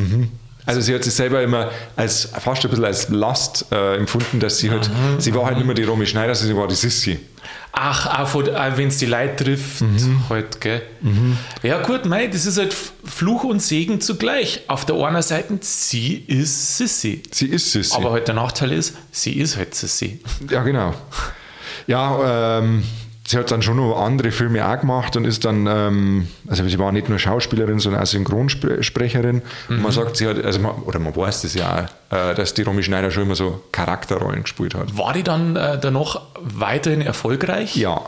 Also 0.66 0.80
sie 0.82 0.96
hat 0.96 1.04
sich 1.04 1.14
selber 1.14 1.42
immer 1.42 1.70
als 1.98 2.30
fast 2.40 2.64
ein 2.64 2.70
bisschen 2.70 2.86
als 2.86 3.10
Last 3.10 3.66
äh, 3.72 3.98
empfunden, 3.98 4.40
dass 4.40 4.58
sie 4.60 4.72
halt, 4.72 4.90
sie 5.18 5.34
war 5.36 5.46
halt 5.46 5.58
nicht 5.58 5.66
mehr 5.66 5.76
die 5.76 5.84
Romy 5.84 6.06
Schneider, 6.06 6.34
sie 6.34 6.56
war 6.56 6.68
die 6.68 6.76
Sissi. 6.76 7.20
Ach, 7.72 8.20
auch, 8.20 8.34
wenn 8.34 8.88
es 8.88 8.98
die 8.98 9.06
Leute 9.06 9.44
trifft, 9.44 9.84
halt, 10.30 10.62
gell? 10.62 10.82
Ja, 11.62 11.82
gut, 11.84 12.06
mei, 12.06 12.26
das 12.28 12.46
ist 12.48 12.58
halt 12.58 12.74
Fluch 12.74 13.44
und 13.44 13.62
Segen 13.62 14.02
zugleich. 14.02 14.62
Auf 14.68 14.86
der 14.86 14.96
einen 14.96 15.22
Seite, 15.22 15.58
sie 15.62 16.16
ist 16.28 16.78
Sissy. 16.78 17.22
Sie 17.32 17.48
ist 17.48 17.72
Sissi. 17.72 17.96
Aber 17.96 18.12
halt 18.12 18.28
der 18.28 18.36
Nachteil 18.36 18.72
ist, 18.72 18.96
sie 19.12 19.34
ist 19.34 19.58
halt 19.58 19.76
Sissy. 19.76 20.20
Ja, 20.50 20.64
genau. 20.64 20.94
Ja, 21.86 22.60
ähm, 22.60 22.84
sie 23.28 23.38
hat 23.38 23.52
dann 23.52 23.62
schon 23.62 23.76
noch 23.78 24.02
andere 24.02 24.32
Filme 24.32 24.66
auch 24.68 24.80
gemacht 24.80 25.16
und 25.18 25.26
ist 25.26 25.44
dann, 25.46 25.68
ähm, 25.68 26.28
also 26.48 26.68
sie 26.68 26.80
war 26.80 26.92
nicht 26.92 27.10
nur 27.10 27.20
Schauspielerin, 27.20 27.78
sondern 27.80 28.02
auch 28.02 28.08
Synchronsprecherin. 28.08 29.42
Und 29.70 29.82
man 29.82 29.92
sagt, 29.92 30.18
sie 30.18 30.28
hat, 30.28 30.44
also 30.44 30.60
man, 30.60 30.72
oder 30.84 30.98
man 31.00 31.16
weiß 31.16 31.42
das 31.42 31.54
ja 31.54 31.88
auch, 32.10 32.16
äh, 32.16 32.34
dass 32.36 32.54
die 32.54 32.62
Romy 32.64 32.82
Schneider 32.84 33.12
schon 33.12 33.24
immer 33.24 33.36
so 33.36 33.62
Charakterrollen 33.72 34.44
gespielt 34.44 34.74
hat. 34.76 34.98
War 34.98 35.14
die 35.14 35.24
dann 35.24 35.56
äh, 35.56 35.78
danach 35.80 36.22
weiterhin 36.42 37.02
erfolgreich? 37.02 37.76
Ja. 37.76 38.02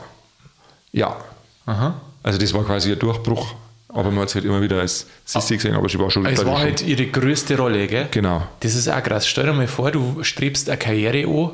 Ja. 0.92 1.18
Aha. 1.66 2.00
Also 2.24 2.40
das 2.40 2.54
war 2.54 2.64
quasi 2.64 2.90
ihr 2.90 2.96
Durchbruch, 2.96 3.54
aber 3.90 4.12
man 4.12 4.22
hat 4.22 4.30
sie 4.30 4.36
halt 4.36 4.46
immer 4.46 4.62
wieder 4.62 4.80
als 4.80 5.06
Sissi 5.26 5.56
gesehen, 5.58 5.76
aber 5.76 5.88
sie 5.90 6.00
war 6.00 6.10
schon 6.10 6.26
Es 6.26 6.36
glaub 6.36 6.46
ich, 6.46 6.52
war 6.52 6.58
schon- 6.60 6.66
halt 6.68 6.82
ihre 6.82 7.06
größte 7.08 7.58
Rolle, 7.58 7.88
gell? 7.88 8.08
Genau. 8.12 8.44
Das 8.62 8.74
ist 8.76 8.88
auch 8.88 9.04
krass. 9.04 9.28
Stell 9.28 9.46
dir 9.46 9.54
mal 9.54 9.68
vor, 9.68 9.92
du 9.92 10.24
strebst 10.24 10.70
eine 10.70 10.78
Karriere 10.78 11.26
an 11.28 11.52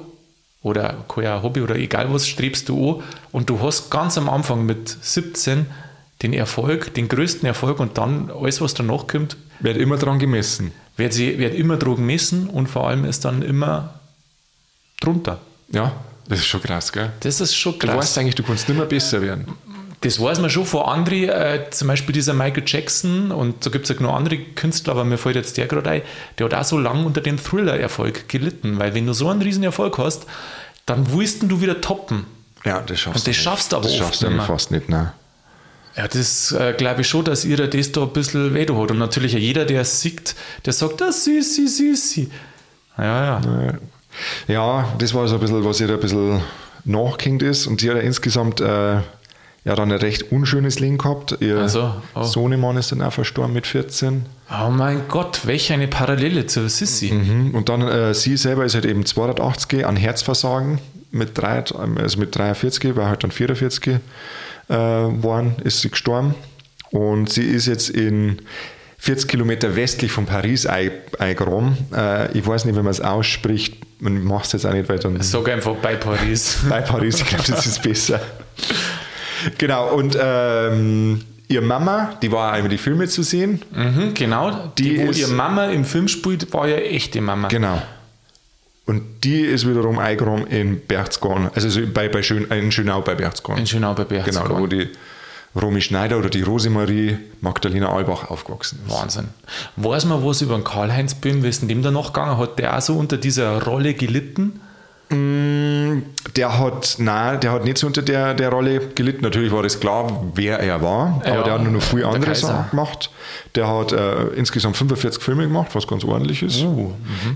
oder 0.66 1.06
kann 1.08 1.24
ja 1.24 1.36
ein 1.38 1.44
Hobby 1.44 1.62
oder 1.62 1.76
egal 1.76 2.12
was 2.12 2.28
strebst 2.28 2.68
du 2.70 2.94
an 3.00 3.04
und 3.32 3.50
du 3.50 3.62
hast 3.62 3.92
ganz 3.92 4.18
am 4.18 4.28
Anfang 4.30 4.66
mit 4.66 4.90
17 4.90 5.68
den 6.24 6.34
Erfolg, 6.34 6.94
den 6.96 7.08
größten 7.08 7.46
Erfolg 7.46 7.80
und 7.80 7.98
dann 7.98 8.32
alles, 8.32 8.62
was 8.62 8.74
danach 8.74 9.06
kommt, 9.06 9.38
Wird 9.60 9.78
immer 9.78 9.98
dran 9.98 10.18
gemessen. 10.18 10.72
wird, 10.98 11.14
sie, 11.14 11.38
wird 11.38 11.54
immer 11.54 11.78
Drogen 11.78 12.08
gemessen 12.08 12.48
und 12.50 12.68
vor 12.68 12.88
allem 12.88 13.06
ist 13.06 13.26
dann 13.26 13.42
immer 13.44 14.00
drunter. 15.02 15.40
Ja, 15.72 15.92
das 16.28 16.40
ist 16.40 16.48
schon 16.48 16.62
krass, 16.64 16.92
gell? 16.92 17.12
Das 17.20 17.42
ist 17.42 17.54
schon 17.56 17.74
Du 17.74 17.80
krass. 17.88 17.98
weißt 17.98 18.18
eigentlich, 18.18 18.36
du 18.36 18.44
kannst 18.44 18.68
nicht 18.68 18.78
mehr 18.78 18.88
besser 18.88 19.22
werden. 19.22 19.46
Das 20.06 20.20
weiß 20.22 20.40
man 20.40 20.52
schon 20.52 20.68
von 20.68 20.84
anderen, 20.84 21.30
äh, 21.30 21.66
zum 21.72 21.88
Beispiel 21.88 22.14
dieser 22.14 22.36
Michael 22.36 22.62
Jackson 22.64 23.32
und 23.32 23.66
da 23.66 23.72
gibt 23.72 23.90
es 23.90 23.96
ja 23.96 24.00
noch 24.04 24.14
andere 24.14 24.38
Künstler, 24.38 24.92
aber 24.92 25.04
mir 25.04 25.18
fällt 25.18 25.36
jetzt 25.36 25.58
der 25.58 25.66
gerade 25.66 25.90
ein, 25.90 26.02
der 26.38 26.46
hat 26.46 26.54
auch 26.54 26.64
so 26.64 26.78
lange 26.78 27.04
unter 27.06 27.22
dem 27.22 27.44
Thriller-Erfolg 27.44 28.30
gelitten, 28.30 28.78
weil 28.78 28.94
wenn 28.94 29.08
du 29.08 29.14
so 29.14 29.30
einen 29.30 29.42
riesen 29.42 29.64
Erfolg 29.64 29.98
hast, 29.98 30.28
dann 30.86 31.12
willst 31.12 31.42
du 31.42 31.60
wieder 31.60 31.82
toppen. 31.82 32.28
Ja, 32.64 32.82
das 32.82 33.00
schaffst 33.00 33.08
Und 33.08 33.28
das 33.28 33.36
du 33.36 33.42
schaffst 33.42 33.72
du 33.72 33.76
aber 33.78 33.86
Das 33.86 33.96
schaffst 33.96 34.22
du 34.22 34.30
mehr. 34.30 34.46
fast 34.46 34.70
nicht, 34.70 34.90
nein. 34.90 35.12
Ja, 35.98 36.08
das 36.08 36.52
äh, 36.52 36.74
glaube 36.78 37.02
ich 37.02 37.08
schon, 37.08 37.26
dass 37.26 37.44
ihr 37.44 37.58
das 37.68 37.92
da 37.92 38.04
ein 38.04 38.10
bisschen 38.10 38.54
weh 38.54 38.62
hat. 38.68 38.92
Und 38.92 39.00
natürlich 39.00 39.34
jeder, 39.34 39.66
der 39.66 39.82
es 39.82 40.02
sieht, 40.02 40.36
der 40.66 40.74
sagt, 40.74 41.02
das 41.02 41.24
süßi, 41.24 41.68
süßi. 41.68 42.30
Ja, 43.00 43.40
ja. 43.40 43.74
Ja, 44.48 44.94
das 45.00 45.16
war 45.16 45.28
so 45.28 45.36
ein 45.36 45.42
bisschen, 45.42 45.66
was 45.66 45.80
ihr 45.80 45.88
da 45.88 45.96
ein 45.96 46.00
bisschen 46.00 46.42
nachgehängt 46.84 47.42
ist. 47.42 47.66
Und 47.66 47.82
sie 47.82 47.90
hat 47.90 47.98
ja 47.98 48.04
insgesamt 48.04 48.62
äh, 48.62 48.98
ja 49.66 49.76
dann 49.76 49.92
ein 49.92 49.98
recht 50.00 50.32
unschönes 50.32 50.80
Leben 50.80 50.98
gehabt. 50.98 51.38
Ihr 51.42 51.62
Ach 51.66 51.70
so, 51.70 51.94
oh. 52.16 52.24
Sohnemann 52.24 52.78
ist 52.78 52.92
dann 52.92 53.02
auch 53.02 53.12
verstorben 53.12 53.54
mit 53.54 53.68
14. 53.68 54.26
Oh 54.66 54.70
mein 54.70 55.02
Gott, 55.10 55.42
welche 55.46 55.74
eine 55.74 55.88
Parallele 55.88 56.46
zur 56.46 56.70
Sissi. 56.70 57.12
Mhm. 57.12 57.54
Und 57.56 57.68
dann 57.70 57.82
äh, 57.82 58.14
sie 58.14 58.38
selber 58.38 58.64
ist 58.64 58.76
halt 58.76 58.86
eben 58.86 59.06
280 59.06 59.86
an 59.86 59.96
Herzversagen 59.98 60.80
mit, 61.12 61.38
drei, 61.38 61.64
also 61.98 62.20
mit 62.20 62.36
43, 62.36 62.96
war 62.96 63.08
halt 63.10 63.24
dann 63.24 63.32
44 63.32 63.88
äh, 63.88 64.00
geworden, 64.68 65.56
ist 65.64 65.82
sie 65.82 65.90
gestorben. 65.90 66.36
Und 66.92 67.30
sie 67.32 67.44
ist 67.44 67.66
jetzt 67.66 67.90
in 67.90 68.42
40 69.00 69.28
Kilometer 69.30 69.76
westlich 69.76 70.12
von 70.12 70.26
Paris 70.26 70.68
ei- 70.68 70.92
eingegraben. 71.20 71.78
Äh, 71.94 72.38
ich 72.38 72.46
weiß 72.46 72.66
nicht, 72.66 72.76
wie 72.76 72.82
man 72.82 72.92
es 72.92 73.02
ausspricht. 73.02 73.78
Man 74.00 74.24
macht 74.24 74.46
es 74.48 74.52
jetzt 74.54 74.66
auch 74.66 74.74
nicht, 74.74 74.90
weil 74.90 75.00
dann 75.00 75.20
Sag 75.22 75.50
einfach 75.50 75.76
bei 75.76 75.96
Paris. 75.96 76.58
bei 76.70 76.82
Paris, 76.82 77.22
ich 77.22 77.26
glaube, 77.28 77.44
das 77.48 77.66
ist 77.66 77.82
besser. 77.82 78.20
Genau, 79.58 79.94
und 79.94 80.18
ähm, 80.20 81.22
ihre 81.48 81.64
Mama, 81.64 82.14
die 82.22 82.32
war 82.32 82.58
über 82.60 82.70
die 82.70 82.78
Filme 82.78 83.08
zu 83.08 83.24
sehen. 83.24 83.62
Mhm, 83.74 84.14
genau. 84.14 84.72
Die, 84.78 84.84
Die 84.98 85.06
wo 85.06 85.12
ist- 85.12 85.20
ihr 85.20 85.28
Mama 85.28 85.66
im 85.66 85.86
Film 85.86 86.08
spielt, 86.08 86.52
war 86.54 86.68
ja 86.68 86.78
echte 86.78 87.22
Mama. 87.22 87.48
Genau. 87.48 87.82
Und 88.88 89.02
die 89.24 89.42
ist 89.42 89.68
wiederum 89.68 89.98
eingeräumt 89.98 90.52
in 90.52 90.80
Berchtesgaden, 90.80 91.50
also 91.56 91.70
so 91.70 91.82
bei, 91.92 92.08
bei 92.08 92.22
Schön, 92.22 92.46
in 92.52 92.72
Schönau 92.72 93.02
bei 93.02 93.16
Berchtesgaden. 93.16 93.60
In 93.62 93.66
Schönau 93.68 93.94
bei 93.96 94.04
Genau, 94.04 94.10
Berchtesgaden. 94.24 94.56
da 94.56 94.62
wo 94.62 94.68
die 94.68 94.90
Romy 95.60 95.82
Schneider 95.82 96.18
oder 96.20 96.30
die 96.30 96.42
Rosemarie 96.44 97.18
Magdalena 97.42 97.90
Albach 97.92 98.30
aufgewachsen 98.30 98.80
ist. 98.86 98.94
Wahnsinn. 98.94 99.30
Weiß 99.78 100.06
man 100.06 100.24
was 100.24 100.42
über 100.42 100.54
den 100.56 100.64
Karl-Heinz 100.64 101.16
Böhm? 101.16 101.42
Denn 101.42 101.68
dem 101.68 101.82
da 101.82 101.90
noch 101.92 102.14
gegangen? 102.14 102.38
Hat 102.38 102.60
der 102.60 102.78
auch 102.78 102.82
so 102.82 102.96
unter 102.98 103.18
dieser 103.18 103.64
Rolle 103.64 103.94
gelitten? 103.96 104.60
Der 106.36 106.58
hat, 106.60 106.96
nein, 107.00 107.40
der 107.40 107.52
hat 107.52 107.64
nicht 107.64 107.78
so 107.78 107.88
unter 107.88 108.02
der, 108.02 108.34
der 108.34 108.50
Rolle 108.50 108.80
gelitten. 108.96 109.22
Natürlich 109.24 109.52
war 109.52 109.64
das 109.64 109.80
klar, 109.80 110.24
wer 110.34 110.60
er 110.60 110.82
war, 110.82 111.22
aber 111.24 111.28
Ja, 111.36 111.44
der 111.44 111.54
hat 111.54 111.64
nur 111.64 111.72
noch 111.74 111.82
viele 111.82 112.02
der 112.04 112.12
andere. 112.12 112.36
Sachen 112.36 112.70
gemacht. 112.72 113.10
Der 113.56 113.68
hat 113.68 113.92
äh, 113.92 114.26
insgesamt 114.36 114.76
45 114.78 115.22
Filme 115.24 115.44
gemacht, 115.44 115.70
was 115.74 115.88
ganz 115.88 116.04
ordentlich 116.04 116.44
ist. 116.44 116.62
Uh, 116.62 116.92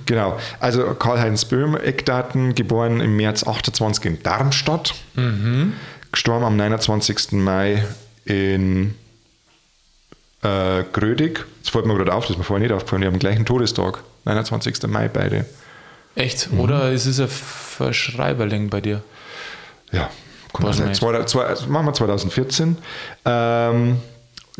Genau. 0.05 0.37
Also 0.59 0.83
Karl-Heinz 0.95 1.45
Böhm, 1.45 1.75
Eckdaten, 1.77 2.55
geboren 2.55 2.99
im 2.99 3.15
März 3.15 3.45
28 3.47 4.05
in 4.05 4.23
Darmstadt, 4.23 4.93
Mhm. 5.15 5.73
gestorben 6.11 6.45
am 6.45 6.57
29. 6.57 7.33
Mai 7.33 7.83
in 8.25 8.95
äh, 10.43 10.83
Grödig. 10.93 11.45
Das 11.63 11.69
fällt 11.69 11.85
mir 11.85 11.95
gerade 11.95 12.13
auf, 12.13 12.23
das 12.25 12.31
ist 12.31 12.37
mir 12.37 12.43
vorher 12.43 12.65
nicht 12.65 12.73
aufgefallen. 12.75 13.01
Die 13.01 13.07
haben 13.07 13.13
den 13.15 13.19
gleichen 13.19 13.45
Todestag, 13.45 14.03
29. 14.25 14.87
Mai 14.87 15.07
beide. 15.07 15.45
Echt? 16.15 16.51
Mhm. 16.51 16.59
Oder 16.59 16.91
ist 16.91 17.05
es 17.05 17.19
ein 17.19 17.27
Verschreiberling 17.29 18.69
bei 18.69 18.81
dir? 18.81 19.01
Ja, 19.91 20.09
nicht. 20.87 20.95
Zwei, 20.95 21.23
zwei, 21.23 21.43
also 21.45 21.67
machen 21.67 21.85
wir 21.87 21.93
2014. 21.93 22.77
Ähm, 23.25 23.99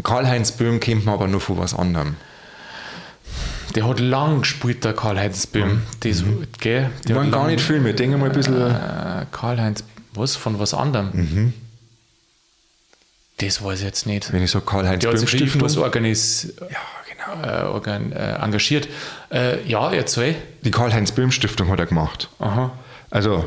Karl-Heinz 0.03 0.53
Böhm 0.53 0.79
kennt 0.79 1.05
man 1.05 1.15
aber 1.15 1.27
nur 1.27 1.41
von 1.41 1.57
was 1.57 1.73
anderem. 1.73 2.15
Der 3.75 3.87
hat 3.87 3.99
lang 3.99 4.41
gespielt, 4.41 4.83
der 4.83 4.93
Karl-Heinz 4.93 5.45
Böhm. 5.47 5.83
Das, 5.99 6.23
gell? 6.59 6.83
Mhm. 6.87 6.93
Ich 6.99 7.05
Der 7.05 7.15
meine 7.15 7.27
hat 7.27 7.33
gar 7.33 7.47
nicht 7.47 7.61
Filme, 7.61 7.93
denke 7.93 8.17
mal 8.17 8.27
ein 8.29 8.35
bisschen. 8.35 8.59
Äh, 8.59 9.25
Karl-Heinz, 9.31 9.83
was? 10.13 10.35
Von 10.35 10.59
was 10.59 10.73
anderem? 10.73 11.09
Mhm. 11.13 11.53
Das 13.37 13.63
weiß 13.63 13.79
ich 13.79 13.85
jetzt 13.85 14.05
nicht. 14.05 14.33
Wenn 14.33 14.43
ich 14.43 14.51
so 14.51 14.61
Karl-Heinz 14.61 15.03
Böhm 15.03 15.15
Stiftung. 15.27 15.47
irgendwas 15.47 15.77
organis 15.77 16.53
Ja, 16.61 16.77
genau. 17.25 17.73
organ 17.73 18.11
äh, 18.11 18.33
engagiert. 18.33 18.87
Äh, 19.31 19.63
ja, 19.67 19.91
erzähl. 19.91 20.35
Die 20.61 20.71
Karl-Heinz 20.71 21.11
Böhm 21.11 21.31
Stiftung 21.31 21.69
hat 21.69 21.79
er 21.79 21.85
gemacht. 21.85 22.29
Aha. 22.39 22.71
Also 23.09 23.45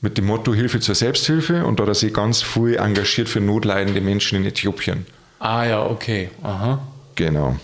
mit 0.00 0.16
dem 0.18 0.26
Motto 0.26 0.54
Hilfe 0.54 0.80
zur 0.80 0.94
Selbsthilfe 0.94 1.64
und 1.64 1.78
da 1.78 1.82
hat 1.82 1.88
er 1.88 1.94
sich 1.94 2.14
ganz 2.14 2.42
viel 2.42 2.76
engagiert 2.76 3.28
für 3.28 3.40
notleidende 3.40 4.00
Menschen 4.00 4.36
in 4.36 4.44
Äthiopien. 4.46 5.06
Ah 5.40 5.64
ja, 5.64 5.84
okay. 5.84 6.30
Aha. 6.42 6.80
Genau. 7.14 7.56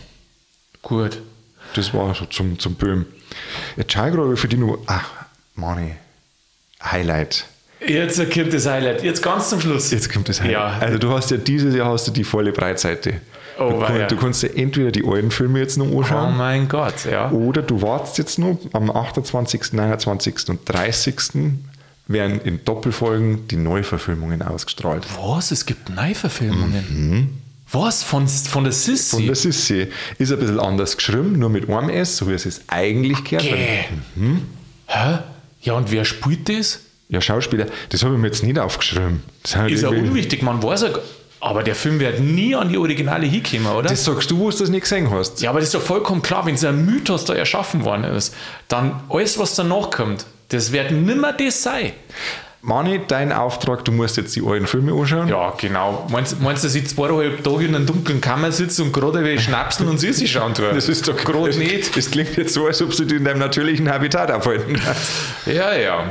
Gut. 0.83 1.21
Das 1.75 1.93
war 1.95 2.15
so 2.15 2.25
zum, 2.27 2.59
zum 2.59 2.75
Böhm. 2.75 3.07
Jetzt 3.77 3.93
schau 3.93 4.07
ich 4.07 4.13
gerade 4.13 4.37
für 4.37 4.49
die 4.49 4.57
nur. 4.57 4.79
Ach, 4.87 5.11
Mani. 5.55 5.97
Highlight. 6.83 7.47
Jetzt 7.87 8.19
kommt 8.33 8.53
das 8.53 8.67
Highlight. 8.67 9.03
Jetzt 9.03 9.23
ganz 9.23 9.51
zum 9.51 9.61
Schluss. 9.61 9.91
Jetzt 9.91 10.13
kommt 10.13 10.29
das 10.29 10.41
Highlight. 10.41 10.53
Ja. 10.53 10.79
Also 10.79 10.99
du 10.99 11.11
hast 11.11 11.31
ja 11.31 11.37
dieses 11.37 11.75
Jahr 11.75 11.93
hast 11.93 12.07
du 12.07 12.13
die 12.13 12.25
volle 12.25 12.53
Breitseite. 12.53 13.21
Oh, 13.59 13.71
du, 13.71 13.81
weia. 13.81 14.07
du 14.07 14.17
kannst 14.17 14.43
dir 14.43 14.57
entweder 14.57 14.91
die 14.91 15.05
alten 15.07 15.31
Filme 15.31 15.61
jetzt 15.61 15.77
noch 15.79 15.89
Oh 15.91 16.01
anschauen 16.01 16.37
mein 16.37 16.69
Gott, 16.69 17.05
ja. 17.11 17.31
oder 17.31 17.63
du 17.63 17.83
wartest 17.83 18.19
jetzt 18.19 18.39
noch 18.39 18.59
am 18.73 18.91
28., 18.91 19.73
29. 19.73 20.49
und 20.49 20.61
30. 20.67 21.17
werden 22.07 22.41
in 22.41 22.65
Doppelfolgen 22.65 23.47
die 23.49 23.57
Neuverfilmungen 23.57 24.43
ausgestrahlt. 24.43 25.07
Was? 25.21 25.51
Es 25.51 25.67
gibt 25.67 25.89
Neuverfilmungen? 25.91 27.41
Was? 27.71 28.03
Von, 28.03 28.29
von 28.29 28.65
der 28.65 28.73
Sissi? 28.73 29.17
Mhm. 29.17 29.23
Und 29.23 29.29
das 29.29 29.45
ist 29.45 29.71
ein 29.71 29.89
bisschen 30.19 30.61
anders 30.61 30.97
geschrieben, 30.97 31.39
nur 31.39 31.51
mit 31.51 31.69
einem 31.69 31.89
S, 31.91 32.17
so 32.17 32.29
wie 32.29 32.33
es 32.33 32.47
es 32.47 32.63
eigentlich 32.69 33.25
gehört. 33.25 33.45
Gäh. 33.45 33.85
Hä? 34.87 35.19
Ja, 35.63 35.75
und 35.75 35.91
wer 35.91 36.05
spielt 36.05 36.49
das? 36.49 36.81
Ja, 37.09 37.21
Schauspieler, 37.21 37.67
das 37.91 38.03
habe 38.03 38.15
ich 38.15 38.21
mir 38.21 38.27
jetzt 38.27 38.43
nicht 38.43 38.59
aufgeschrieben. 38.59 39.23
Ist 39.43 39.83
ja 39.83 39.89
unwichtig, 39.89 40.43
man 40.43 40.63
weiß 40.63 40.83
ja. 40.83 40.89
Aber 41.45 41.63
der 41.63 41.75
Film 41.75 42.01
wird 42.01 42.21
nie 42.21 42.55
an 42.55 42.71
die 42.71 42.79
Originale 42.79 43.27
hinkommen, 43.27 43.67
oder? 43.67 43.91
das 43.91 44.03
sagst 44.03 44.31
du, 44.31 44.39
wo 44.39 44.51
du 44.51 44.57
das 44.57 44.71
nicht 44.71 44.81
gesehen 44.81 45.11
hast. 45.11 45.43
ja, 45.43 45.51
aber 45.51 45.59
das 45.59 45.69
ist 45.69 45.75
doch 45.75 45.83
vollkommen 45.83 46.23
klar, 46.23 46.47
wenn 46.47 46.57
so 46.57 46.69
ein 46.69 46.87
Mythos 46.87 47.27
da 47.27 47.35
erschaffen 47.35 47.85
worden 47.85 48.05
ist, 48.05 48.35
dann 48.69 49.03
alles, 49.11 49.39
was 49.39 49.55
danach 49.55 49.91
kommt, 49.91 50.25
das 50.49 50.73
wird 50.73 50.91
nimmer 50.91 51.35
das 51.35 51.63
sein. 51.63 51.93
Mani, 52.67 52.99
dein 53.07 53.31
Auftrag, 53.31 53.85
du 53.85 53.93
musst 53.93 54.17
jetzt 54.17 54.35
die 54.37 54.43
alten 54.43 54.67
Filme 54.67 54.99
anschauen. 54.99 55.29
Ja, 55.29 55.53
genau. 55.59 56.07
Meinst, 56.09 56.41
meinst 56.41 56.65
du, 56.65 56.69
dass 56.69 56.75
ich 56.75 56.87
zweieinhalb 56.89 57.45
Tage 57.45 57.67
in 57.67 57.75
einer 57.75 57.85
dunklen 57.85 58.23
Kammer 58.23 58.53
sitze 58.53 58.83
und 58.83 58.91
gerade 58.91 59.23
wie 59.23 59.39
schnapseln 59.39 59.87
und 59.91 59.99
Sissi 59.99 60.27
schauen 60.27 60.55
tue? 60.55 60.73
Das 60.73 60.89
ist 60.89 61.07
doch 61.07 61.15
gerade 61.15 61.51
nicht. 61.59 61.95
Das 61.95 62.11
klingt 62.11 62.35
jetzt 62.39 62.55
so, 62.55 62.67
als 62.67 62.81
ob 62.81 62.97
du 62.97 63.05
dich 63.05 63.19
in 63.19 63.25
deinem 63.27 63.41
natürlichen 63.41 63.91
Habitat 63.93 64.31
aufhalten 64.31 64.81
Ja, 65.47 65.75
ja. 65.75 66.07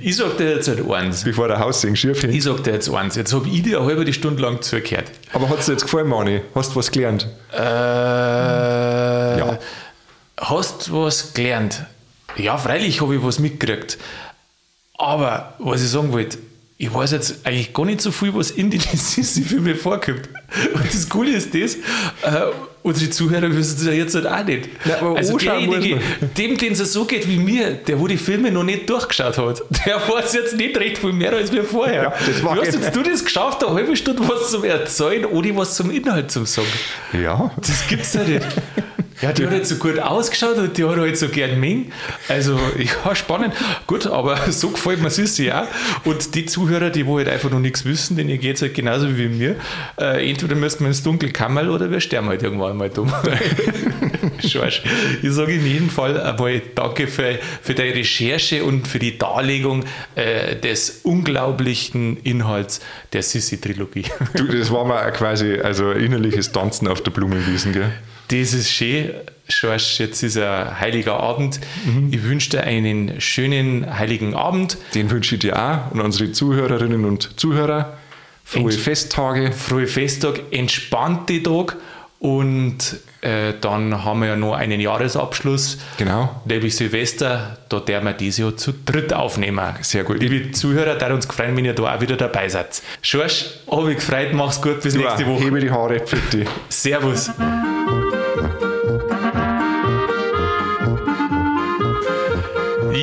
Ich 0.00 0.16
sag 0.16 0.36
dir 0.36 0.54
jetzt 0.54 0.68
halt 0.68 0.88
eins. 0.88 1.24
bevor 1.24 1.48
der 1.48 1.58
Haussegen 1.58 1.96
schief 1.96 2.22
hängt. 2.22 2.32
Ich 2.32 2.44
sag 2.44 2.62
dir 2.62 2.74
jetzt 2.74 2.88
eins. 2.94 3.16
Jetzt 3.16 3.32
habe 3.34 3.48
ich 3.48 3.64
dir 3.64 3.78
eine 3.80 3.86
halbe 3.88 4.12
Stunde 4.12 4.40
lang 4.40 4.62
zugehört. 4.62 5.10
Aber 5.32 5.48
hat 5.48 5.58
es 5.58 5.66
dir 5.66 5.72
jetzt 5.72 5.82
gefallen, 5.82 6.06
Mani? 6.06 6.42
Hast 6.54 6.72
du 6.74 6.76
was 6.76 6.92
gelernt? 6.92 7.26
Äh, 7.52 9.38
Ja. 9.38 9.58
Hast 10.40 10.92
was 10.92 11.34
gelernt? 11.34 11.84
Ja, 12.36 12.56
freilich 12.56 13.00
habe 13.00 13.16
ich 13.16 13.22
was 13.24 13.40
mitgekriegt. 13.40 13.98
Aber 14.98 15.54
was 15.58 15.82
ich 15.82 15.88
sagen 15.88 16.12
wollte, 16.12 16.38
ich 16.80 16.94
weiß 16.94 17.10
jetzt 17.10 17.44
eigentlich 17.44 17.74
gar 17.74 17.86
nicht 17.86 18.00
so 18.00 18.12
viel, 18.12 18.32
was 18.34 18.52
in 18.52 18.70
den 18.70 18.80
Sissi-Filmen 18.80 19.74
vorkommt. 19.74 20.28
Und 20.74 20.94
das 20.94 21.08
Coole 21.08 21.32
ist 21.32 21.52
das, 21.52 21.74
äh, 21.74 22.52
unsere 22.82 23.10
Zuhörer 23.10 23.54
wissen 23.54 23.76
es 23.78 23.84
ja 23.84 23.92
jetzt 23.92 24.14
halt 24.14 24.26
auch 24.26 24.44
nicht. 24.44 24.68
Ja, 24.84 25.00
aber 25.00 25.16
also 25.16 25.36
derjenige, 25.36 26.00
dem, 26.36 26.56
den 26.56 26.72
es 26.72 26.92
so 26.92 27.04
geht 27.04 27.28
wie 27.28 27.36
mir, 27.36 27.72
der 27.72 27.98
wo 27.98 28.06
die 28.06 28.16
Filme 28.16 28.52
noch 28.52 28.62
nicht 28.62 28.88
durchgeschaut 28.88 29.38
hat, 29.38 29.62
der 29.86 29.96
weiß 29.96 30.34
jetzt 30.34 30.56
nicht 30.56 30.76
recht 30.78 30.98
viel 30.98 31.12
mehr 31.12 31.32
als 31.32 31.52
wir 31.52 31.64
vorher. 31.64 32.02
Ja, 32.04 32.14
das 32.24 32.44
war 32.44 32.54
wie 32.54 32.60
hast 32.60 32.74
jetzt 32.74 32.94
du 32.94 33.02
das 33.02 33.24
geschafft, 33.24 33.64
eine 33.64 33.74
halbe 33.74 33.96
Stunde 33.96 34.22
was 34.28 34.50
zum 34.50 34.62
Erzählen, 34.62 35.24
ohne 35.26 35.56
was 35.56 35.74
zum 35.74 35.90
Inhalt 35.90 36.30
zu 36.30 36.44
sagen? 36.44 36.68
Ja. 37.12 37.50
Das 37.56 37.86
gibt's 37.88 38.14
ja 38.14 38.22
nicht. 38.22 38.46
Ja, 39.20 39.32
die 39.32 39.44
hat 39.44 39.52
halt 39.52 39.66
so 39.66 39.76
gut 39.76 39.98
ausgeschaut 39.98 40.56
und 40.58 40.76
die 40.76 40.84
hat 40.84 40.96
halt 40.96 41.18
so 41.18 41.28
gern 41.28 41.58
Ming. 41.58 41.90
Also, 42.28 42.58
ja, 42.78 43.14
spannend. 43.14 43.54
Gut, 43.86 44.06
aber 44.06 44.36
so 44.50 44.70
gefällt 44.70 45.02
mir 45.02 45.10
Sissi 45.10 45.50
auch. 45.50 45.66
Und 46.04 46.34
die 46.34 46.46
Zuhörer, 46.46 46.90
die 46.90 47.06
wo 47.06 47.18
halt 47.18 47.28
einfach 47.28 47.50
noch 47.50 47.58
nichts 47.58 47.84
wissen, 47.84 48.16
denen 48.16 48.38
geht 48.38 48.56
es 48.56 48.62
halt 48.62 48.74
genauso 48.74 49.16
wie 49.18 49.28
mir. 49.28 49.56
Äh, 49.98 50.30
entweder 50.30 50.54
müssen 50.54 50.80
wir 50.80 50.88
ins 50.88 51.02
dunkle 51.02 51.30
Kammerl 51.30 51.70
oder 51.70 51.90
wir 51.90 52.00
sterben 52.00 52.28
halt 52.28 52.42
irgendwann 52.42 52.76
mal 52.76 52.90
dumm. 52.90 53.12
Schorsch. 54.46 54.82
Ich 55.22 55.32
sage 55.32 55.54
in 55.54 55.66
jedem 55.66 55.90
Fall 55.90 56.20
einmal 56.20 56.62
danke 56.74 57.08
für, 57.08 57.38
für 57.62 57.74
deine 57.74 57.94
Recherche 57.94 58.64
und 58.64 58.86
für 58.86 59.00
die 59.00 59.18
Darlegung 59.18 59.84
äh, 60.14 60.54
des 60.56 61.00
unglaublichen 61.02 62.18
Inhalts 62.22 62.80
der 63.12 63.22
Sissi-Trilogie. 63.22 64.04
Du, 64.34 64.46
das 64.46 64.70
war 64.70 64.84
mal 64.84 65.10
quasi 65.12 65.58
also 65.58 65.90
innerliches 65.90 66.52
Tanzen 66.52 66.86
auf 66.86 67.02
der 67.02 67.10
Blumenwiesen, 67.10 67.72
gell? 67.72 67.92
Das 68.28 68.52
ist 68.52 68.70
schön. 68.70 69.10
Schorsch, 69.50 69.98
jetzt 70.00 70.22
ist 70.22 70.36
ein 70.36 70.78
heiliger 70.78 71.18
Abend. 71.20 71.58
Ich 72.10 72.22
wünsche 72.22 72.50
dir 72.50 72.64
einen 72.64 73.18
schönen 73.20 73.98
heiligen 73.98 74.34
Abend. 74.34 74.76
Den 74.94 75.10
wünsche 75.10 75.36
ich 75.36 75.40
dir 75.40 75.56
auch 75.58 75.90
und 75.92 76.02
unsere 76.02 76.32
Zuhörerinnen 76.32 77.06
und 77.06 77.38
Zuhörer. 77.40 77.96
Frohe 78.44 78.70
Entsch- 78.70 78.78
Festtage. 78.78 79.52
Frohe 79.52 79.86
Festtag, 79.86 80.40
entspannte 80.50 81.42
Tag 81.42 81.76
und 82.18 82.96
äh, 83.22 83.54
dann 83.60 84.04
haben 84.04 84.20
wir 84.20 84.28
ja 84.28 84.36
noch 84.36 84.54
einen 84.54 84.80
Jahresabschluss, 84.80 85.78
Genau. 85.96 86.42
nämlich 86.44 86.76
Silvester. 86.76 87.56
Da 87.70 87.86
werden 87.88 88.04
wir 88.04 88.12
dieses 88.12 88.38
Jahr 88.38 88.56
zu 88.56 88.72
dritt 88.84 89.12
aufnehmen. 89.14 89.60
Sehr 89.80 90.04
gut. 90.04 90.20
Liebe 90.20 90.50
Zuhörer, 90.52 90.94
da 90.96 91.12
uns 91.14 91.26
gefreut, 91.26 91.48
wenn 91.54 91.64
ihr 91.64 91.74
da 91.74 91.94
auch 91.96 92.00
wieder 92.02 92.16
dabei 92.16 92.48
seid. 92.50 92.82
Schorsch, 93.02 93.46
habe 93.70 93.90
ich 93.92 93.96
gefreut, 93.96 94.32
mach's 94.34 94.60
gut, 94.60 94.82
bis 94.82 94.94
nächste 94.94 95.22
Ja, 95.22 95.28
Woche. 95.28 95.44
Hebe 95.44 95.60
die 95.60 95.70
Haare, 95.70 96.00
bitte. 96.00 96.44
Servus. 96.68 97.30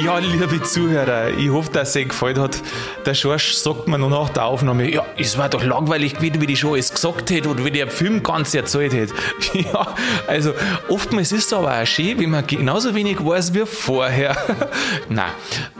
Ja, 0.05 0.19
liebe 0.19 0.61
Zuhörer, 0.61 1.31
ich 1.31 1.49
hoffe, 1.49 1.71
dass 1.71 1.89
es 1.89 1.95
euch 1.95 2.09
gefallen 2.09 2.39
hat. 2.39 2.61
Der 3.07 3.15
Schorsch 3.15 3.53
sagt 3.53 3.87
mir 3.87 3.97
noch 3.97 4.11
nach 4.11 4.29
der 4.29 4.45
Aufnahme, 4.45 4.87
ja, 4.87 5.03
es 5.17 5.35
war 5.39 5.49
doch 5.49 5.63
langweilig 5.63 6.13
gewesen, 6.13 6.41
wie 6.41 6.45
die 6.45 6.55
schon 6.55 6.73
alles 6.73 6.93
gesagt 6.93 7.31
hätte 7.31 7.49
oder 7.49 7.65
wie 7.65 7.71
der 7.71 7.87
Film 7.87 8.21
ganz 8.21 8.53
erzählt 8.53 8.93
hätte. 8.93 9.15
Ja, 9.55 9.95
also 10.27 10.53
oftmals 10.89 11.31
ist 11.31 11.45
es 11.45 11.53
aber 11.53 11.81
auch 11.81 11.87
schön, 11.87 12.19
wenn 12.19 12.29
man 12.29 12.45
genauso 12.45 12.93
wenig 12.93 13.25
weiß 13.25 13.55
wie 13.55 13.65
vorher. 13.65 14.37
Nein, 15.09 15.31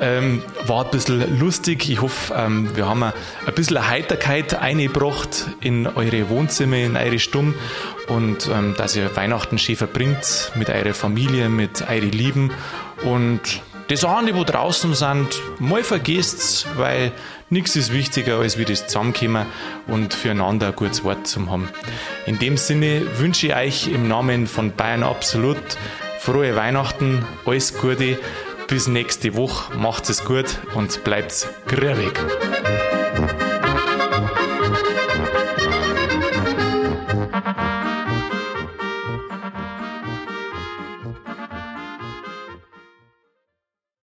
ähm, 0.01 0.41
war 0.65 0.85
ein 0.85 0.91
bisschen 0.91 1.39
lustig. 1.39 1.87
Ich 1.87 2.01
hoffe, 2.01 2.33
ähm, 2.35 2.75
wir 2.75 2.89
haben 2.89 3.03
ein 3.03 3.13
bisschen 3.53 3.87
Heiterkeit 3.87 4.59
eingebracht 4.59 5.45
in 5.61 5.85
eure 5.85 6.29
Wohnzimmer, 6.29 6.77
in 6.77 6.97
eure 6.97 7.19
Stumm 7.19 7.53
und 8.07 8.49
ähm, 8.51 8.73
dass 8.75 8.95
ihr 8.95 9.15
Weihnachten 9.15 9.59
schön 9.59 9.75
verbringt 9.75 10.51
mit 10.55 10.71
eurer 10.71 10.95
Familie, 10.95 11.47
mit 11.47 11.87
euren 11.87 12.11
Lieben 12.11 12.51
und 13.03 13.61
das 13.87 14.03
auch 14.03 14.23
die, 14.25 14.35
wo 14.35 14.43
draußen 14.43 14.93
sind, 14.93 15.41
mal 15.59 15.83
vergesst, 15.83 16.67
weil 16.75 17.11
nichts 17.49 17.75
ist 17.75 17.93
wichtiger, 17.93 18.39
als 18.39 18.57
wie 18.57 18.65
das 18.65 18.87
Zusammenkommen 18.87 19.45
und 19.87 20.13
füreinander 20.13 20.67
ein 20.67 20.75
gutes 20.75 21.03
Wort 21.03 21.27
zu 21.27 21.49
haben. 21.49 21.69
In 22.25 22.39
dem 22.39 22.57
Sinne 22.57 23.03
wünsche 23.19 23.47
ich 23.47 23.55
euch 23.55 23.87
im 23.87 24.07
Namen 24.07 24.47
von 24.47 24.71
Bayern 24.71 25.03
Absolut 25.03 25.57
frohe 26.19 26.55
Weihnachten, 26.55 27.23
alles 27.45 27.77
Gute 27.77 28.17
bis 28.67 28.87
nächste 28.87 29.35
Woche. 29.35 29.77
Macht 29.77 30.09
es 30.09 30.25
gut 30.25 30.57
und 30.73 31.03
bleibt 31.03 31.47
grübig. 31.67 32.19